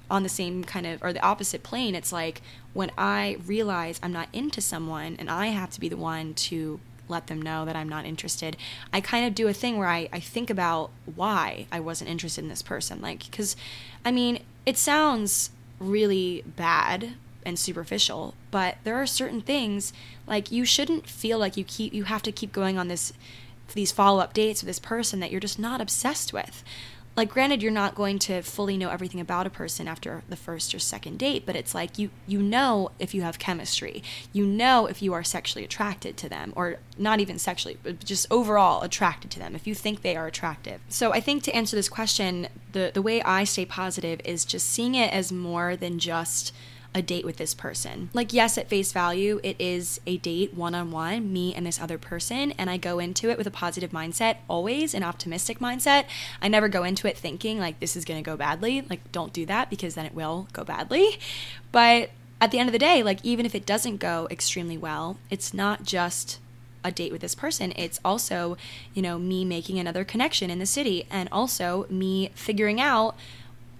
on 0.10 0.24
the 0.24 0.30
same 0.30 0.64
kind 0.64 0.86
of 0.86 1.04
or 1.04 1.12
the 1.12 1.22
opposite 1.22 1.64
plane 1.64 1.94
it's 1.94 2.14
like 2.14 2.42
when 2.74 2.92
I 2.98 3.38
realize 3.46 4.00
I'm 4.02 4.14
not 4.14 4.30
into 4.32 4.62
someone 4.62 5.18
and 5.20 5.30
I 5.30 5.48
have 5.48 5.72
to 5.72 5.80
be 5.80 5.90
the 5.90 5.98
one 5.98 6.34
to 6.36 6.80
let 7.10 7.28
them 7.28 7.42
know 7.42 7.66
that 7.66 7.76
I'm 7.76 7.90
not 7.90 8.06
interested. 8.06 8.58
I 8.92 9.02
kind 9.02 9.26
of 9.26 9.36
do 9.36 9.48
a 9.48 9.54
thing 9.54 9.78
where 9.78 9.88
I, 9.88 10.10
I 10.12 10.20
think 10.20 10.50
about 10.50 10.92
why 11.16 11.68
I 11.72 11.80
wasn't 11.80 12.10
interested 12.10 12.44
in 12.44 12.50
this 12.50 12.62
person. 12.62 13.02
Like, 13.02 13.20
because, 13.20 13.56
I 14.04 14.12
mean, 14.12 14.44
it 14.66 14.78
sounds 14.78 15.52
really 15.80 16.44
bad 16.46 17.14
and 17.48 17.58
superficial 17.58 18.36
but 18.52 18.78
there 18.84 18.96
are 18.96 19.08
certain 19.08 19.42
things 19.42 19.94
like 20.28 20.52
you 20.52 20.66
shouldn't 20.66 21.08
feel 21.08 21.40
like 21.40 21.58
you 21.58 21.64
keep 21.64 21.94
you 21.94 22.04
have 22.04 22.22
to 22.22 22.32
keep 22.32 22.52
going 22.52 22.78
on 22.78 22.88
this 22.88 23.14
these 23.74 23.92
follow-up 23.92 24.34
dates 24.34 24.62
with 24.62 24.68
this 24.68 24.80
person 24.80 25.20
that 25.20 25.32
you're 25.32 25.40
just 25.40 25.60
not 25.60 25.82
obsessed 25.82 26.34
with. 26.34 26.64
Like 27.16 27.30
granted 27.30 27.64
you're 27.64 27.72
not 27.72 27.96
going 27.96 28.20
to 28.20 28.44
fully 28.44 28.78
know 28.78 28.90
everything 28.90 29.20
about 29.20 29.48
a 29.48 29.50
person 29.50 29.88
after 29.88 30.22
the 30.30 30.36
first 30.36 30.76
or 30.76 30.80
second 30.80 31.18
date 31.18 31.48
but 31.48 31.56
it's 31.56 31.74
like 31.74 31.98
you 31.98 32.12
you 32.28 32.40
know 32.44 32.92
if 33.00 33.16
you 33.16 33.24
have 33.24 33.40
chemistry. 33.40 34.04
You 34.34 34.46
know 34.46 34.86
if 34.86 35.02
you 35.02 35.14
are 35.14 35.24
sexually 35.24 35.66
attracted 35.66 36.16
to 36.18 36.30
them 36.30 36.54
or 36.56 36.78
not 36.96 37.20
even 37.20 37.40
sexually 37.40 37.78
but 37.82 38.06
just 38.06 38.28
overall 38.30 38.84
attracted 38.84 39.32
to 39.32 39.40
them 39.40 39.56
if 39.56 39.66
you 39.66 39.74
think 39.74 40.04
they 40.04 40.16
are 40.16 40.28
attractive. 40.28 40.80
So 40.90 41.12
i 41.12 41.20
think 41.20 41.42
to 41.44 41.56
answer 41.56 41.76
this 41.76 41.90
question 41.90 42.50
the 42.74 42.92
the 42.94 43.02
way 43.02 43.24
i 43.24 43.44
stay 43.44 43.66
positive 43.66 44.22
is 44.24 44.46
just 44.46 44.70
seeing 44.70 44.94
it 44.94 45.12
as 45.12 45.32
more 45.32 45.76
than 45.76 45.98
just 45.98 46.54
a 46.98 47.02
date 47.02 47.24
with 47.24 47.38
this 47.38 47.54
person. 47.54 48.10
Like, 48.12 48.34
yes, 48.34 48.58
at 48.58 48.70
face 48.70 48.92
value, 48.92 49.40
it 49.44 49.56
is 49.60 50.02
a 50.08 50.18
date 50.18 50.56
one 50.56 50.74
on 50.74 50.90
one, 50.90 51.32
me 51.32 51.54
and 51.54 51.66
this 51.66 51.80
other 51.80 52.00
person. 52.00 52.54
And 52.54 52.72
I 52.72 52.78
go 52.78 52.98
into 52.98 53.30
it 53.30 53.38
with 53.38 53.46
a 53.46 53.52
positive 53.52 53.92
mindset, 53.92 54.38
always 54.48 54.96
an 54.96 55.04
optimistic 55.04 55.60
mindset. 55.60 56.06
I 56.42 56.48
never 56.48 56.68
go 56.68 56.84
into 56.84 57.08
it 57.08 57.16
thinking 57.16 57.60
like 57.60 57.80
this 57.80 57.96
is 57.96 58.04
going 58.04 58.22
to 58.22 58.28
go 58.28 58.36
badly. 58.36 58.82
Like, 58.82 59.12
don't 59.12 59.32
do 59.32 59.46
that 59.46 59.70
because 59.70 59.94
then 59.94 60.08
it 60.08 60.16
will 60.16 60.48
go 60.54 60.64
badly. 60.64 61.20
But 61.72 62.10
at 62.42 62.50
the 62.50 62.58
end 62.58 62.68
of 62.68 62.74
the 62.74 62.80
day, 62.80 63.04
like, 63.04 63.20
even 63.24 63.45
if 63.45 63.54
it 63.54 63.66
doesn't 63.66 63.98
go 63.98 64.28
extremely 64.32 64.78
well, 64.78 65.18
it's 65.30 65.54
not 65.54 65.84
just 65.84 66.39
a 66.84 66.91
date 66.91 67.12
with 67.12 67.22
this 67.22 67.36
person. 67.36 67.74
It's 67.76 68.00
also, 68.04 68.58
you 68.95 69.04
know, 69.04 69.20
me 69.20 69.45
making 69.45 69.78
another 69.78 70.04
connection 70.04 70.50
in 70.50 70.58
the 70.58 70.66
city 70.66 71.06
and 71.12 71.30
also 71.32 71.86
me 71.91 72.32
figuring 72.34 72.82
out 72.82 73.16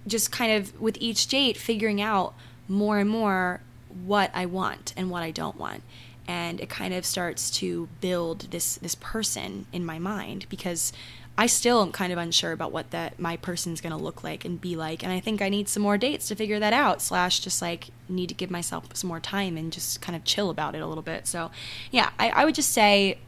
just 0.06 0.30
kind 0.30 0.52
of 0.52 0.80
with 0.80 0.96
each 1.00 1.26
date, 1.26 1.56
figuring 1.56 2.00
out 2.00 2.34
more 2.68 2.98
and 2.98 3.08
more 3.08 3.60
what 4.04 4.30
I 4.34 4.46
want 4.46 4.94
and 4.96 5.10
what 5.10 5.22
I 5.22 5.30
don't 5.30 5.56
want. 5.56 5.82
And 6.26 6.60
it 6.60 6.68
kind 6.68 6.92
of 6.92 7.06
starts 7.06 7.50
to 7.52 7.88
build 8.00 8.50
this 8.50 8.76
this 8.76 8.94
person 8.94 9.66
in 9.72 9.84
my 9.84 9.98
mind 9.98 10.46
because 10.50 10.92
I 11.38 11.46
still 11.46 11.82
am 11.82 11.92
kind 11.92 12.12
of 12.12 12.18
unsure 12.18 12.50
about 12.50 12.72
what 12.72 12.90
that 12.90 13.18
my 13.20 13.36
person's 13.36 13.80
gonna 13.80 13.96
look 13.96 14.22
like 14.24 14.44
and 14.44 14.60
be 14.60 14.76
like. 14.76 15.02
And 15.02 15.12
I 15.12 15.20
think 15.20 15.40
I 15.40 15.48
need 15.48 15.68
some 15.68 15.82
more 15.82 15.96
dates 15.96 16.28
to 16.28 16.34
figure 16.34 16.58
that 16.58 16.72
out, 16.72 17.00
slash 17.00 17.40
just 17.40 17.62
like 17.62 17.88
need 18.08 18.28
to 18.28 18.34
give 18.34 18.50
myself 18.50 18.84
some 18.94 19.08
more 19.08 19.20
time 19.20 19.56
and 19.56 19.72
just 19.72 20.00
kind 20.00 20.16
of 20.16 20.24
chill 20.24 20.50
about 20.50 20.74
it 20.74 20.82
a 20.82 20.86
little 20.86 21.02
bit. 21.02 21.26
So 21.26 21.50
yeah, 21.90 22.10
I, 22.18 22.30
I 22.30 22.44
would 22.44 22.56
just 22.56 22.72
say 22.72 23.18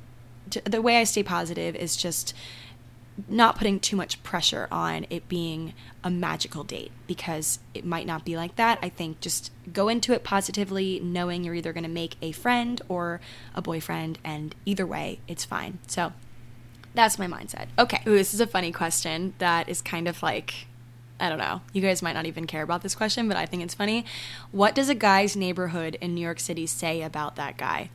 the 0.64 0.82
way 0.82 0.98
I 0.98 1.04
stay 1.04 1.22
positive 1.22 1.76
is 1.76 1.96
just 1.96 2.34
not 3.28 3.56
putting 3.56 3.80
too 3.80 3.96
much 3.96 4.22
pressure 4.22 4.68
on 4.70 5.06
it 5.10 5.28
being 5.28 5.74
a 6.02 6.10
magical 6.10 6.64
date 6.64 6.92
because 7.06 7.58
it 7.74 7.84
might 7.84 8.06
not 8.06 8.24
be 8.24 8.36
like 8.36 8.56
that. 8.56 8.78
I 8.82 8.88
think 8.88 9.20
just 9.20 9.50
go 9.72 9.88
into 9.88 10.12
it 10.12 10.24
positively, 10.24 11.00
knowing 11.00 11.44
you're 11.44 11.54
either 11.54 11.72
going 11.72 11.84
to 11.84 11.90
make 11.90 12.16
a 12.22 12.32
friend 12.32 12.80
or 12.88 13.20
a 13.54 13.62
boyfriend, 13.62 14.18
and 14.24 14.54
either 14.64 14.86
way, 14.86 15.20
it's 15.28 15.44
fine. 15.44 15.78
So 15.86 16.12
that's 16.94 17.18
my 17.18 17.26
mindset. 17.26 17.66
Okay. 17.78 18.02
Ooh, 18.06 18.16
this 18.16 18.34
is 18.34 18.40
a 18.40 18.46
funny 18.46 18.72
question 18.72 19.34
that 19.38 19.68
is 19.68 19.82
kind 19.82 20.08
of 20.08 20.22
like, 20.22 20.66
I 21.18 21.28
don't 21.28 21.38
know. 21.38 21.60
You 21.72 21.82
guys 21.82 22.02
might 22.02 22.14
not 22.14 22.26
even 22.26 22.46
care 22.46 22.62
about 22.62 22.82
this 22.82 22.94
question, 22.94 23.28
but 23.28 23.36
I 23.36 23.46
think 23.46 23.62
it's 23.62 23.74
funny. 23.74 24.04
What 24.52 24.74
does 24.74 24.88
a 24.88 24.94
guy's 24.94 25.36
neighborhood 25.36 25.96
in 26.00 26.14
New 26.14 26.22
York 26.22 26.40
City 26.40 26.66
say 26.66 27.02
about 27.02 27.36
that 27.36 27.56
guy? 27.56 27.90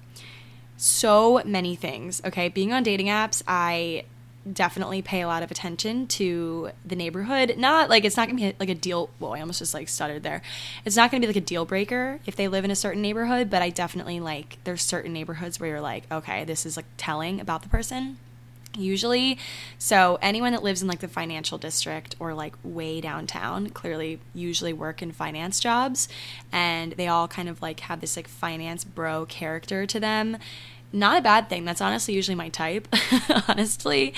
So 0.78 1.42
many 1.46 1.76
things. 1.76 2.22
Okay. 2.24 2.50
Being 2.50 2.72
on 2.72 2.84
dating 2.84 3.08
apps, 3.08 3.42
I 3.48 4.06
definitely 4.52 5.02
pay 5.02 5.22
a 5.22 5.28
lot 5.28 5.44
of 5.44 5.52
attention 5.52 6.08
to 6.08 6.70
the 6.86 6.96
neighborhood. 6.96 7.56
Not 7.58 7.90
like 7.90 8.06
it's 8.06 8.18
not 8.18 8.28
gonna 8.28 8.40
be 8.40 8.56
like 8.60 8.70
a 8.70 8.76
deal. 8.76 9.10
Well, 9.20 9.34
I 9.34 9.40
almost 9.40 9.60
just 9.60 9.74
like 9.74 9.90
stuttered 9.90 10.24
there. 10.24 10.42
It's 10.84 10.96
not 10.96 11.12
gonna 11.12 11.22
be 11.22 11.28
like 11.28 11.36
a 11.36 11.42
deal 11.42 11.66
breaker 11.66 12.20
if 12.26 12.36
they 12.36 12.48
live 12.48 12.64
in 12.64 12.72
a 12.72 12.76
certain 12.76 13.02
neighborhood, 13.02 13.50
but 13.50 13.62
I 13.62 13.70
definitely 13.70 14.20
like 14.20 14.58
there's 14.64 14.82
certain 14.82 15.14
neighborhoods 15.14 15.60
where 15.60 15.70
you're 15.70 15.82
like, 15.82 16.12
okay, 16.12 16.44
this 16.44 16.66
is 16.66 16.78
like 16.78 16.86
telling 16.98 17.40
about 17.40 17.64
the 17.64 17.70
person. 17.70 18.18
Usually, 18.78 19.38
so 19.78 20.20
anyone 20.22 20.52
that 20.52 20.62
lives 20.62 20.82
in 20.82 20.90
like 20.90 21.00
the 21.00 21.08
financial 21.08 21.58
district 21.58 22.16
or 22.20 22.34
like 22.34 22.56
way 22.62 23.00
downtown 23.00 23.70
clearly 23.70 24.20
usually 24.34 24.74
work 24.74 25.02
in 25.02 25.14
finance 25.14 25.62
jobs, 25.62 26.10
and 26.52 26.92
they 26.94 27.08
all 27.08 27.30
kind 27.30 27.48
of 27.48 27.62
like 27.62 27.80
have 27.82 28.02
this 28.02 28.18
like 28.18 28.28
finance 28.28 28.84
bro 28.84 29.26
character 29.26 29.86
to 29.86 30.00
them 30.00 30.38
not 30.92 31.20
a 31.20 31.22
bad 31.22 31.50
thing. 31.50 31.66
That's 31.66 31.82
honestly 31.82 32.14
usually 32.14 32.36
my 32.36 32.50
type, 32.50 32.88
honestly. 33.48 34.14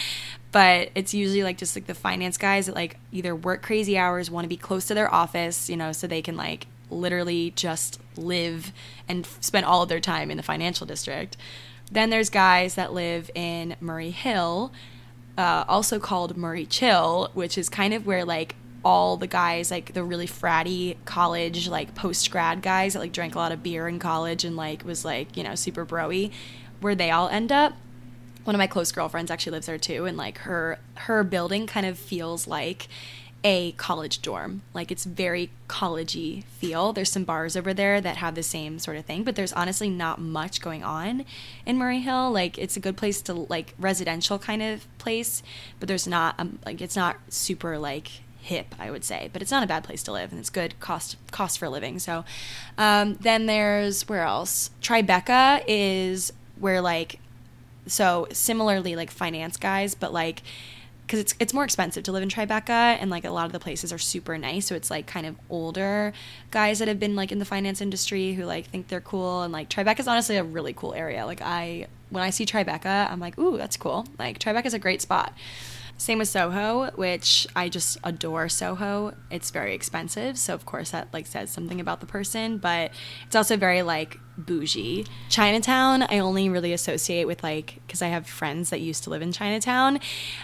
But 0.51 0.91
it's 0.95 1.13
usually 1.13 1.43
like 1.43 1.57
just 1.57 1.75
like 1.75 1.87
the 1.87 1.93
finance 1.93 2.37
guys 2.37 2.67
that 2.67 2.75
like 2.75 2.97
either 3.11 3.35
work 3.35 3.61
crazy 3.61 3.97
hours, 3.97 4.31
want 4.31 4.45
to 4.45 4.49
be 4.49 4.57
close 4.57 4.85
to 4.87 4.93
their 4.93 5.13
office, 5.13 5.69
you 5.69 5.77
know, 5.77 5.91
so 5.91 6.07
they 6.07 6.21
can 6.21 6.37
like 6.37 6.67
literally 6.89 7.51
just 7.51 7.99
live 8.15 8.71
and 9.07 9.25
spend 9.41 9.65
all 9.65 9.83
of 9.83 9.89
their 9.89 9.99
time 9.99 10.31
in 10.31 10.37
the 10.37 10.43
financial 10.43 10.87
district. 10.87 11.37
Then 11.91 12.09
there's 12.09 12.29
guys 12.29 12.75
that 12.75 12.93
live 12.93 13.29
in 13.35 13.75
Murray 13.79 14.11
Hill, 14.11 14.71
uh, 15.37 15.63
also 15.67 15.99
called 15.99 16.35
Murray 16.35 16.65
Chill, 16.65 17.29
which 17.33 17.57
is 17.57 17.69
kind 17.69 17.93
of 17.93 18.05
where 18.05 18.25
like 18.25 18.55
all 18.87 19.17
the 19.17 19.27
guys, 19.27 19.69
like 19.69 19.93
the 19.93 20.01
really 20.01 20.25
fratty 20.25 20.95
college, 21.03 21.67
like 21.67 21.93
post 21.93 22.31
grad 22.31 22.61
guys 22.61 22.93
that 22.93 22.99
like 22.99 23.11
drank 23.11 23.35
a 23.35 23.37
lot 23.37 23.51
of 23.51 23.61
beer 23.61 23.85
in 23.85 23.99
college 23.99 24.45
and 24.45 24.55
like 24.55 24.85
was 24.85 25.03
like, 25.03 25.35
you 25.35 25.43
know, 25.43 25.55
super 25.55 25.85
broy, 25.85 26.31
where 26.79 26.95
they 26.95 27.11
all 27.11 27.27
end 27.27 27.51
up. 27.51 27.73
One 28.45 28.55
of 28.55 28.59
my 28.59 28.67
close 28.67 28.93
girlfriends 28.93 29.29
actually 29.29 29.51
lives 29.51 29.65
there 29.65 29.77
too, 29.77 30.05
and 30.05 30.15
like 30.15 30.37
her 30.37 30.79
her 30.95 31.25
building 31.25 31.67
kind 31.67 31.85
of 31.85 31.99
feels 31.99 32.47
like 32.47 32.87
a 33.43 33.73
college 33.73 34.21
dorm. 34.21 34.61
Like 34.73 34.89
it's 34.89 35.03
very 35.03 35.49
collegey 35.67 36.45
feel. 36.45 36.93
There's 36.93 37.11
some 37.11 37.25
bars 37.25 37.57
over 37.57 37.73
there 37.73 37.99
that 37.99 38.15
have 38.15 38.35
the 38.35 38.43
same 38.43 38.79
sort 38.79 38.95
of 38.95 39.03
thing, 39.03 39.25
but 39.25 39.35
there's 39.35 39.51
honestly 39.51 39.89
not 39.89 40.21
much 40.21 40.61
going 40.61 40.85
on 40.85 41.25
in 41.65 41.77
Murray 41.77 41.99
Hill. 41.99 42.31
Like 42.31 42.57
it's 42.57 42.77
a 42.77 42.79
good 42.79 42.95
place 42.95 43.21
to 43.23 43.33
like 43.33 43.73
residential 43.77 44.39
kind 44.39 44.63
of 44.63 44.87
place, 44.97 45.43
but 45.81 45.89
there's 45.89 46.07
not 46.07 46.35
um, 46.39 46.59
like 46.65 46.79
it's 46.79 46.95
not 46.95 47.17
super 47.27 47.77
like 47.77 48.11
hip, 48.47 48.73
I 48.79 48.89
would 48.91 49.03
say, 49.03 49.29
but 49.33 49.41
it's 49.41 49.51
not 49.51 49.63
a 49.63 49.67
bad 49.67 49.83
place 49.83 50.03
to 50.03 50.11
live, 50.11 50.31
and 50.31 50.39
it's 50.39 50.49
good 50.49 50.79
cost 50.79 51.17
cost 51.31 51.59
for 51.59 51.69
living. 51.69 51.99
So, 51.99 52.23
um, 52.77 53.15
then 53.15 53.45
there's 53.45 54.07
where 54.07 54.23
else? 54.23 54.71
Tribeca 54.81 55.63
is 55.67 56.33
where 56.59 56.81
like, 56.81 57.19
so 57.85 58.27
similarly 58.31 58.95
like 58.95 59.11
finance 59.11 59.57
guys, 59.57 59.95
but 59.95 60.13
like 60.13 60.41
because 61.07 61.19
it's 61.21 61.35
it's 61.39 61.53
more 61.53 61.63
expensive 61.63 62.03
to 62.03 62.11
live 62.11 62.23
in 62.23 62.29
Tribeca, 62.29 62.69
and 62.69 63.09
like 63.09 63.25
a 63.25 63.31
lot 63.31 63.45
of 63.45 63.51
the 63.51 63.59
places 63.59 63.93
are 63.93 63.97
super 63.97 64.37
nice. 64.37 64.65
So 64.65 64.75
it's 64.75 64.89
like 64.91 65.07
kind 65.07 65.25
of 65.25 65.35
older 65.49 66.13
guys 66.51 66.79
that 66.79 66.87
have 66.87 66.99
been 66.99 67.15
like 67.15 67.31
in 67.31 67.39
the 67.39 67.45
finance 67.45 67.81
industry 67.81 68.33
who 68.33 68.43
like 68.45 68.67
think 68.67 68.87
they're 68.87 69.01
cool, 69.01 69.41
and 69.41 69.53
like 69.53 69.69
Tribeca 69.69 69.99
is 69.99 70.07
honestly 70.07 70.37
a 70.37 70.43
really 70.43 70.73
cool 70.73 70.93
area. 70.93 71.25
Like 71.25 71.41
I 71.41 71.87
when 72.09 72.23
I 72.23 72.29
see 72.29 72.45
Tribeca, 72.45 73.11
I'm 73.11 73.19
like, 73.19 73.37
ooh, 73.37 73.57
that's 73.57 73.77
cool. 73.77 74.05
Like 74.19 74.39
Tribeca 74.39 74.65
is 74.65 74.73
a 74.73 74.79
great 74.79 75.01
spot. 75.01 75.33
Same 75.97 76.19
with 76.19 76.29
Soho, 76.29 76.91
which 76.91 77.47
I 77.55 77.69
just 77.69 77.97
adore 78.03 78.49
Soho. 78.49 79.15
It's 79.31 79.49
very 79.49 79.73
expensive, 79.73 80.37
so 80.37 80.53
of 80.53 80.65
course 80.65 80.91
that 80.91 81.07
like 81.11 81.25
says 81.25 81.49
something 81.49 81.81
about 81.81 82.01
the 82.01 82.05
person, 82.05 82.59
but 82.59 82.91
it's 83.25 83.35
also 83.35 83.57
very 83.57 83.81
like 83.81 84.19
bougie. 84.37 85.07
Chinatown, 85.29 86.03
I 86.03 86.19
only 86.19 86.49
really 86.49 86.71
associate 86.71 87.25
with 87.25 87.41
like 87.41 87.81
cuz 87.89 88.03
I 88.03 88.09
have 88.09 88.27
friends 88.27 88.69
that 88.69 88.79
used 88.79 89.03
to 89.05 89.09
live 89.09 89.23
in 89.23 89.31
Chinatown 89.31 89.99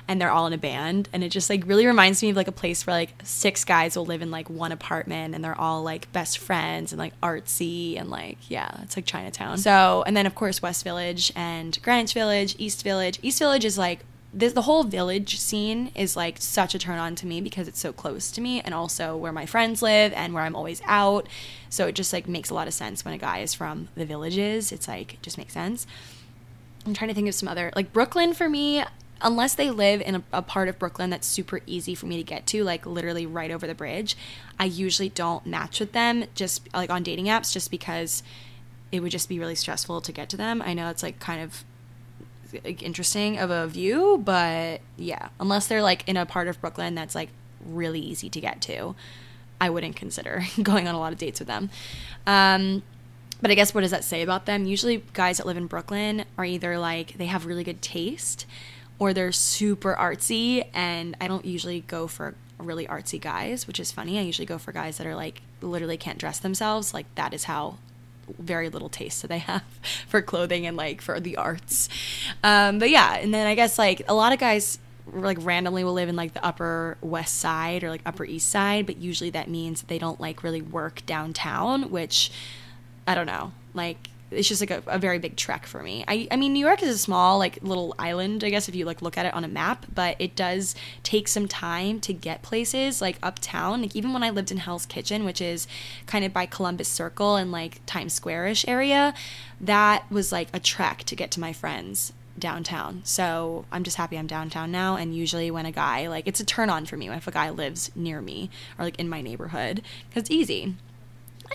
and 0.07 0.19
they're 0.19 0.31
all 0.31 0.47
in 0.47 0.53
a 0.53 0.57
band 0.57 1.09
and 1.13 1.23
it 1.23 1.29
just 1.29 1.51
like 1.51 1.67
really 1.67 1.85
reminds 1.85 2.23
me 2.23 2.31
of 2.31 2.35
like 2.35 2.47
a 2.47 2.51
place 2.51 2.87
where 2.87 2.95
like 2.95 3.13
six 3.21 3.63
guys 3.63 3.95
will 3.95 4.07
live 4.07 4.23
in 4.23 4.31
like 4.31 4.49
one 4.49 4.71
apartment 4.71 5.35
and 5.35 5.43
they're 5.43 5.59
all 5.59 5.83
like 5.83 6.11
best 6.11 6.39
friends 6.39 6.91
and 6.91 6.97
like 6.97 7.13
artsy 7.21 7.99
and 7.99 8.09
like 8.09 8.39
yeah, 8.49 8.81
it's 8.81 8.95
like 8.95 9.05
Chinatown. 9.05 9.59
So, 9.59 10.03
and 10.07 10.17
then 10.17 10.25
of 10.25 10.33
course 10.33 10.63
West 10.63 10.83
Village 10.83 11.31
and 11.35 11.79
Greenwich 11.83 12.13
Village, 12.15 12.55
East 12.57 12.83
Village. 12.83 13.19
East 13.21 13.37
Village 13.37 13.65
is 13.65 13.77
like 13.77 13.99
this, 14.33 14.53
the 14.53 14.63
whole 14.63 14.83
village 14.83 15.39
scene 15.39 15.91
is 15.93 16.15
like 16.15 16.37
such 16.39 16.73
a 16.73 16.79
turn 16.79 16.97
on 16.97 17.13
to 17.15 17.27
me 17.27 17.39
because 17.39 17.67
it's 17.67 17.79
so 17.79 17.93
close 17.93 18.31
to 18.31 18.41
me 18.41 18.61
and 18.61 18.73
also 18.73 19.15
where 19.15 19.31
my 19.31 19.45
friends 19.45 19.81
live 19.81 20.11
and 20.13 20.33
where 20.33 20.43
I'm 20.43 20.55
always 20.55 20.81
out. 20.85 21.27
So 21.69 21.87
it 21.87 21.93
just 21.93 22.11
like 22.11 22.27
makes 22.27 22.49
a 22.49 22.55
lot 22.55 22.67
of 22.67 22.73
sense 22.73 23.05
when 23.05 23.13
a 23.13 23.19
guy 23.19 23.39
is 23.39 23.53
from 23.53 23.89
the 23.95 24.05
villages. 24.05 24.71
It's 24.71 24.87
like 24.87 25.13
it 25.13 25.21
just 25.21 25.37
makes 25.37 25.53
sense. 25.53 25.85
I'm 26.85 26.93
trying 26.93 27.09
to 27.09 27.13
think 27.13 27.29
of 27.29 27.35
some 27.35 27.47
other 27.47 27.71
like 27.75 27.93
Brooklyn 27.93 28.33
for 28.33 28.49
me. 28.49 28.83
Unless 29.21 29.55
they 29.55 29.69
live 29.69 30.01
in 30.01 30.15
a, 30.15 30.23
a 30.33 30.41
part 30.41 30.67
of 30.67 30.77
Brooklyn 30.77 31.09
that's 31.09 31.27
super 31.27 31.61
easy 31.65 31.95
for 31.95 32.07
me 32.07 32.17
to 32.17 32.23
get 32.23 32.45
to, 32.47 32.63
like 32.65 32.85
literally 32.85 33.25
right 33.25 33.51
over 33.51 33.65
the 33.65 33.75
bridge, 33.75 34.17
I 34.59 34.65
usually 34.65 35.07
don't 35.07 35.45
match 35.45 35.79
with 35.79 35.93
them 35.93 36.25
just 36.35 36.67
like 36.73 36.89
on 36.89 37.03
dating 37.03 37.27
apps, 37.27 37.53
just 37.53 37.71
because 37.71 38.21
it 38.91 38.99
would 39.01 39.11
just 39.11 39.29
be 39.29 39.39
really 39.39 39.55
stressful 39.55 40.01
to 40.01 40.11
get 40.11 40.27
to 40.29 40.35
them. 40.35 40.61
I 40.61 40.73
know 40.73 40.89
it's 40.89 41.03
like 41.03 41.19
kind 41.19 41.41
of 41.41 41.63
like, 42.63 42.83
interesting 42.83 43.37
of 43.37 43.49
a 43.49 43.67
view, 43.67 44.21
but 44.23 44.81
yeah, 44.97 45.29
unless 45.39 45.67
they're 45.67 45.81
like 45.81 46.07
in 46.07 46.17
a 46.17 46.25
part 46.25 46.47
of 46.47 46.59
Brooklyn 46.61 46.95
that's 46.95 47.15
like 47.15 47.29
really 47.65 47.99
easy 47.99 48.29
to 48.29 48.41
get 48.41 48.61
to, 48.63 48.95
I 49.59 49.69
wouldn't 49.69 49.95
consider 49.95 50.43
going 50.63 50.87
on 50.87 50.95
a 50.95 50.99
lot 50.99 51.13
of 51.13 51.19
dates 51.19 51.39
with 51.39 51.47
them. 51.47 51.69
Um, 52.27 52.83
but 53.41 53.51
I 53.51 53.55
guess 53.55 53.73
what 53.73 53.81
does 53.81 53.91
that 53.91 54.05
say 54.05 54.21
about 54.21 54.45
them? 54.45 54.65
Usually, 54.65 55.03
guys 55.13 55.37
that 55.37 55.45
live 55.45 55.57
in 55.57 55.67
Brooklyn 55.67 56.23
are 56.37 56.45
either 56.45 56.77
like 56.77 57.17
they 57.17 57.25
have 57.25 57.45
really 57.45 57.63
good 57.63 57.81
taste 57.81 58.45
or 58.99 59.13
they're 59.13 59.33
super 59.33 59.95
artsy, 59.99 60.67
and 60.73 61.17
I 61.19 61.27
don't 61.27 61.43
usually 61.43 61.81
go 61.81 62.07
for 62.07 62.35
really 62.57 62.87
artsy 62.87 63.19
guys, 63.19 63.67
which 63.67 63.79
is 63.79 63.91
funny. 63.91 64.17
I 64.17 64.21
usually 64.21 64.45
go 64.45 64.57
for 64.57 64.71
guys 64.71 64.97
that 64.97 65.07
are 65.07 65.15
like 65.15 65.41
literally 65.61 65.97
can't 65.97 66.17
dress 66.17 66.39
themselves. 66.39 66.93
Like 66.93 67.13
that 67.15 67.33
is 67.33 67.45
how 67.45 67.79
very 68.39 68.69
little 68.69 68.89
taste 68.89 69.21
that 69.21 69.27
they 69.27 69.39
have 69.39 69.63
for 70.07 70.21
clothing 70.21 70.65
and 70.65 70.77
like 70.77 71.01
for 71.01 71.19
the 71.19 71.37
arts. 71.37 71.89
Um, 72.43 72.79
but 72.79 72.89
yeah, 72.89 73.15
and 73.15 73.33
then 73.33 73.47
I 73.47 73.55
guess 73.55 73.77
like 73.77 74.01
a 74.07 74.13
lot 74.13 74.33
of 74.33 74.39
guys 74.39 74.79
like 75.11 75.37
randomly 75.41 75.83
will 75.83 75.93
live 75.93 76.09
in 76.09 76.15
like 76.15 76.33
the 76.33 76.43
upper 76.45 76.97
west 77.01 77.39
side 77.39 77.83
or 77.83 77.89
like 77.89 78.01
upper 78.05 78.25
east 78.25 78.49
side, 78.49 78.85
but 78.85 78.97
usually 78.97 79.29
that 79.31 79.49
means 79.49 79.83
they 79.83 79.99
don't 79.99 80.19
like 80.19 80.43
really 80.43 80.61
work 80.61 81.05
downtown, 81.05 81.89
which 81.91 82.31
I 83.05 83.15
don't 83.15 83.27
know. 83.27 83.51
Like 83.73 84.09
it's 84.33 84.47
just 84.47 84.61
like 84.61 84.71
a, 84.71 84.83
a, 84.87 84.99
very 84.99 85.19
big 85.19 85.35
trek 85.35 85.65
for 85.65 85.81
me. 85.81 86.03
I, 86.07 86.27
I 86.31 86.35
mean, 86.35 86.53
New 86.53 86.65
York 86.65 86.81
is 86.83 86.89
a 86.89 86.97
small 86.97 87.37
like 87.37 87.59
little 87.61 87.95
island, 87.99 88.43
I 88.43 88.49
guess, 88.49 88.67
if 88.67 88.75
you 88.75 88.85
like 88.85 89.01
look 89.01 89.17
at 89.17 89.25
it 89.25 89.33
on 89.33 89.43
a 89.43 89.47
map, 89.47 89.85
but 89.93 90.15
it 90.19 90.35
does 90.35 90.75
take 91.03 91.27
some 91.27 91.47
time 91.47 91.99
to 92.01 92.13
get 92.13 92.41
places 92.41 93.01
like 93.01 93.17
uptown. 93.23 93.81
Like 93.81 93.95
even 93.95 94.13
when 94.13 94.23
I 94.23 94.29
lived 94.29 94.51
in 94.51 94.57
Hell's 94.57 94.85
Kitchen, 94.85 95.25
which 95.25 95.41
is 95.41 95.67
kind 96.05 96.25
of 96.25 96.33
by 96.33 96.45
Columbus 96.45 96.87
Circle 96.87 97.35
and 97.35 97.51
like 97.51 97.85
Times 97.85 98.13
Square-ish 98.13 98.67
area, 98.67 99.13
that 99.59 100.09
was 100.11 100.31
like 100.31 100.49
a 100.53 100.59
trek 100.59 101.03
to 101.05 101.15
get 101.15 101.31
to 101.31 101.39
my 101.39 101.53
friends 101.53 102.13
downtown. 102.37 103.01
So 103.03 103.65
I'm 103.71 103.83
just 103.83 103.97
happy 103.97 104.17
I'm 104.17 104.27
downtown 104.27 104.71
now. 104.71 104.95
And 104.95 105.15
usually 105.15 105.51
when 105.51 105.65
a 105.65 105.71
guy 105.71 106.07
like 106.07 106.27
it's 106.27 106.39
a 106.39 106.45
turn 106.45 106.69
on 106.69 106.85
for 106.85 106.97
me 106.97 107.09
if 107.09 107.27
a 107.27 107.31
guy 107.31 107.49
lives 107.49 107.91
near 107.95 108.21
me 108.21 108.49
or 108.77 108.85
like 108.85 108.99
in 108.99 109.09
my 109.09 109.21
neighborhood 109.21 109.81
because 110.09 110.23
it's 110.23 110.31
easy. 110.31 110.75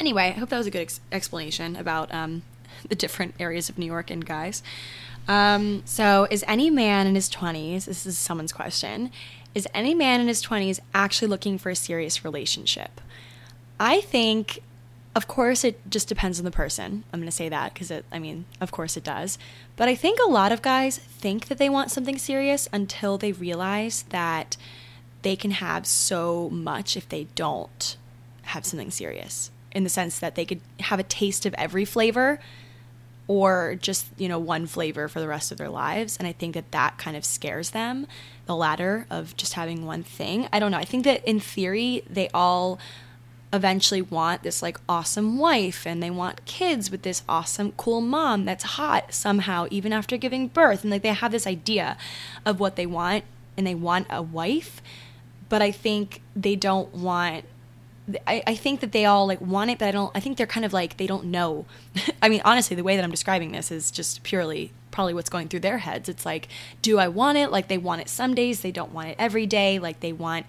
Anyway, 0.01 0.25
I 0.25 0.39
hope 0.39 0.51
that 0.51 0.59
was 0.59 0.67
a 0.67 0.71
good 0.71 0.83
ex- 0.83 1.01
explanation 1.11 1.75
about 1.75 2.13
um, 2.15 2.43
the 2.89 2.95
different 2.95 3.35
areas 3.39 3.69
of 3.69 3.79
New 3.79 3.87
York 3.87 4.11
and 4.11 4.25
guys. 4.25 4.63
Um, 5.27 5.83
so, 5.85 6.27
is 6.31 6.45
any 6.49 6.71
man 6.71 7.07
in 7.07 7.15
his 7.15 7.29
20s, 7.29 7.85
this 7.85 8.07
is 8.07 8.17
someone's 8.17 8.53
question, 8.53 9.11
is 9.55 9.69
any 9.75 9.95
man 9.95 10.21
in 10.21 10.29
his 10.29 10.43
20s 10.43 10.81
actually 10.95 11.29
looking 11.29 11.59
for 11.59 11.71
a 11.71 11.77
serious 11.77 12.25
relationship? 12.25 13.01
I 13.79 14.01
think, 14.01 14.63
of 15.15 15.29
course, 15.29 15.65
it 15.65 15.81
just 15.91 16.09
depends 16.09 16.39
on 16.39 16.45
the 16.45 16.51
person. 16.51 17.05
I'm 17.13 17.21
going 17.21 17.29
to 17.29 17.37
say 17.37 17.49
that 17.49 17.75
because, 17.75 17.93
I 18.11 18.19
mean, 18.19 18.47
of 18.61 18.73
course 18.73 18.97
it 18.97 19.05
does. 19.05 19.39
But 19.77 19.89
I 19.89 19.95
think 19.95 20.19
a 20.19 20.31
lot 20.31 20.53
of 20.53 20.63
guys 20.63 20.99
think 20.99 21.49
that 21.49 21.59
they 21.59 21.69
want 21.69 21.91
something 21.91 22.19
serious 22.19 22.69
until 22.73 23.19
they 23.19 23.33
realize 23.33 24.05
that 24.11 24.57
they 25.23 25.37
can 25.37 25.53
have 25.53 25.87
so 25.87 26.49
much 26.51 26.97
if 26.97 27.09
they 27.09 27.25
don't 27.35 27.97
have 28.43 28.65
something 28.65 28.91
serious 28.91 29.51
in 29.73 29.85
the 29.85 29.91
sense 29.91 30.19
that 30.19 30.35
they 30.35 30.45
could 30.45 30.61
have 30.81 30.99
a 30.99 31.05
taste 31.05 31.45
of 31.45 31.55
every 31.55 31.85
flavor 31.85 32.41
or 33.29 33.77
just, 33.81 34.07
you 34.17 34.27
know, 34.27 34.39
one 34.39 34.67
flavor 34.67 35.07
for 35.07 35.21
the 35.21 35.29
rest 35.29 35.53
of 35.53 35.59
their 35.59 35.69
lives. 35.69 36.17
And 36.17 36.27
I 36.27 36.33
think 36.33 36.55
that 36.55 36.73
that 36.73 36.97
kind 36.97 37.17
of 37.17 37.25
scares 37.25 37.71
them, 37.71 38.07
the 38.47 38.57
latter 38.57 39.07
of 39.11 39.37
just 39.37 39.53
having 39.53 39.85
one 39.85 40.03
thing. 40.03 40.49
I 40.53 40.59
don't 40.59 40.73
know. 40.73 40.79
I 40.79 40.85
think 40.85 41.05
that 41.05 41.25
in 41.29 41.39
theory, 41.39 42.03
they 42.09 42.31
all 42.33 42.81
eventually 43.53 44.03
want 44.03 44.43
this 44.43 44.63
like 44.63 44.79
awesome 44.89 45.39
wife 45.39 45.87
and 45.87 46.03
they 46.03 46.11
want 46.11 46.45
kids 46.45 46.91
with 46.91 47.03
this 47.03 47.23
awesome 47.29 47.73
cool 47.73 48.01
mom 48.01 48.45
that's 48.45 48.65
hot 48.65 49.13
somehow 49.13 49.67
even 49.71 49.93
after 49.93 50.17
giving 50.17 50.49
birth 50.49 50.83
and 50.83 50.91
like 50.91 51.03
they 51.03 51.09
have 51.09 51.33
this 51.33 51.47
idea 51.47 51.97
of 52.45 52.61
what 52.61 52.77
they 52.77 52.85
want 52.85 53.25
and 53.57 53.67
they 53.67 53.75
want 53.75 54.07
a 54.11 54.21
wife 54.21 54.83
but 55.49 55.63
i 55.63 55.71
think 55.71 56.21
they 56.37 56.55
don't 56.55 56.95
want 56.95 57.43
I, 58.27 58.43
I 58.47 58.55
think 58.55 58.81
that 58.81 58.93
they 58.93 59.05
all 59.05 59.27
like 59.27 59.41
want 59.41 59.71
it 59.71 59.79
but 59.79 59.89
i 59.89 59.91
don't 59.91 60.11
i 60.15 60.21
think 60.21 60.39
they're 60.39 60.47
kind 60.47 60.65
of 60.65 60.73
like 60.73 60.97
they 60.97 61.07
don't 61.07 61.27
know. 61.27 61.67
I 62.23 62.29
mean 62.29 62.41
honestly 62.45 62.75
the 62.77 62.85
way 62.85 62.97
that 62.97 63.05
i'm 63.05 63.11
describing 63.11 63.53
this 63.53 63.71
is 63.71 63.91
just 63.91 64.23
purely 64.23 64.73
probably 64.91 65.15
what's 65.15 65.31
going 65.31 65.49
through 65.49 65.61
their 65.61 65.79
heads. 65.79 66.09
It's 66.09 66.27
like 66.27 66.49
do 66.83 66.99
i 66.99 67.09
want 67.09 67.39
it? 67.39 67.51
Like 67.51 67.69
they 67.69 67.79
want 67.79 68.01
it 68.01 68.09
some 68.09 68.35
days 68.35 68.61
they 68.63 68.73
don't 68.73 68.93
want 68.93 69.09
it 69.09 69.17
every 69.19 69.47
day. 69.47 69.79
Like 69.79 70.01
they 70.01 70.13
want 70.13 70.47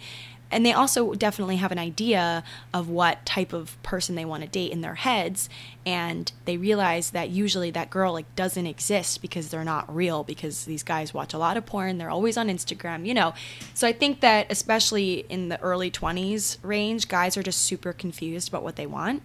and 0.51 0.65
they 0.65 0.73
also 0.73 1.13
definitely 1.13 1.57
have 1.57 1.71
an 1.71 1.79
idea 1.79 2.43
of 2.73 2.89
what 2.89 3.25
type 3.25 3.53
of 3.53 3.81
person 3.83 4.15
they 4.15 4.25
want 4.25 4.43
to 4.43 4.49
date 4.49 4.71
in 4.71 4.81
their 4.81 4.95
heads 4.95 5.49
and 5.85 6.31
they 6.45 6.57
realize 6.57 7.11
that 7.11 7.29
usually 7.29 7.71
that 7.71 7.89
girl 7.89 8.13
like 8.13 8.35
doesn't 8.35 8.65
exist 8.65 9.21
because 9.21 9.49
they're 9.49 9.63
not 9.63 9.93
real 9.93 10.23
because 10.23 10.65
these 10.65 10.83
guys 10.83 11.13
watch 11.13 11.33
a 11.33 11.37
lot 11.37 11.57
of 11.57 11.65
porn 11.65 11.97
they're 11.97 12.09
always 12.09 12.37
on 12.37 12.47
instagram 12.47 13.05
you 13.05 13.13
know? 13.13 13.33
So 13.73 13.87
i 13.87 13.93
think 13.93 14.21
that 14.21 14.47
especially 14.51 15.25
in 15.29 15.49
the 15.49 15.59
early 15.61 15.91
20s 15.91 16.57
range 16.63 17.07
guys 17.07 17.37
are 17.37 17.43
just 17.43 17.61
super 17.61 17.93
confused 17.93 18.49
about 18.49 18.63
what 18.63 18.75
they 18.75 18.87
want. 18.87 19.21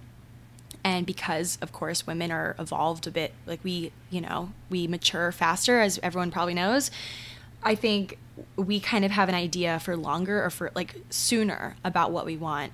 And 0.83 1.07
because 1.07 1.59
of 1.63 1.73
course 1.73 2.07
women 2.07 2.31
are 2.31 2.55
evolved 2.59 3.07
a 3.07 3.11
bit 3.11 3.33
like 3.47 3.61
we 3.65 3.93
you 4.11 4.21
know 4.21 4.53
we 4.69 4.87
mature 4.87 5.33
faster 5.33 5.81
as 5.81 5.99
everyone 6.03 6.31
probably 6.31 6.53
knows 6.53 6.91
i 7.65 7.75
think 7.75 8.19
we 8.57 8.81
kind 8.81 9.05
of 9.05 9.11
have 9.11 9.29
an 9.29 9.35
idea 9.35 9.79
for 9.79 9.97
longer 9.97 10.45
or 10.45 10.51
for 10.51 10.71
like 10.75 10.97
sooner 11.11 11.77
about 11.85 12.11
what 12.11 12.27
we 12.27 12.37
want 12.37 12.73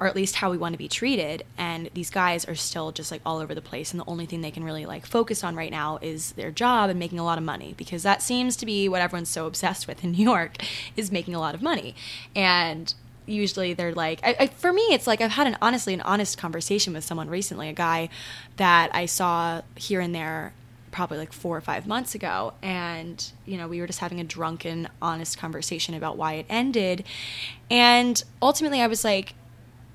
or 0.00 0.06
at 0.06 0.14
least 0.14 0.36
how 0.36 0.50
we 0.50 0.56
want 0.56 0.72
to 0.72 0.78
be 0.78 0.88
treated 0.88 1.44
and 1.56 1.90
these 1.94 2.10
guys 2.10 2.44
are 2.44 2.54
still 2.54 2.92
just 2.92 3.10
like 3.10 3.20
all 3.26 3.38
over 3.38 3.54
the 3.54 3.60
place 3.60 3.90
and 3.90 4.00
the 4.00 4.04
only 4.06 4.26
thing 4.26 4.40
they 4.40 4.50
can 4.50 4.62
really 4.62 4.86
like 4.86 5.04
focus 5.04 5.42
on 5.42 5.56
right 5.56 5.70
now 5.70 5.98
is 6.00 6.32
their 6.32 6.50
job 6.50 6.88
and 6.88 6.98
making 6.98 7.18
a 7.18 7.24
lot 7.24 7.38
of 7.38 7.44
money 7.44 7.74
because 7.76 8.02
that 8.02 8.22
seems 8.22 8.56
to 8.56 8.66
be 8.66 8.88
what 8.88 9.00
everyone's 9.00 9.28
so 9.28 9.46
obsessed 9.46 9.88
with 9.88 10.04
in 10.04 10.12
New 10.18 10.24
York 10.24 10.56
is 10.96 11.10
making 11.10 11.34
a 11.34 11.40
lot 11.40 11.54
of 11.54 11.62
money. 11.62 11.94
And 12.34 12.94
usually 13.26 13.74
they're 13.74 13.94
like 13.94 14.20
I, 14.22 14.36
I, 14.40 14.46
for 14.46 14.72
me 14.72 14.80
it's 14.90 15.06
like 15.06 15.20
i've 15.20 15.32
had 15.32 15.46
an 15.46 15.58
honestly 15.60 15.92
an 15.92 16.00
honest 16.00 16.38
conversation 16.38 16.94
with 16.94 17.04
someone 17.04 17.28
recently 17.28 17.68
a 17.68 17.74
guy 17.74 18.08
that 18.56 18.88
i 18.94 19.04
saw 19.04 19.60
here 19.76 20.00
and 20.00 20.14
there 20.14 20.54
probably 20.90 21.18
like 21.18 21.32
four 21.32 21.56
or 21.56 21.60
five 21.60 21.86
months 21.86 22.14
ago. 22.14 22.54
And, 22.62 23.24
you 23.46 23.56
know, 23.56 23.68
we 23.68 23.80
were 23.80 23.86
just 23.86 24.00
having 24.00 24.20
a 24.20 24.24
drunken, 24.24 24.88
honest 25.00 25.38
conversation 25.38 25.94
about 25.94 26.16
why 26.16 26.34
it 26.34 26.46
ended. 26.48 27.04
And 27.70 28.22
ultimately, 28.42 28.80
I 28.80 28.86
was 28.86 29.04
like, 29.04 29.34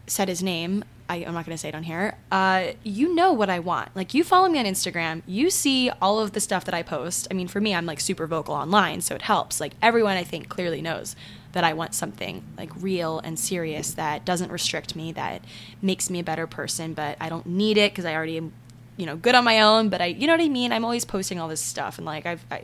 said 0.08 0.28
his 0.28 0.44
name. 0.44 0.84
I, 1.10 1.18
am 1.18 1.34
not 1.34 1.46
going 1.46 1.56
to 1.56 1.62
say 1.62 1.70
it 1.70 1.76
on 1.76 1.84
here. 1.84 2.18
Uh, 2.32 2.72
you 2.84 3.14
know 3.14 3.34
what 3.34 3.50
I 3.50 3.60
want. 3.60 3.96
Like, 3.96 4.14
you 4.14 4.24
follow 4.24 4.48
me 4.48 4.60
on 4.60 4.66
Instagram. 4.66 5.22
You 5.28 5.50
see 5.50 5.91
all 6.02 6.20
of 6.20 6.32
the 6.32 6.39
stuff 6.39 6.66
that 6.66 6.74
I 6.74 6.82
post. 6.82 7.28
I 7.30 7.34
mean, 7.34 7.48
for 7.48 7.60
me, 7.60 7.76
I'm 7.76 7.86
like 7.86 8.00
super 8.00 8.26
vocal 8.26 8.56
online, 8.56 9.02
so 9.02 9.14
it 9.14 9.24
helps. 9.24 9.60
Like, 9.60 9.74
everyone 9.82 10.18
I 10.18 10.24
think 10.24 10.50
clearly 10.50 10.82
knows 10.82 11.16
that 11.54 11.64
I 11.64 11.74
want 11.74 11.94
something 11.94 12.44
like 12.58 12.72
real 12.76 13.20
and 13.20 13.38
serious 13.38 13.94
that 13.94 14.26
doesn't 14.26 14.52
restrict 14.52 14.96
me, 14.96 15.12
that 15.14 15.44
makes 15.82 16.10
me 16.10 16.20
a 16.20 16.24
better 16.24 16.48
person, 16.48 16.94
but 16.94 17.16
I 17.20 17.30
don't 17.30 17.46
need 17.46 17.78
it 17.78 17.91
because 17.91 18.06
I 18.06 18.16
already 18.16 18.38
am 18.38 18.54
you 18.98 19.06
know 19.06 19.16
good 19.16 19.36
on 19.36 19.44
my 19.44 19.62
own 19.62 19.89
but 19.89 20.02
i 20.02 20.06
you 20.06 20.28
know 20.28 20.34
what 20.34 20.41
i 20.41 20.50
mean? 20.50 20.72
I'm 20.72 20.86
always 20.86 21.06
posting 21.06 21.39
all 21.39 21.48
this 21.48 21.62
stuff 21.62 21.98
and 21.98 22.06
like 22.06 22.26
i've 22.26 22.46
I, 22.52 22.64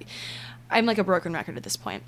i'm 0.69 0.85
like 0.85 0.97
a 0.97 1.03
broken 1.03 1.33
record 1.33 1.57
at 1.57 1.63
this 1.63 1.77
point. 1.77 2.03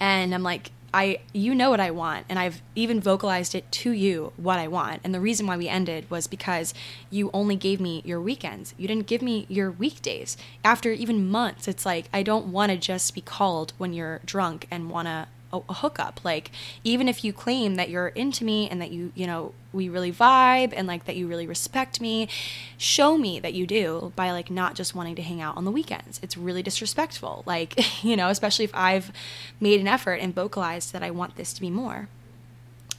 And 0.00 0.34
i'm 0.34 0.42
like 0.42 0.70
i 0.94 1.18
you 1.32 1.54
know 1.54 1.68
what 1.68 1.80
i 1.80 1.90
want 1.90 2.24
and 2.30 2.38
i've 2.38 2.62
even 2.74 2.98
vocalized 2.98 3.54
it 3.54 3.70
to 3.70 3.90
you 3.90 4.32
what 4.36 4.58
i 4.58 4.66
want. 4.68 5.00
And 5.04 5.14
the 5.14 5.20
reason 5.20 5.46
why 5.46 5.56
we 5.56 5.68
ended 5.68 6.10
was 6.10 6.26
because 6.26 6.72
you 7.10 7.30
only 7.32 7.56
gave 7.56 7.80
me 7.80 8.02
your 8.04 8.20
weekends. 8.20 8.74
You 8.78 8.88
didn't 8.88 9.06
give 9.06 9.22
me 9.22 9.46
your 9.48 9.70
weekdays. 9.70 10.36
After 10.64 10.90
even 10.92 11.28
months 11.28 11.68
it's 11.68 11.86
like 11.86 12.08
i 12.12 12.22
don't 12.22 12.46
want 12.46 12.72
to 12.72 12.78
just 12.78 13.14
be 13.14 13.20
called 13.20 13.72
when 13.78 13.92
you're 13.92 14.20
drunk 14.24 14.66
and 14.70 14.90
want 14.90 15.08
to 15.08 15.28
a, 15.52 15.60
a 15.68 15.74
hookup. 15.74 16.20
Like 16.24 16.50
even 16.84 17.08
if 17.08 17.24
you 17.24 17.32
claim 17.32 17.76
that 17.76 17.88
you're 17.88 18.08
into 18.08 18.44
me 18.44 18.68
and 18.68 18.80
that 18.80 18.90
you, 18.90 19.12
you 19.14 19.26
know, 19.26 19.52
we 19.72 19.88
really 19.88 20.12
vibe 20.12 20.72
and 20.76 20.86
like 20.86 21.04
that 21.04 21.16
you 21.16 21.26
really 21.26 21.46
respect 21.46 22.00
me, 22.00 22.28
show 22.76 23.18
me 23.18 23.40
that 23.40 23.54
you 23.54 23.66
do 23.66 24.12
by 24.16 24.30
like 24.30 24.50
not 24.50 24.74
just 24.74 24.94
wanting 24.94 25.14
to 25.16 25.22
hang 25.22 25.40
out 25.40 25.56
on 25.56 25.64
the 25.64 25.70
weekends. 25.70 26.20
It's 26.22 26.36
really 26.36 26.62
disrespectful. 26.62 27.42
Like, 27.46 27.74
you 28.04 28.16
know, 28.16 28.28
especially 28.28 28.64
if 28.64 28.74
I've 28.74 29.12
made 29.60 29.80
an 29.80 29.88
effort 29.88 30.14
and 30.14 30.34
vocalized 30.34 30.92
that 30.92 31.02
I 31.02 31.10
want 31.10 31.36
this 31.36 31.52
to 31.54 31.60
be 31.60 31.70
more. 31.70 32.08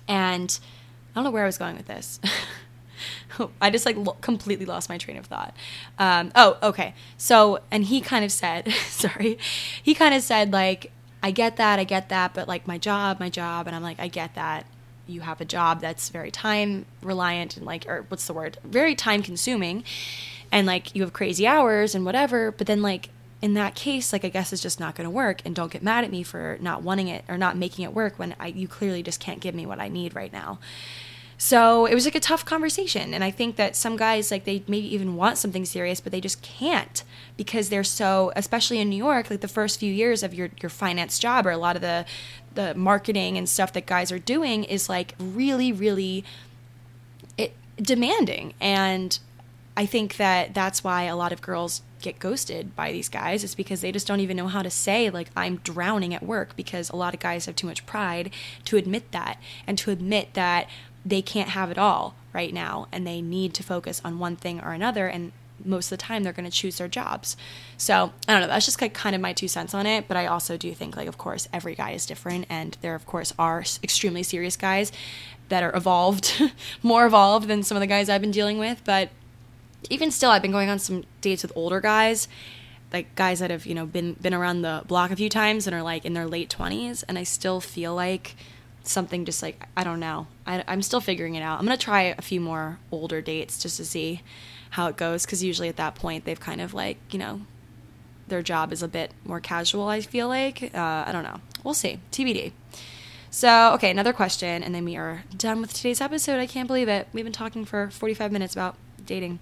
And 0.08 0.60
I 1.14 1.16
don't 1.16 1.24
know 1.24 1.32
where 1.32 1.44
I 1.44 1.48
was 1.48 1.58
going 1.58 1.76
with 1.78 1.88
this. 1.88 2.20
I 3.62 3.70
just 3.70 3.86
like 3.86 3.96
lo- 3.96 4.18
completely 4.22 4.66
lost 4.66 4.90
my 4.90 4.98
train 4.98 5.18
of 5.18 5.26
thought. 5.26 5.56
Um, 5.98 6.32
oh, 6.36 6.58
okay. 6.62 6.94
So, 7.18 7.60
and 7.72 7.86
he 7.86 8.02
kind 8.02 8.26
of 8.26 8.32
said, 8.32 8.72
sorry, 8.88 9.38
he 9.82 9.94
kind 9.94 10.14
of 10.14 10.22
said 10.22 10.52
like, 10.52 10.92
I 11.22 11.32
get 11.32 11.58
that, 11.58 11.80
I 11.80 11.84
get 11.84 12.10
that, 12.10 12.34
but 12.34 12.48
like 12.48 12.68
my 12.68 12.78
job, 12.78 13.20
my 13.20 13.30
job, 13.30 13.68
and 13.68 13.76
I'm 13.76 13.84
like, 13.84 14.00
I 14.00 14.08
get 14.08 14.36
that. 14.36 14.66
You 15.08 15.22
have 15.22 15.42
a 15.42 15.46
job 15.46 15.82
that's 15.82 16.10
very 16.10 16.32
time 16.32 16.86
reliant 17.02 17.58
and 17.58 17.66
like, 17.66 17.88
or 17.88 18.06
what's 18.10 18.28
the 18.28 18.34
word? 18.34 18.58
Very 18.64 18.96
time 18.96 19.24
consuming. 19.24 19.84
And 20.52 20.66
like 20.66 20.96
you 20.96 21.02
have 21.02 21.14
crazy 21.14 21.46
hours 21.46 21.96
and 21.96 22.06
whatever, 22.06 22.52
but 22.52 22.68
then 22.68 22.82
like 22.82 23.10
in 23.42 23.54
that 23.54 23.76
case, 23.76 24.14
like 24.14 24.26
I 24.26 24.30
guess 24.30 24.54
it's 24.54 24.62
just 24.62 24.80
not 24.80 24.96
going 24.96 25.06
to 25.06 25.12
work. 25.12 25.42
And 25.46 25.56
don't 25.56 25.72
get 25.72 25.84
mad 25.84 26.04
at 26.04 26.12
me 26.12 26.24
for 26.24 26.58
not 26.62 26.84
wanting 26.84 27.08
it 27.08 27.24
or 27.28 27.38
not 27.38 27.58
making 27.58 27.86
it 27.86 27.94
work 27.94 28.20
when 28.20 28.36
I, 28.40 28.48
you 28.48 28.68
clearly 28.68 29.04
just 29.04 29.20
can't 29.20 29.40
give 29.40 29.56
me 29.56 29.66
what 29.66 29.80
I 29.80 29.88
need 29.88 30.16
right 30.16 30.32
now. 30.32 30.60
So 31.42 31.86
it 31.86 31.96
was 31.96 32.04
like 32.04 32.16
a 32.16 32.20
tough 32.20 32.44
conversation. 32.44 33.14
And 33.14 33.24
I 33.24 33.32
think 33.32 33.56
that 33.56 33.74
some 33.74 33.96
guys, 33.96 34.30
like, 34.30 34.44
they 34.44 34.62
maybe 34.68 34.94
even 34.94 35.16
want 35.16 35.38
something 35.38 35.64
serious, 35.64 36.02
but 36.02 36.12
they 36.12 36.20
just 36.20 36.42
can't 36.42 37.02
because 37.38 37.70
they're 37.70 37.82
so, 37.82 38.34
especially 38.36 38.80
in 38.80 38.90
New 38.90 38.98
York, 38.98 39.30
like 39.30 39.40
the 39.40 39.48
first 39.48 39.80
few 39.80 39.92
years 39.92 40.22
of 40.22 40.34
your, 40.34 40.50
your 40.62 40.70
finance 40.70 41.18
job 41.18 41.48
or 41.48 41.52
a 41.52 41.58
lot 41.58 41.78
of 41.78 41.82
the, 41.82 42.06
the 42.56 42.76
marketing 42.76 43.38
and 43.38 43.48
stuff 43.48 43.72
that 43.72 43.86
guys 43.86 44.12
are 44.12 44.20
doing 44.20 44.66
is 44.66 44.90
like 44.90 45.16
really, 45.18 45.72
really 45.72 46.26
it, 47.38 47.54
demanding. 47.78 48.54
And 48.60 49.18
I 49.78 49.86
think 49.86 50.18
that 50.18 50.54
that's 50.54 50.84
why 50.84 51.04
a 51.04 51.16
lot 51.16 51.32
of 51.32 51.42
girls 51.42 51.84
get 52.02 52.20
ghosted 52.20 52.76
by 52.76 52.92
these 52.92 53.10
guys 53.10 53.44
is 53.44 53.56
because 53.56 53.82
they 53.82 53.92
just 53.92 54.08
don't 54.08 54.20
even 54.20 54.38
know 54.38 54.48
how 54.48 54.62
to 54.62 54.70
say 54.70 55.10
like 55.10 55.30
I'm 55.36 55.58
drowning 55.58 56.14
at 56.14 56.24
work 56.24 56.56
because 56.56 56.90
a 56.90 56.96
lot 56.96 57.14
of 57.14 57.20
guys 57.20 57.46
have 57.46 57.56
too 57.56 57.68
much 57.68 57.86
pride 57.86 58.32
to 58.66 58.78
admit 58.78 59.12
that 59.12 59.38
and 59.68 59.78
to 59.80 59.92
admit 59.92 60.34
that 60.34 60.68
they 61.10 61.22
can't 61.22 61.50
have 61.50 61.72
it 61.72 61.78
all 61.78 62.16
right 62.34 62.54
now 62.54 62.88
and 62.92 63.06
they 63.06 63.22
need 63.22 63.54
to 63.56 63.64
focus 63.64 64.02
on 64.06 64.20
one 64.20 64.36
thing 64.36 64.62
or 64.62 64.72
another 64.72 65.08
and 65.08 65.32
most 65.66 65.92
of 65.92 65.98
the 65.98 66.04
time 66.04 66.24
they're 66.24 66.34
going 66.34 66.50
to 66.50 66.56
choose 66.56 66.78
their 66.78 66.88
jobs. 66.88 67.36
So 67.78 68.14
i 68.28 68.32
don't 68.32 68.42
know 68.42 68.48
that's 68.48 68.66
just 68.66 68.82
like 68.82 68.94
kind 68.94 69.16
of 69.16 69.22
my 69.22 69.34
two 69.34 69.48
cents 69.48 69.74
on 69.74 69.86
it 69.86 70.08
but 70.08 70.18
i 70.18 70.26
also 70.26 70.58
do 70.58 70.74
think 70.74 70.96
like 70.96 71.08
of 71.08 71.18
course 71.18 71.48
every 71.52 71.76
guy 71.76 71.92
is 71.92 72.06
different 72.06 72.46
and 72.50 72.78
there 72.82 72.96
of 72.96 73.06
course 73.06 73.34
are 73.40 73.64
extremely 73.84 74.24
serious 74.24 74.56
guys 74.56 74.92
that 75.50 75.64
are 75.64 75.76
evolved 75.76 76.42
more 76.84 77.06
evolved 77.06 77.48
than 77.48 77.64
some 77.64 77.76
of 77.76 77.82
the 77.82 77.88
guys 77.88 78.10
i've 78.10 78.22
been 78.22 78.32
dealing 78.32 78.60
with 78.60 78.82
but 78.86 79.10
even 79.90 80.12
still 80.12 80.30
i've 80.30 80.42
been 80.42 80.52
going 80.52 80.70
on 80.70 80.78
some 80.78 81.04
dates 81.22 81.42
with 81.42 81.52
older 81.56 81.80
guys 81.80 82.28
like 82.92 83.14
guys 83.16 83.40
that 83.40 83.50
have 83.50 83.66
you 83.66 83.74
know 83.74 83.86
been 83.86 84.14
been 84.14 84.34
around 84.34 84.62
the 84.62 84.84
block 84.88 85.12
a 85.12 85.16
few 85.16 85.30
times 85.30 85.68
and 85.68 85.76
are 85.76 85.84
like 85.84 86.06
in 86.06 86.14
their 86.14 86.28
late 86.28 86.50
20s 86.50 87.04
and 87.08 87.18
i 87.18 87.24
still 87.24 87.62
feel 87.62 87.96
like 87.96 88.36
something 88.90 89.26
just 89.26 89.42
like 89.42 89.68
I 89.78 89.84
don't 89.84 90.00
know. 90.00 90.28
I, 90.46 90.64
am 90.68 90.82
still 90.82 91.02
figuring 91.02 91.36
it 91.36 91.42
out. 91.42 91.60
I'm 91.60 91.66
gonna 91.66 91.78
try 91.78 92.04
a 92.04 92.22
few 92.22 92.42
more 92.42 92.80
older 92.92 93.22
dates 93.22 93.62
just 93.62 93.78
to 93.78 93.86
see 93.86 94.22
how 94.72 94.88
it 94.88 94.98
goes 94.98 95.26
because 95.26 95.44
usually 95.44 95.70
at 95.70 95.78
that 95.78 95.96
point 95.96 96.26
they've 96.26 96.40
kind 96.40 96.62
of 96.62 96.74
like 96.74 96.98
you 97.12 97.20
know 97.20 97.42
their 98.28 98.42
job 98.44 98.72
is 98.72 98.84
a 98.84 98.88
bit 98.88 99.12
more 99.24 99.40
casual. 99.40 99.88
I 99.88 100.02
feel 100.02 100.28
like 100.28 100.72
uh, 100.76 101.04
I 101.08 101.12
don't 101.12 101.24
know. 101.24 101.42
We'll 101.64 101.74
see. 101.74 102.00
TBD. 102.12 102.52
So 103.32 103.74
okay, 103.76 103.92
another 103.92 104.14
question, 104.14 104.64
and 104.64 104.74
then 104.74 104.86
we 104.86 104.96
are 104.96 105.24
done 105.36 105.62
with 105.62 105.74
today's 105.74 106.02
episode. 106.02 106.40
I 106.40 106.48
can't 106.48 106.68
believe 106.68 106.88
it. 106.88 107.08
We've 107.14 107.24
been 107.26 107.32
talking 107.32 107.64
for 107.64 107.90
45 107.92 108.32
minutes 108.32 108.54
about 108.54 108.76
dating. 109.06 109.40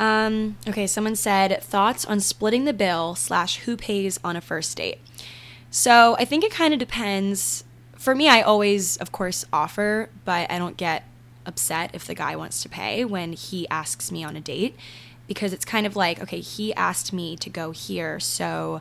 Um, 0.00 0.56
okay, 0.68 0.86
someone 0.86 1.16
said 1.16 1.62
thoughts 1.62 2.04
on 2.04 2.20
splitting 2.20 2.64
the 2.64 2.72
bill 2.72 3.14
slash 3.14 3.58
who 3.58 3.76
pays 3.76 4.18
on 4.24 4.34
a 4.34 4.40
first 4.40 4.76
date. 4.76 4.98
So 5.70 6.16
I 6.18 6.24
think 6.24 6.42
it 6.42 6.50
kind 6.50 6.72
of 6.72 6.80
depends 6.80 7.62
for 8.00 8.14
me, 8.14 8.28
I 8.30 8.40
always, 8.40 8.96
of 8.96 9.12
course, 9.12 9.44
offer, 9.52 10.08
but 10.24 10.50
I 10.50 10.58
don't 10.58 10.78
get 10.78 11.04
upset 11.44 11.90
if 11.92 12.06
the 12.06 12.14
guy 12.14 12.34
wants 12.34 12.62
to 12.62 12.68
pay 12.68 13.04
when 13.04 13.34
he 13.34 13.68
asks 13.68 14.10
me 14.10 14.24
on 14.24 14.36
a 14.36 14.40
date 14.40 14.74
because 15.26 15.52
it's 15.52 15.66
kind 15.66 15.86
of 15.86 15.96
like, 15.96 16.18
okay, 16.18 16.40
he 16.40 16.72
asked 16.74 17.12
me 17.12 17.36
to 17.36 17.50
go 17.50 17.72
here, 17.72 18.18
so 18.18 18.80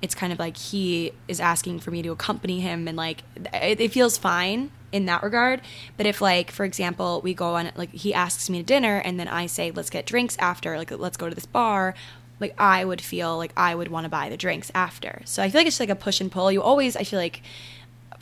it's 0.00 0.14
kind 0.14 0.32
of 0.32 0.38
like 0.38 0.56
he 0.56 1.12
is 1.26 1.40
asking 1.40 1.80
for 1.80 1.90
me 1.90 2.00
to 2.02 2.10
accompany 2.10 2.60
him 2.60 2.86
and 2.86 2.96
like 2.96 3.22
it, 3.52 3.80
it 3.80 3.92
feels 3.92 4.16
fine 4.16 4.70
in 4.92 5.04
that 5.06 5.24
regard. 5.24 5.60
But 5.96 6.06
if 6.06 6.20
like 6.20 6.52
for 6.52 6.64
example, 6.64 7.20
we 7.22 7.34
go 7.34 7.56
on 7.56 7.72
like 7.74 7.92
he 7.92 8.14
asks 8.14 8.48
me 8.48 8.58
to 8.58 8.64
dinner 8.64 8.98
and 8.98 9.18
then 9.18 9.26
I 9.26 9.46
say 9.46 9.72
let's 9.72 9.90
get 9.90 10.06
drinks 10.06 10.36
after, 10.38 10.78
like 10.78 10.92
let's 10.92 11.16
go 11.16 11.28
to 11.28 11.34
this 11.34 11.44
bar, 11.44 11.94
like 12.38 12.54
I 12.56 12.84
would 12.84 13.00
feel 13.00 13.36
like 13.36 13.52
I 13.56 13.74
would 13.74 13.88
want 13.88 14.04
to 14.04 14.08
buy 14.08 14.28
the 14.28 14.36
drinks 14.36 14.70
after. 14.76 15.22
So 15.24 15.42
I 15.42 15.50
feel 15.50 15.58
like 15.58 15.66
it's 15.66 15.80
like 15.80 15.90
a 15.90 15.96
push 15.96 16.20
and 16.20 16.30
pull. 16.30 16.52
You 16.52 16.62
always 16.62 16.96
I 16.96 17.02
feel 17.02 17.18
like 17.18 17.42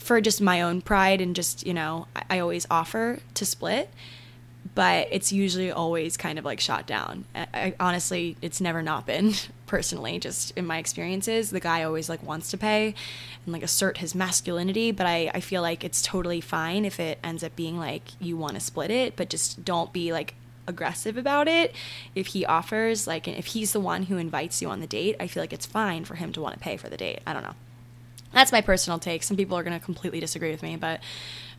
for 0.09 0.23
just 0.23 0.41
my 0.41 0.63
own 0.63 0.81
pride 0.81 1.21
and 1.21 1.37
just, 1.37 1.67
you 1.67 1.75
know, 1.75 2.07
I, 2.17 2.23
I 2.31 2.39
always 2.39 2.67
offer 2.71 3.19
to 3.35 3.45
split 3.45 3.91
but 4.75 5.09
it's 5.11 5.33
usually 5.33 5.73
always 5.73 6.17
kind 6.17 6.39
of 6.39 6.45
like 6.45 6.61
shot 6.61 6.87
down. 6.87 7.25
I, 7.35 7.47
I, 7.53 7.75
honestly, 7.81 8.37
it's 8.43 8.61
never 8.61 8.81
not 8.83 9.07
been 9.07 9.35
personally. 9.67 10.19
Just 10.19 10.53
in 10.57 10.67
my 10.67 10.79
experiences, 10.79 11.51
the 11.51 11.59
guy 11.59 11.83
always 11.83 12.09
like 12.09 12.23
wants 12.23 12.51
to 12.51 12.59
pay 12.59 12.95
and 13.45 13.53
like 13.53 13.63
assert 13.63 13.99
his 13.99 14.15
masculinity. 14.15 14.93
But 14.93 15.07
I, 15.07 15.31
I 15.35 15.41
feel 15.41 15.63
like 15.63 15.83
it's 15.83 16.01
totally 16.01 16.41
fine 16.41 16.85
if 16.85 17.01
it 17.01 17.19
ends 17.25 17.43
up 17.43 17.57
being 17.57 17.77
like 17.77 18.03
you 18.21 18.37
want 18.37 18.55
to 18.55 18.61
split 18.61 18.91
it, 18.91 19.17
but 19.17 19.31
just 19.31 19.65
don't 19.65 19.93
be 19.93 20.13
like 20.13 20.35
aggressive 20.69 21.17
about 21.17 21.49
it. 21.49 21.75
If 22.15 22.29
he 22.29 22.47
offers 22.47 23.07
like, 23.07 23.27
if 23.27 23.47
he's 23.47 23.73
the 23.73 23.81
one 23.81 24.05
who 24.05 24.17
invites 24.17 24.63
you 24.63 24.69
on 24.69 24.81
the 24.81 24.87
date, 24.87 25.17
I 25.19 25.27
feel 25.27 25.43
like 25.43 25.53
it's 25.53 25.67
fine 25.67 26.05
for 26.05 26.15
him 26.15 26.33
to 26.33 26.41
want 26.41 26.55
to 26.55 26.61
pay 26.61 26.77
for 26.77 26.89
the 26.89 26.97
date. 26.97 27.21
I 27.27 27.33
don't 27.33 27.43
know. 27.43 27.55
That's 28.33 28.53
my 28.53 28.61
personal 28.61 28.99
take. 28.99 29.23
Some 29.23 29.37
people 29.37 29.57
are 29.57 29.63
going 29.63 29.79
to 29.79 29.85
completely 29.85 30.21
disagree 30.21 30.51
with 30.51 30.63
me, 30.63 30.77
but 30.77 31.01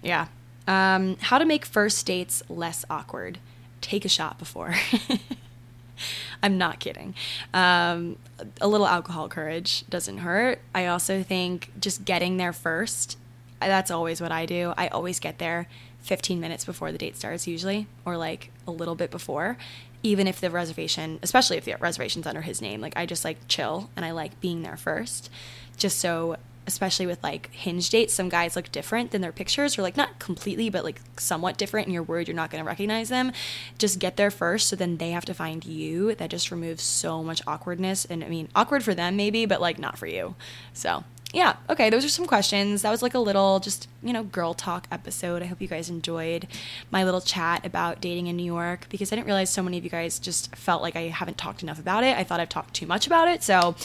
yeah, 0.01 0.27
um, 0.67 1.17
how 1.19 1.37
to 1.37 1.45
make 1.45 1.65
first 1.65 2.05
dates 2.05 2.43
less 2.47 2.85
awkward. 2.89 3.39
Take 3.81 4.05
a 4.05 4.09
shot 4.09 4.37
before. 4.37 4.75
I'm 6.43 6.57
not 6.57 6.79
kidding. 6.79 7.15
Um, 7.53 8.17
a 8.61 8.67
little 8.67 8.87
alcohol 8.87 9.27
courage 9.27 9.85
doesn't 9.89 10.19
hurt. 10.19 10.59
I 10.73 10.85
also 10.85 11.23
think 11.23 11.71
just 11.79 12.05
getting 12.05 12.37
there 12.37 12.53
first, 12.53 13.17
that's 13.59 13.91
always 13.91 14.21
what 14.21 14.31
I 14.31 14.45
do. 14.45 14.73
I 14.77 14.87
always 14.87 15.19
get 15.19 15.39
there 15.39 15.67
15 16.01 16.39
minutes 16.39 16.65
before 16.65 16.91
the 16.91 16.97
date 16.97 17.17
starts, 17.17 17.47
usually, 17.47 17.87
or 18.05 18.15
like 18.15 18.51
a 18.67 18.71
little 18.71 18.95
bit 18.95 19.11
before. 19.11 19.57
Even 20.01 20.27
if 20.27 20.39
the 20.39 20.49
reservation, 20.49 21.19
especially 21.21 21.57
if 21.57 21.65
the 21.65 21.75
reservation's 21.79 22.25
under 22.25 22.41
his 22.41 22.61
name, 22.61 22.79
like 22.79 22.93
I 22.95 23.05
just 23.05 23.25
like 23.25 23.37
chill 23.49 23.89
and 23.97 24.05
I 24.05 24.11
like 24.11 24.39
being 24.39 24.61
there 24.61 24.77
first, 24.77 25.29
just 25.75 25.97
so 25.99 26.37
especially 26.69 27.05
with 27.05 27.21
like 27.23 27.51
hinge 27.53 27.89
dates, 27.89 28.13
some 28.13 28.29
guys 28.29 28.55
look 28.55 28.71
different 28.71 29.11
than 29.11 29.21
their 29.21 29.31
pictures, 29.31 29.77
or 29.77 29.81
like 29.81 29.97
not 29.97 30.19
completely, 30.19 30.69
but 30.69 30.83
like 30.83 31.01
somewhat 31.17 31.57
different, 31.57 31.87
and 31.87 31.93
you're 31.93 32.03
worried 32.03 32.27
you're 32.27 32.35
not 32.35 32.51
going 32.51 32.63
to 32.63 32.67
recognize 32.67 33.09
them. 33.09 33.31
Just 33.77 33.99
get 33.99 34.15
there 34.15 34.31
first, 34.31 34.69
so 34.69 34.75
then 34.75 34.97
they 34.97 35.11
have 35.11 35.25
to 35.25 35.33
find 35.33 35.65
you. 35.65 36.15
That 36.15 36.29
just 36.29 36.51
removes 36.51 36.83
so 36.83 37.23
much 37.23 37.41
awkwardness. 37.47 38.05
And 38.05 38.23
I 38.23 38.29
mean, 38.29 38.47
awkward 38.55 38.83
for 38.83 38.93
them 38.93 39.17
maybe, 39.17 39.45
but 39.45 39.59
like 39.59 39.79
not 39.79 39.97
for 39.97 40.07
you. 40.07 40.35
So 40.73 41.03
yeah, 41.31 41.57
okay, 41.69 41.91
those 41.91 42.03
are 42.03 42.09
some 42.09 42.25
questions. 42.25 42.81
That 42.81 42.89
was 42.89 43.03
like 43.03 43.13
a 43.13 43.19
little 43.19 43.59
just, 43.59 43.87
you 44.01 44.13
know, 44.13 44.23
girl 44.23 44.55
talk 44.55 44.87
episode. 44.91 45.43
I 45.43 45.45
hope 45.45 45.61
you 45.61 45.67
guys 45.67 45.87
enjoyed 45.89 46.47
my 46.89 47.03
little 47.03 47.21
chat 47.21 47.63
about 47.65 48.01
dating 48.01 48.27
in 48.27 48.35
New 48.35 48.45
York 48.45 48.87
because 48.89 49.11
I 49.11 49.15
didn't 49.15 49.27
realize 49.27 49.51
so 49.51 49.61
many 49.61 49.77
of 49.77 49.83
you 49.83 49.91
guys 49.91 50.17
just 50.17 50.55
felt 50.55 50.81
like 50.81 50.95
I 50.95 51.01
haven't 51.01 51.37
talked 51.37 51.61
enough 51.61 51.77
about 51.77 52.03
it. 52.03 52.17
I 52.17 52.23
thought 52.23 52.39
I've 52.39 52.49
talked 52.49 52.73
too 52.73 52.87
much 52.87 53.05
about 53.05 53.27
it. 53.27 53.43
So 53.43 53.75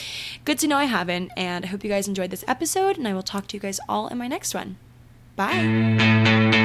good 0.47 0.59
to 0.61 0.67
know 0.67 0.79
I 0.79 0.85
haven't. 0.85 1.33
And 1.37 1.67
I 1.67 1.69
hope 1.69 1.85
you 1.85 1.91
guys 1.91 2.09
enjoyed 2.09 2.31
this 2.31 2.45
episode, 2.49 2.97
and 2.97 3.07
I 3.07 3.13
will 3.13 3.23
talk 3.23 3.47
to 3.49 3.57
you 3.57 3.61
guys 3.61 3.79
all 3.89 4.09
in 4.09 4.17
my 4.17 4.29
next 4.29 4.55
one. 4.55 4.77
Bye. 5.37 6.64